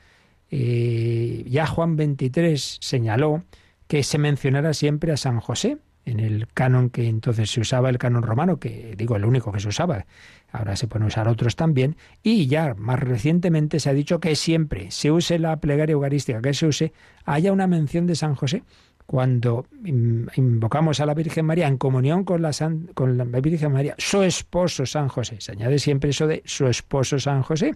eh, 0.51 1.43
ya 1.47 1.65
Juan 1.65 1.95
23 1.95 2.78
señaló 2.80 3.43
que 3.88 4.03
se 4.03 4.20
mencionara 4.20 4.76
siempre 4.76 5.11
a 5.11 5.18
San 5.18 5.39
José, 5.39 5.80
en 6.07 6.21
el 6.21 6.47
canon 6.53 6.89
que 6.89 7.07
entonces 7.07 7.51
se 7.51 7.59
usaba, 7.59 7.89
el 7.89 7.97
canon 7.97 8.23
romano, 8.23 8.59
que 8.59 8.95
digo 8.97 9.15
el 9.17 9.25
único 9.25 9.51
que 9.51 9.59
se 9.59 9.67
usaba, 9.67 10.05
ahora 10.51 10.75
se 10.75 10.87
pueden 10.87 11.07
usar 11.07 11.27
otros 11.27 11.55
también, 11.55 11.97
y 12.23 12.47
ya 12.47 12.73
más 12.75 12.99
recientemente 12.99 13.79
se 13.79 13.89
ha 13.89 13.93
dicho 13.93 14.19
que 14.19 14.35
siempre 14.35 14.89
se 14.89 15.11
use 15.11 15.37
la 15.37 15.57
plegaria 15.57 15.93
eucarística, 15.93 16.41
que 16.41 16.53
se 16.53 16.65
use, 16.65 16.93
haya 17.25 17.51
una 17.51 17.67
mención 17.67 18.07
de 18.07 18.15
San 18.15 18.35
José. 18.35 18.63
Cuando 19.05 19.67
invocamos 19.85 20.99
a 20.99 21.05
la 21.05 21.13
Virgen 21.13 21.45
María 21.45 21.67
en 21.67 21.77
comunión 21.77 22.25
con 22.25 22.41
la, 22.41 22.51
con 22.93 23.17
la 23.17 23.23
Virgen 23.23 23.71
María, 23.71 23.95
su 23.97 24.21
esposo 24.21 24.85
San 24.85 25.07
José, 25.07 25.37
se 25.39 25.53
añade 25.53 25.79
siempre 25.79 26.09
eso 26.09 26.27
de 26.27 26.41
su 26.45 26.67
esposo 26.67 27.17
San 27.17 27.41
José, 27.41 27.75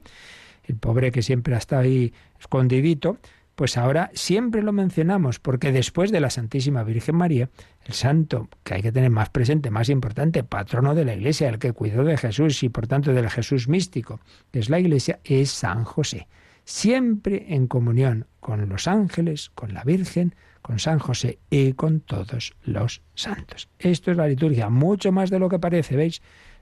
el 0.66 0.76
pobre 0.76 1.12
que 1.12 1.22
siempre 1.22 1.56
ha 1.56 1.58
estado 1.58 1.84
ahí 1.84 2.14
escondidito, 2.38 3.18
pues 3.56 3.78
ahora 3.78 4.12
siempre 4.14 4.64
lo 4.64 4.72
mencionamos, 4.72 5.40
porque 5.40 5.72
después 5.72 6.12
de 6.12 6.20
la 6.20 6.30
Santísima 6.30 6.84
Virgen 6.84 7.16
María, 7.16 7.50
el 7.86 7.94
santo 7.94 8.50
que 8.64 8.76
hay 8.76 8.82
que 8.82 8.92
tener 8.92 9.10
más 9.10 9.30
presente, 9.30 9.72
más 9.72 9.90
importante, 9.90 10.44
patrono 10.44 10.96
de 10.96 11.06
la 11.06 11.16
Iglesia, 11.16 11.50
el 11.50 11.60
que 11.60 11.74
cuidó 11.74 12.04
de 12.04 12.18
Jesús 12.18 12.64
y 12.64 12.70
por 12.70 12.88
tanto 12.88 13.14
del 13.14 13.30
Jesús 13.30 13.68
místico, 13.68 14.20
que 14.52 14.60
es 14.60 14.70
la 14.70 14.80
Iglesia, 14.80 15.20
es 15.24 15.52
San 15.52 15.84
José. 15.84 16.28
Siempre 16.64 17.54
en 17.54 17.68
comunión 17.68 18.28
con 18.40 18.70
los 18.70 18.88
ángeles, 18.88 19.52
con 19.54 19.74
la 19.74 19.84
Virgen, 19.84 20.36
con 20.62 20.80
San 20.80 21.00
José 21.00 21.40
y 21.50 21.74
con 21.74 22.02
todos 22.02 22.56
los 22.64 23.02
santos. 23.16 23.68
Esto 23.80 24.12
es 24.12 24.18
la 24.18 24.28
liturgia, 24.28 24.70
mucho 24.70 25.12
más 25.12 25.30
de 25.30 25.40
lo 25.40 25.50
que 25.50 25.60
parece, 25.60 25.96
¿veis? 25.96 26.22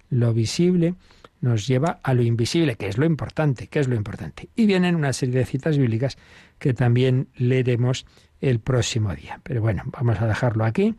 Lo 0.10 0.34
visible 0.34 0.96
nos 1.42 1.68
lleva 1.68 2.00
a 2.04 2.14
lo 2.14 2.22
invisible, 2.22 2.76
que 2.76 2.88
es 2.88 2.98
lo 2.98 3.06
importante, 3.06 3.68
que 3.68 3.80
es 3.80 3.88
lo 3.88 3.96
importante. 3.96 4.50
Y 4.56 4.66
vienen 4.66 4.96
una 4.96 5.14
serie 5.14 5.40
de 5.40 5.46
citas 5.46 5.78
bíblicas 5.78 6.18
que 6.58 6.74
también 6.74 7.30
leeremos 7.36 8.06
el 8.42 8.60
próximo 8.60 9.16
día. 9.16 9.40
Pero 9.44 9.62
bueno, 9.62 9.84
vamos 9.88 10.20
a 10.22 10.28
dejarlo 10.28 10.66
aquí, 10.66 10.96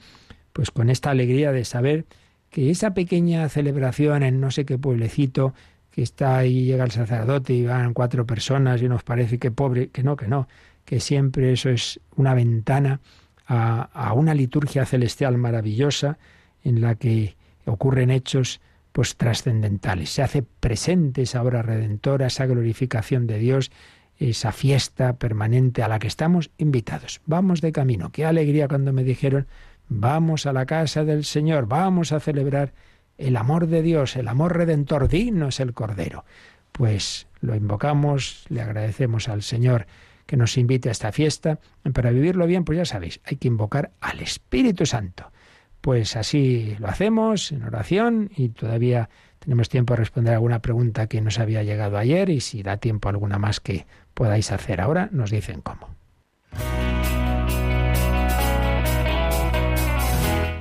pues 0.53 0.71
con 0.71 0.91
esta 0.91 1.11
alegría 1.11 1.53
de 1.53 1.65
saber 1.65 2.07
que 2.51 2.71
esa 2.71 2.95
pequeña 2.95 3.49
celebración 3.49 4.23
en 4.23 4.41
no 4.41 4.51
sé 4.51 4.65
qué 4.65 4.79
pueblecito, 4.79 5.55
que 5.91 6.03
está 6.03 6.39
ahí, 6.39 6.65
llega 6.65 6.85
el 6.85 6.91
sacerdote 6.91 7.53
y 7.53 7.65
van 7.65 7.95
cuatro 7.95 8.27
personas 8.27 8.83
y 8.83 8.89
nos 8.89 9.03
parece 9.03 9.39
que 9.39 9.51
pobre, 9.51 9.89
que 9.89 10.03
no, 10.03 10.17
que 10.17 10.29
no, 10.29 10.49
que 10.85 11.01
siempre 11.01 11.53
eso 11.53 11.69
es 11.69 12.01
una 12.17 12.35
ventana 12.35 13.01
a, 13.47 13.83
a 13.93 14.13
una 14.13 14.35
liturgia 14.35 14.87
celestial 14.87 15.37
maravillosa 15.37 16.19
en 16.63 16.81
la 16.81 16.95
que 16.95 17.37
ocurren 17.65 18.11
hechos 18.11 18.61
pues 18.93 19.17
trascendentales. 19.17 20.11
Se 20.11 20.23
hace 20.23 20.43
presente 20.43 21.23
esa 21.23 21.43
obra 21.43 21.63
redentora, 21.63 22.27
esa 22.27 22.47
glorificación 22.47 23.27
de 23.27 23.39
Dios, 23.39 23.71
esa 24.19 24.53
fiesta 24.53 25.15
permanente 25.15 25.83
a 25.83 25.89
la 25.89 25.99
que 25.99 26.09
estamos 26.09 26.51
invitados. 26.59 27.21
Vamos 27.27 27.61
de 27.61 27.73
camino. 27.73 28.11
Qué 28.13 28.27
alegría 28.27 28.69
cuando 28.69 28.93
me 28.93 29.05
dijeron, 29.05 29.47
vamos 29.89 30.47
a 30.47 30.53
la 30.53 30.67
casa 30.67 31.05
del 31.05 31.25
Señor, 31.25 31.67
vamos 31.67 32.13
a 32.13 32.21
celebrar 32.21 32.73
el 33.17 33.37
amor 33.37 33.67
de 33.67 33.83
Dios, 33.83 34.17
el 34.17 34.29
amor 34.29 34.57
redentor, 34.57 35.09
digno 35.09 35.49
es 35.49 35.61
el 35.61 35.75
Cordero. 35.75 36.25
Pues 36.73 37.27
lo 37.41 37.55
invocamos, 37.55 38.45
le 38.49 38.63
agradecemos 38.63 39.29
al 39.29 39.43
Señor 39.43 39.87
que 40.27 40.37
nos 40.37 40.57
invite 40.57 40.89
a 40.89 40.93
esta 40.93 41.13
fiesta. 41.13 41.59
Para 41.93 42.11
vivirlo 42.11 42.47
bien, 42.47 42.65
pues 42.65 42.79
ya 42.79 42.85
sabéis, 42.85 43.21
hay 43.25 43.37
que 43.37 43.49
invocar 43.49 43.91
al 44.01 44.21
Espíritu 44.21 44.87
Santo. 44.87 45.33
Pues 45.81 46.17
así 46.17 46.77
lo 46.79 46.89
hacemos 46.89 47.53
en 47.53 47.65
oración 47.65 48.31
y 48.37 48.51
todavía 48.51 49.09
tenemos 49.39 49.69
tiempo 49.69 49.95
de 49.95 50.01
responder 50.01 50.35
alguna 50.35 50.61
pregunta 50.61 51.07
que 51.07 51.21
nos 51.21 51.39
había 51.39 51.63
llegado 51.63 51.97
ayer 51.97 52.29
y 52.29 52.41
si 52.41 52.63
da 52.63 52.77
tiempo 52.77 53.09
alguna 53.09 53.39
más 53.39 53.61
que 53.61 53.87
podáis 54.13 54.53
hacer 54.53 54.81
ahora, 54.81 55.09
nos 55.13 55.31
dicen 55.31 55.63
cómo. 55.63 55.89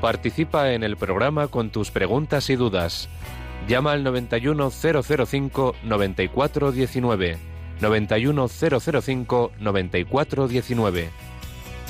Participa 0.02 0.72
en 0.72 0.84
el 0.84 0.96
programa 0.96 1.48
con 1.48 1.72
tus 1.72 1.92
preguntas 1.92 2.50
y 2.50 2.56
dudas. 2.56 3.10
Llama 3.68 3.92
al 3.92 4.04
91005 4.04 5.76
9419. 9.60 11.29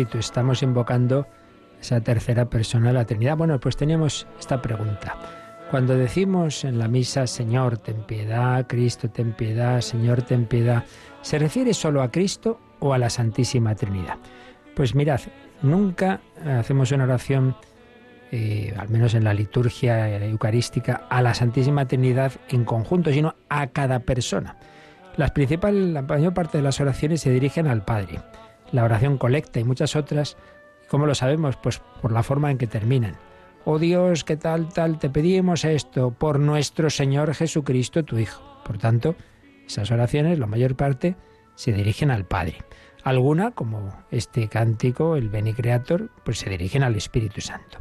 Estamos 0.00 0.62
invocando 0.62 1.26
esa 1.80 2.00
tercera 2.00 2.48
persona 2.48 2.88
de 2.88 2.92
la 2.94 3.04
Trinidad. 3.04 3.36
Bueno, 3.36 3.58
pues 3.58 3.76
teníamos 3.76 4.26
esta 4.38 4.62
pregunta. 4.62 5.16
Cuando 5.70 5.96
decimos 5.96 6.64
en 6.64 6.78
la 6.78 6.88
misa, 6.88 7.26
Señor, 7.26 7.78
ten 7.78 8.02
piedad, 8.04 8.66
Cristo, 8.68 9.10
ten 9.10 9.32
piedad, 9.32 9.80
Señor, 9.80 10.22
ten 10.22 10.46
piedad, 10.46 10.84
¿se 11.20 11.38
refiere 11.38 11.74
solo 11.74 12.00
a 12.02 12.10
Cristo 12.10 12.60
o 12.78 12.94
a 12.94 12.98
la 12.98 13.10
Santísima 13.10 13.74
Trinidad? 13.74 14.16
Pues 14.76 14.94
mirad, 14.94 15.20
nunca 15.62 16.20
hacemos 16.46 16.92
una 16.92 17.04
oración, 17.04 17.56
eh, 18.30 18.72
al 18.78 18.88
menos 18.88 19.14
en 19.14 19.24
la 19.24 19.34
liturgia 19.34 20.24
eucarística, 20.24 21.02
a 21.10 21.20
la 21.22 21.34
Santísima 21.34 21.86
Trinidad 21.86 22.32
en 22.48 22.64
conjunto, 22.64 23.10
sino 23.10 23.34
a 23.48 23.66
cada 23.66 23.98
persona. 24.00 24.56
Las 25.16 25.32
principales, 25.32 25.92
la 25.92 26.02
mayor 26.02 26.32
parte 26.32 26.58
de 26.58 26.62
las 26.62 26.80
oraciones 26.80 27.20
se 27.20 27.30
dirigen 27.30 27.66
al 27.66 27.84
Padre. 27.84 28.20
La 28.72 28.84
oración 28.84 29.18
colecta 29.18 29.60
y 29.60 29.64
muchas 29.64 29.96
otras, 29.96 30.36
¿cómo 30.88 31.06
lo 31.06 31.14
sabemos? 31.14 31.56
Pues 31.56 31.80
por 32.02 32.12
la 32.12 32.22
forma 32.22 32.50
en 32.50 32.58
que 32.58 32.66
terminan. 32.66 33.16
Oh 33.64 33.78
Dios, 33.78 34.24
¿qué 34.24 34.36
tal, 34.36 34.68
tal? 34.72 34.98
Te 34.98 35.10
pedimos 35.10 35.64
esto 35.64 36.10
por 36.10 36.38
nuestro 36.38 36.90
Señor 36.90 37.34
Jesucristo, 37.34 38.04
tu 38.04 38.18
Hijo. 38.18 38.42
Por 38.64 38.78
tanto, 38.78 39.14
esas 39.66 39.90
oraciones, 39.90 40.38
la 40.38 40.46
mayor 40.46 40.76
parte, 40.76 41.16
se 41.54 41.72
dirigen 41.72 42.10
al 42.10 42.24
Padre. 42.24 42.58
Alguna, 43.04 43.52
como 43.52 44.04
este 44.10 44.48
cántico, 44.48 45.16
el 45.16 45.28
Beni 45.28 45.54
Creator, 45.54 46.10
pues 46.24 46.38
se 46.38 46.50
dirigen 46.50 46.82
al 46.82 46.94
Espíritu 46.94 47.40
Santo. 47.40 47.78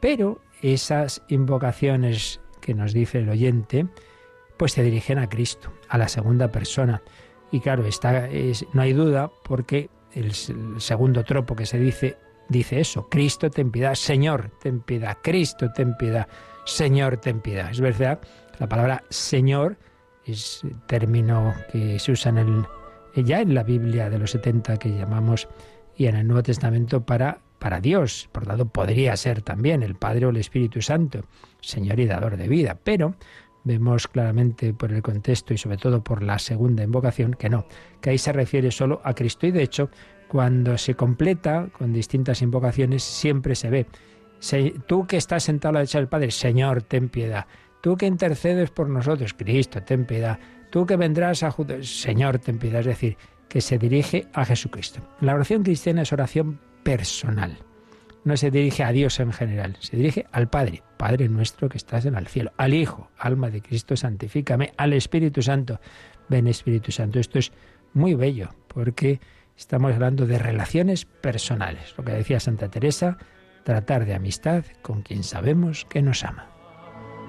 Pero 0.00 0.40
esas 0.62 1.22
invocaciones 1.28 2.40
que 2.60 2.74
nos 2.74 2.92
dice 2.92 3.18
el 3.18 3.28
oyente, 3.28 3.86
pues 4.56 4.72
se 4.72 4.82
dirigen 4.82 5.18
a 5.18 5.28
Cristo, 5.28 5.72
a 5.88 5.98
la 5.98 6.08
segunda 6.08 6.50
persona. 6.50 7.02
Y 7.52 7.60
claro, 7.60 7.86
está, 7.86 8.28
es, 8.28 8.66
no 8.72 8.82
hay 8.82 8.92
duda 8.92 9.30
porque 9.44 9.88
el, 10.16 10.32
segundo 10.80 11.24
tropo 11.24 11.54
que 11.54 11.66
se 11.66 11.78
dice 11.78 12.16
dice 12.48 12.80
eso, 12.80 13.08
Cristo 13.08 13.50
ten 13.50 13.70
piedad, 13.70 13.94
Señor 13.94 14.50
ten 14.60 14.80
piedad, 14.80 15.18
Cristo 15.22 15.72
ten 15.72 15.96
piedad, 15.96 16.28
Señor 16.64 17.18
ten 17.18 17.40
piedad. 17.40 17.70
Es 17.70 17.80
verdad, 17.80 18.20
la 18.58 18.68
palabra 18.68 19.04
Señor 19.10 19.76
es 20.24 20.62
término 20.86 21.54
que 21.70 21.98
se 21.98 22.12
usa 22.12 22.30
en 22.30 22.38
el, 22.38 23.24
ya 23.24 23.40
en 23.40 23.54
la 23.54 23.62
Biblia 23.62 24.10
de 24.10 24.18
los 24.18 24.30
70 24.30 24.76
que 24.78 24.90
llamamos 24.90 25.48
y 25.96 26.06
en 26.06 26.16
el 26.16 26.26
Nuevo 26.26 26.42
Testamento 26.42 27.04
para, 27.04 27.40
para 27.58 27.80
Dios. 27.80 28.28
Por 28.32 28.46
tanto, 28.46 28.66
podría 28.66 29.16
ser 29.16 29.42
también 29.42 29.82
el 29.82 29.94
Padre 29.94 30.26
o 30.26 30.30
el 30.30 30.36
Espíritu 30.36 30.82
Santo, 30.82 31.24
Señor 31.60 31.98
y 32.00 32.06
dador 32.06 32.36
de 32.36 32.48
vida. 32.48 32.78
Pero 32.82 33.16
vemos 33.66 34.06
claramente 34.06 34.72
por 34.72 34.92
el 34.92 35.02
contexto 35.02 35.52
y 35.52 35.58
sobre 35.58 35.76
todo 35.76 36.02
por 36.02 36.22
la 36.22 36.38
segunda 36.38 36.84
invocación 36.84 37.34
que 37.34 37.50
no, 37.50 37.66
que 38.00 38.10
ahí 38.10 38.18
se 38.18 38.32
refiere 38.32 38.70
solo 38.70 39.00
a 39.04 39.12
Cristo. 39.12 39.46
Y 39.46 39.50
de 39.50 39.62
hecho, 39.62 39.90
cuando 40.28 40.78
se 40.78 40.94
completa 40.94 41.68
con 41.76 41.92
distintas 41.92 42.42
invocaciones, 42.42 43.02
siempre 43.02 43.54
se 43.56 43.70
ve. 43.70 43.86
Tú 44.86 45.06
que 45.06 45.16
estás 45.16 45.42
sentado 45.42 45.70
a 45.70 45.72
la 45.72 45.78
derecha 45.80 45.98
del 45.98 46.08
Padre, 46.08 46.30
Señor, 46.30 46.82
ten 46.82 47.08
piedad. 47.08 47.46
Tú 47.80 47.96
que 47.96 48.06
intercedes 48.06 48.70
por 48.70 48.88
nosotros, 48.88 49.34
Cristo, 49.34 49.82
ten 49.82 50.06
piedad. 50.06 50.38
Tú 50.70 50.86
que 50.86 50.96
vendrás 50.96 51.42
a 51.42 51.50
juzgar, 51.50 51.84
Señor, 51.84 52.38
ten 52.38 52.58
piedad. 52.58 52.80
Es 52.80 52.86
decir, 52.86 53.16
que 53.48 53.60
se 53.60 53.78
dirige 53.78 54.28
a 54.32 54.44
Jesucristo. 54.44 55.00
La 55.20 55.34
oración 55.34 55.64
cristiana 55.64 56.02
es 56.02 56.12
oración 56.12 56.60
personal. 56.84 57.58
No 58.26 58.36
se 58.36 58.50
dirige 58.50 58.82
a 58.82 58.90
Dios 58.90 59.20
en 59.20 59.32
general, 59.32 59.76
se 59.78 59.96
dirige 59.96 60.26
al 60.32 60.48
Padre, 60.48 60.82
Padre 60.96 61.28
nuestro 61.28 61.68
que 61.68 61.76
estás 61.78 62.06
en 62.06 62.16
el 62.16 62.26
cielo, 62.26 62.50
al 62.56 62.74
Hijo, 62.74 63.08
alma 63.16 63.50
de 63.50 63.62
Cristo, 63.62 63.96
santifícame, 63.96 64.72
al 64.76 64.94
Espíritu 64.94 65.42
Santo, 65.42 65.78
ven 66.28 66.48
Espíritu 66.48 66.90
Santo. 66.90 67.20
Esto 67.20 67.38
es 67.38 67.52
muy 67.92 68.16
bello, 68.16 68.48
porque 68.66 69.20
estamos 69.56 69.92
hablando 69.92 70.26
de 70.26 70.40
relaciones 70.40 71.04
personales. 71.04 71.94
Lo 71.96 72.02
que 72.02 72.10
decía 72.14 72.40
Santa 72.40 72.68
Teresa, 72.68 73.16
tratar 73.62 74.04
de 74.04 74.14
amistad 74.14 74.64
con 74.82 75.02
quien 75.02 75.22
sabemos 75.22 75.84
que 75.84 76.02
nos 76.02 76.24
ama. 76.24 76.48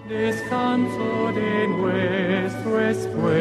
Descanso 0.09 1.31
de 1.31 1.67
nuestro 1.67 2.79
esfuerzo, 2.79 3.37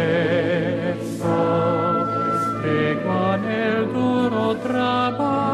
en 2.67 3.45
el 3.47 3.93
duro 3.95 4.57
trabajo, 4.57 5.45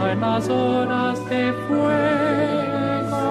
en 0.00 0.20
las 0.20 0.48
horas 0.48 1.18
de 1.28 1.52
fuego, 1.66 3.24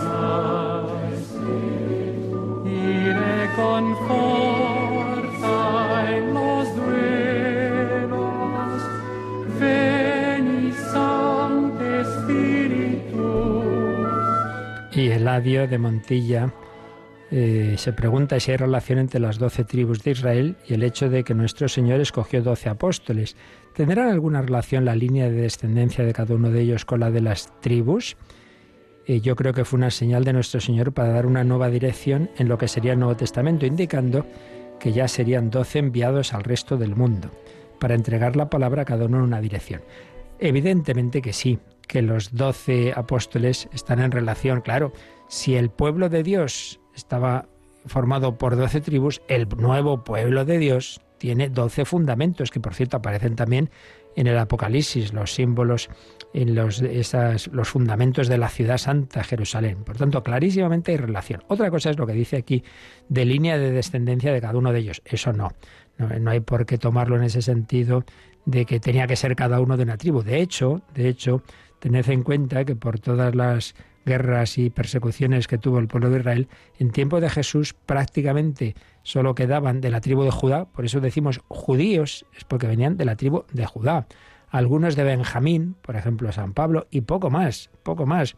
y 2.64 3.12
reconforta 3.12 4.36
en 6.16 6.34
los 6.34 6.64
duelos. 6.76 8.18
Veni 9.60 10.72
Sancte 10.72 12.04
Spiritus. 12.04 13.20
Y 14.96 15.10
Eladio 15.10 15.66
de 15.68 15.78
Montilla 15.78 16.52
eh, 17.30 17.76
se 17.78 17.92
pregunta 17.92 18.40
si 18.40 18.50
hay 18.50 18.56
relación 18.56 18.98
entre 18.98 19.20
las 19.20 19.38
doce 19.38 19.64
tribus 19.64 20.02
de 20.02 20.10
Israel 20.10 20.56
y 20.66 20.74
el 20.74 20.82
hecho 20.82 21.08
de 21.08 21.22
que 21.22 21.34
nuestro 21.34 21.68
Señor 21.68 22.00
escogió 22.00 22.42
doce 22.42 22.68
apóstoles. 22.68 23.36
¿Tendrán 23.74 24.08
alguna 24.08 24.42
relación 24.42 24.84
la 24.84 24.96
línea 24.96 25.30
de 25.30 25.42
descendencia 25.42 26.04
de 26.04 26.12
cada 26.12 26.34
uno 26.34 26.50
de 26.50 26.60
ellos 26.60 26.84
con 26.84 27.00
la 27.00 27.10
de 27.10 27.20
las 27.20 27.52
tribus? 27.60 28.16
Eh, 29.06 29.20
yo 29.20 29.36
creo 29.36 29.52
que 29.52 29.64
fue 29.64 29.78
una 29.78 29.90
señal 29.90 30.24
de 30.24 30.32
nuestro 30.32 30.60
Señor 30.60 30.92
para 30.92 31.12
dar 31.12 31.26
una 31.26 31.44
nueva 31.44 31.70
dirección 31.70 32.30
en 32.36 32.48
lo 32.48 32.58
que 32.58 32.66
sería 32.66 32.94
el 32.94 32.98
Nuevo 32.98 33.16
Testamento, 33.16 33.64
indicando 33.64 34.26
que 34.80 34.92
ya 34.92 35.06
serían 35.06 35.50
doce 35.50 35.78
enviados 35.78 36.34
al 36.34 36.42
resto 36.42 36.76
del 36.76 36.96
mundo, 36.96 37.30
para 37.78 37.94
entregar 37.94 38.34
la 38.34 38.50
palabra 38.50 38.82
a 38.82 38.84
cada 38.86 39.04
uno 39.04 39.18
en 39.18 39.24
una 39.24 39.40
dirección. 39.40 39.82
Evidentemente 40.40 41.22
que 41.22 41.32
sí, 41.32 41.60
que 41.86 42.02
los 42.02 42.34
doce 42.34 42.92
apóstoles 42.96 43.68
están 43.72 44.00
en 44.00 44.10
relación, 44.10 44.62
claro, 44.62 44.92
si 45.28 45.54
el 45.54 45.70
pueblo 45.70 46.08
de 46.08 46.22
Dios 46.22 46.79
estaba 46.94 47.46
formado 47.86 48.36
por 48.36 48.56
doce 48.56 48.80
tribus, 48.80 49.22
el 49.28 49.48
nuevo 49.48 50.04
pueblo 50.04 50.44
de 50.44 50.58
Dios 50.58 51.00
tiene 51.18 51.48
doce 51.48 51.84
fundamentos, 51.84 52.50
que 52.50 52.60
por 52.60 52.74
cierto 52.74 52.96
aparecen 52.96 53.36
también 53.36 53.70
en 54.16 54.26
el 54.26 54.38
Apocalipsis, 54.38 55.12
los 55.12 55.34
símbolos 55.34 55.88
en 56.34 56.54
los, 56.54 56.82
esas, 56.82 57.48
los 57.48 57.68
fundamentos 57.68 58.28
de 58.28 58.38
la 58.38 58.48
ciudad 58.48 58.78
santa, 58.78 59.22
Jerusalén. 59.22 59.84
Por 59.84 59.96
tanto, 59.96 60.22
clarísimamente 60.22 60.92
hay 60.92 60.98
relación. 60.98 61.42
Otra 61.48 61.70
cosa 61.70 61.90
es 61.90 61.98
lo 61.98 62.06
que 62.06 62.12
dice 62.12 62.36
aquí 62.36 62.64
de 63.08 63.24
línea 63.24 63.58
de 63.58 63.70
descendencia 63.70 64.32
de 64.32 64.40
cada 64.40 64.58
uno 64.58 64.72
de 64.72 64.80
ellos. 64.80 65.02
Eso 65.04 65.32
no. 65.32 65.52
No, 65.98 66.08
no 66.08 66.30
hay 66.30 66.40
por 66.40 66.66
qué 66.66 66.78
tomarlo 66.78 67.16
en 67.16 67.24
ese 67.24 67.42
sentido 67.42 68.04
de 68.46 68.64
que 68.64 68.80
tenía 68.80 69.06
que 69.06 69.16
ser 69.16 69.36
cada 69.36 69.60
uno 69.60 69.76
de 69.76 69.82
una 69.82 69.96
tribu. 69.96 70.22
De 70.22 70.40
hecho, 70.40 70.82
de 70.94 71.08
hecho, 71.08 71.42
tened 71.78 72.08
en 72.08 72.22
cuenta 72.22 72.64
que 72.64 72.74
por 72.74 72.98
todas 72.98 73.34
las 73.34 73.74
guerras 74.04 74.58
y 74.58 74.70
persecuciones 74.70 75.46
que 75.46 75.58
tuvo 75.58 75.78
el 75.78 75.88
pueblo 75.88 76.10
de 76.10 76.18
Israel, 76.18 76.48
en 76.78 76.90
tiempo 76.90 77.20
de 77.20 77.30
Jesús 77.30 77.74
prácticamente 77.74 78.74
solo 79.02 79.34
quedaban 79.34 79.80
de 79.80 79.90
la 79.90 80.00
tribu 80.00 80.24
de 80.24 80.30
Judá, 80.30 80.64
por 80.66 80.84
eso 80.84 81.00
decimos 81.00 81.40
judíos, 81.48 82.26
es 82.36 82.44
porque 82.44 82.66
venían 82.66 82.96
de 82.96 83.04
la 83.04 83.16
tribu 83.16 83.44
de 83.52 83.66
Judá. 83.66 84.06
Algunos 84.48 84.96
de 84.96 85.04
Benjamín, 85.04 85.76
por 85.80 85.96
ejemplo 85.96 86.32
San 86.32 86.54
Pablo, 86.54 86.86
y 86.90 87.02
poco 87.02 87.30
más, 87.30 87.70
poco 87.82 88.06
más. 88.06 88.34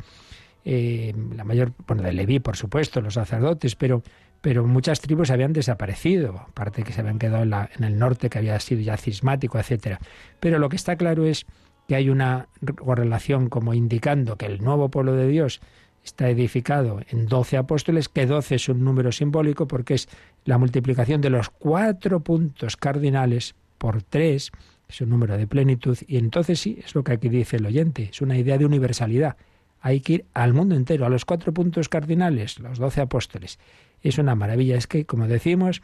Eh, 0.65 1.15
la 1.35 1.45
mayor, 1.45 1.73
bueno, 1.87 2.03
de 2.03 2.13
Leví, 2.13 2.39
por 2.39 2.57
supuesto, 2.57 3.01
los 3.01 3.15
sacerdotes, 3.15 3.75
pero, 3.75 4.03
pero 4.41 4.65
muchas 4.67 5.01
tribus 5.01 5.31
habían 5.31 5.53
desaparecido, 5.53 6.39
aparte 6.39 6.85
que 6.85 6.93
se 6.93 7.01
habían 7.01 7.19
quedado 7.19 7.43
en, 7.43 7.51
la, 7.51 7.71
en 7.77 7.85
el 7.85 7.99
norte, 7.99 8.31
que 8.31 8.39
había 8.39 8.59
sido 8.61 8.83
ya 8.83 8.97
cismático, 8.97 9.59
etcétera. 9.59 9.99
Pero 10.39 10.59
lo 10.59 10.69
que 10.69 10.77
está 10.77 10.97
claro 10.97 11.25
es 11.25 11.47
que 11.93 11.97
hay 11.97 12.09
una 12.09 12.49
relación 12.63 13.51
como 13.51 13.75
indicando 13.75 14.37
que 14.39 14.47
el 14.47 14.65
nuevo 14.65 14.89
pueblo 14.89 15.13
de 15.13 15.29
Dios 15.29 15.61
está 16.03 16.31
edificado 16.31 17.03
en 17.11 17.27
doce 17.27 17.59
apóstoles, 17.59 18.09
que 18.09 18.25
doce 18.25 18.55
es 18.55 18.71
un 18.71 18.83
número 18.83 19.13
simbólico 19.13 19.69
porque 19.69 19.93
es 19.93 20.09
la 20.47 20.57
multiplicación 20.57 21.21
de 21.21 21.29
los 21.29 21.51
cuatro 21.51 22.21
puntos 22.21 22.79
cardinales 22.79 23.55
por 23.77 24.03
tres, 24.03 24.53
es 24.89 25.03
un 25.03 25.11
número 25.11 25.37
de 25.37 25.47
plenitud, 25.47 25.99
y 26.07 26.17
entonces 26.17 26.61
sí, 26.61 26.79
es 26.83 26.95
lo 26.95 27.05
que 27.05 27.13
aquí 27.13 27.29
dice 27.29 27.57
el 27.57 27.67
oyente, 27.67 28.09
es 28.11 28.23
una 28.23 28.39
idea 28.39 28.57
de 28.57 28.65
universalidad. 28.65 29.37
Hay 29.83 30.01
que 30.01 30.13
ir 30.15 30.25
al 30.33 30.55
mundo 30.55 30.75
entero, 30.75 31.05
a 31.05 31.11
los 31.11 31.27
cuatro 31.27 31.53
puntos 31.53 31.91
cardinales, 31.91 32.59
los 32.59 32.79
doce 32.79 33.03
apóstoles. 33.03 33.59
Es 34.01 34.17
una 34.17 34.35
maravilla, 34.35 34.79
es 34.79 34.87
que, 34.87 35.05
como 35.05 35.29
decimos, 35.29 35.83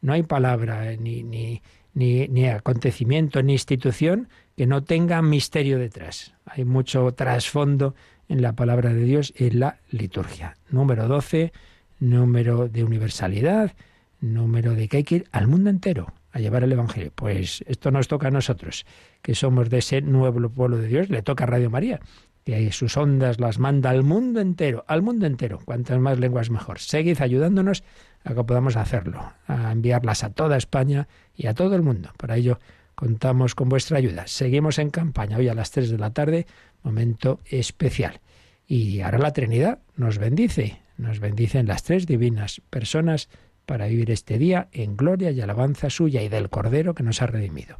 no 0.00 0.14
hay 0.14 0.22
palabra 0.22 0.96
ni, 0.98 1.22
ni, 1.22 1.60
ni, 1.94 2.28
ni 2.28 2.48
acontecimiento, 2.48 3.42
ni 3.42 3.52
institución 3.52 4.28
que 4.56 4.66
no 4.66 4.82
tenga 4.82 5.22
misterio 5.22 5.78
detrás. 5.78 6.34
Hay 6.44 6.64
mucho 6.64 7.12
trasfondo 7.12 7.94
en 8.28 8.42
la 8.42 8.52
palabra 8.54 8.92
de 8.92 9.04
Dios 9.04 9.32
y 9.36 9.46
en 9.46 9.60
la 9.60 9.78
liturgia. 9.90 10.56
Número 10.70 11.08
12, 11.08 11.52
número 11.98 12.68
de 12.68 12.84
universalidad, 12.84 13.72
número 14.20 14.74
de 14.74 14.88
que 14.88 14.98
hay 14.98 15.04
que 15.04 15.14
ir 15.16 15.28
al 15.32 15.48
mundo 15.48 15.70
entero 15.70 16.12
a 16.32 16.38
llevar 16.38 16.62
el 16.62 16.72
Evangelio. 16.72 17.12
Pues 17.14 17.64
esto 17.66 17.90
nos 17.90 18.08
toca 18.08 18.28
a 18.28 18.30
nosotros, 18.30 18.86
que 19.22 19.34
somos 19.34 19.70
de 19.70 19.78
ese 19.78 20.00
nuevo 20.00 20.48
pueblo 20.48 20.76
de 20.78 20.88
Dios, 20.88 21.10
le 21.10 21.22
toca 21.22 21.44
a 21.44 21.46
Radio 21.48 21.70
María, 21.70 22.00
que 22.44 22.72
sus 22.72 22.96
ondas 22.96 23.40
las 23.40 23.58
manda 23.58 23.90
al 23.90 24.02
mundo 24.02 24.40
entero, 24.40 24.84
al 24.86 25.02
mundo 25.02 25.26
entero. 25.26 25.58
Cuantas 25.64 25.98
más 25.98 26.18
lenguas 26.18 26.50
mejor. 26.50 26.78
Seguid 26.78 27.20
ayudándonos 27.20 27.82
a 28.24 28.34
que 28.34 28.44
podamos 28.44 28.76
hacerlo, 28.76 29.32
a 29.46 29.72
enviarlas 29.72 30.24
a 30.24 30.30
toda 30.30 30.56
España 30.56 31.08
y 31.34 31.46
a 31.46 31.54
todo 31.54 31.74
el 31.74 31.82
mundo. 31.82 32.10
Para 32.16 32.36
ello 32.36 32.58
contamos 32.94 33.54
con 33.54 33.68
vuestra 33.68 33.98
ayuda. 33.98 34.26
Seguimos 34.26 34.78
en 34.78 34.90
campaña 34.90 35.38
hoy 35.38 35.48
a 35.48 35.54
las 35.54 35.70
3 35.70 35.90
de 35.90 35.98
la 35.98 36.10
tarde, 36.10 36.46
momento 36.82 37.40
especial. 37.46 38.20
Y 38.66 39.00
ahora 39.00 39.18
la 39.18 39.32
Trinidad 39.32 39.80
nos 39.96 40.18
bendice, 40.18 40.80
nos 40.96 41.18
bendicen 41.18 41.66
las 41.66 41.82
tres 41.82 42.06
divinas 42.06 42.60
personas 42.70 43.28
para 43.66 43.86
vivir 43.86 44.10
este 44.10 44.38
día 44.38 44.68
en 44.72 44.96
gloria 44.96 45.30
y 45.30 45.40
alabanza 45.40 45.90
suya 45.90 46.22
y 46.22 46.28
del 46.28 46.50
Cordero 46.50 46.94
que 46.94 47.02
nos 47.02 47.22
ha 47.22 47.26
redimido. 47.26 47.78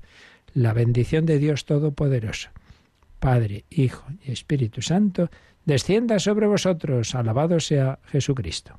La 0.55 0.73
bendición 0.73 1.27
de 1.27 1.39
Dios 1.39 1.65
Todopoderoso, 1.65 2.51
Padre, 3.19 3.65
Hijo 3.71 4.07
y 4.25 4.33
Espíritu 4.33 4.83
Santo, 4.83 5.31
descienda 5.65 6.19
sobre 6.19 6.47
vosotros. 6.47 7.15
Alabado 7.15 7.61
sea 7.61 7.99
Jesucristo. 8.07 8.79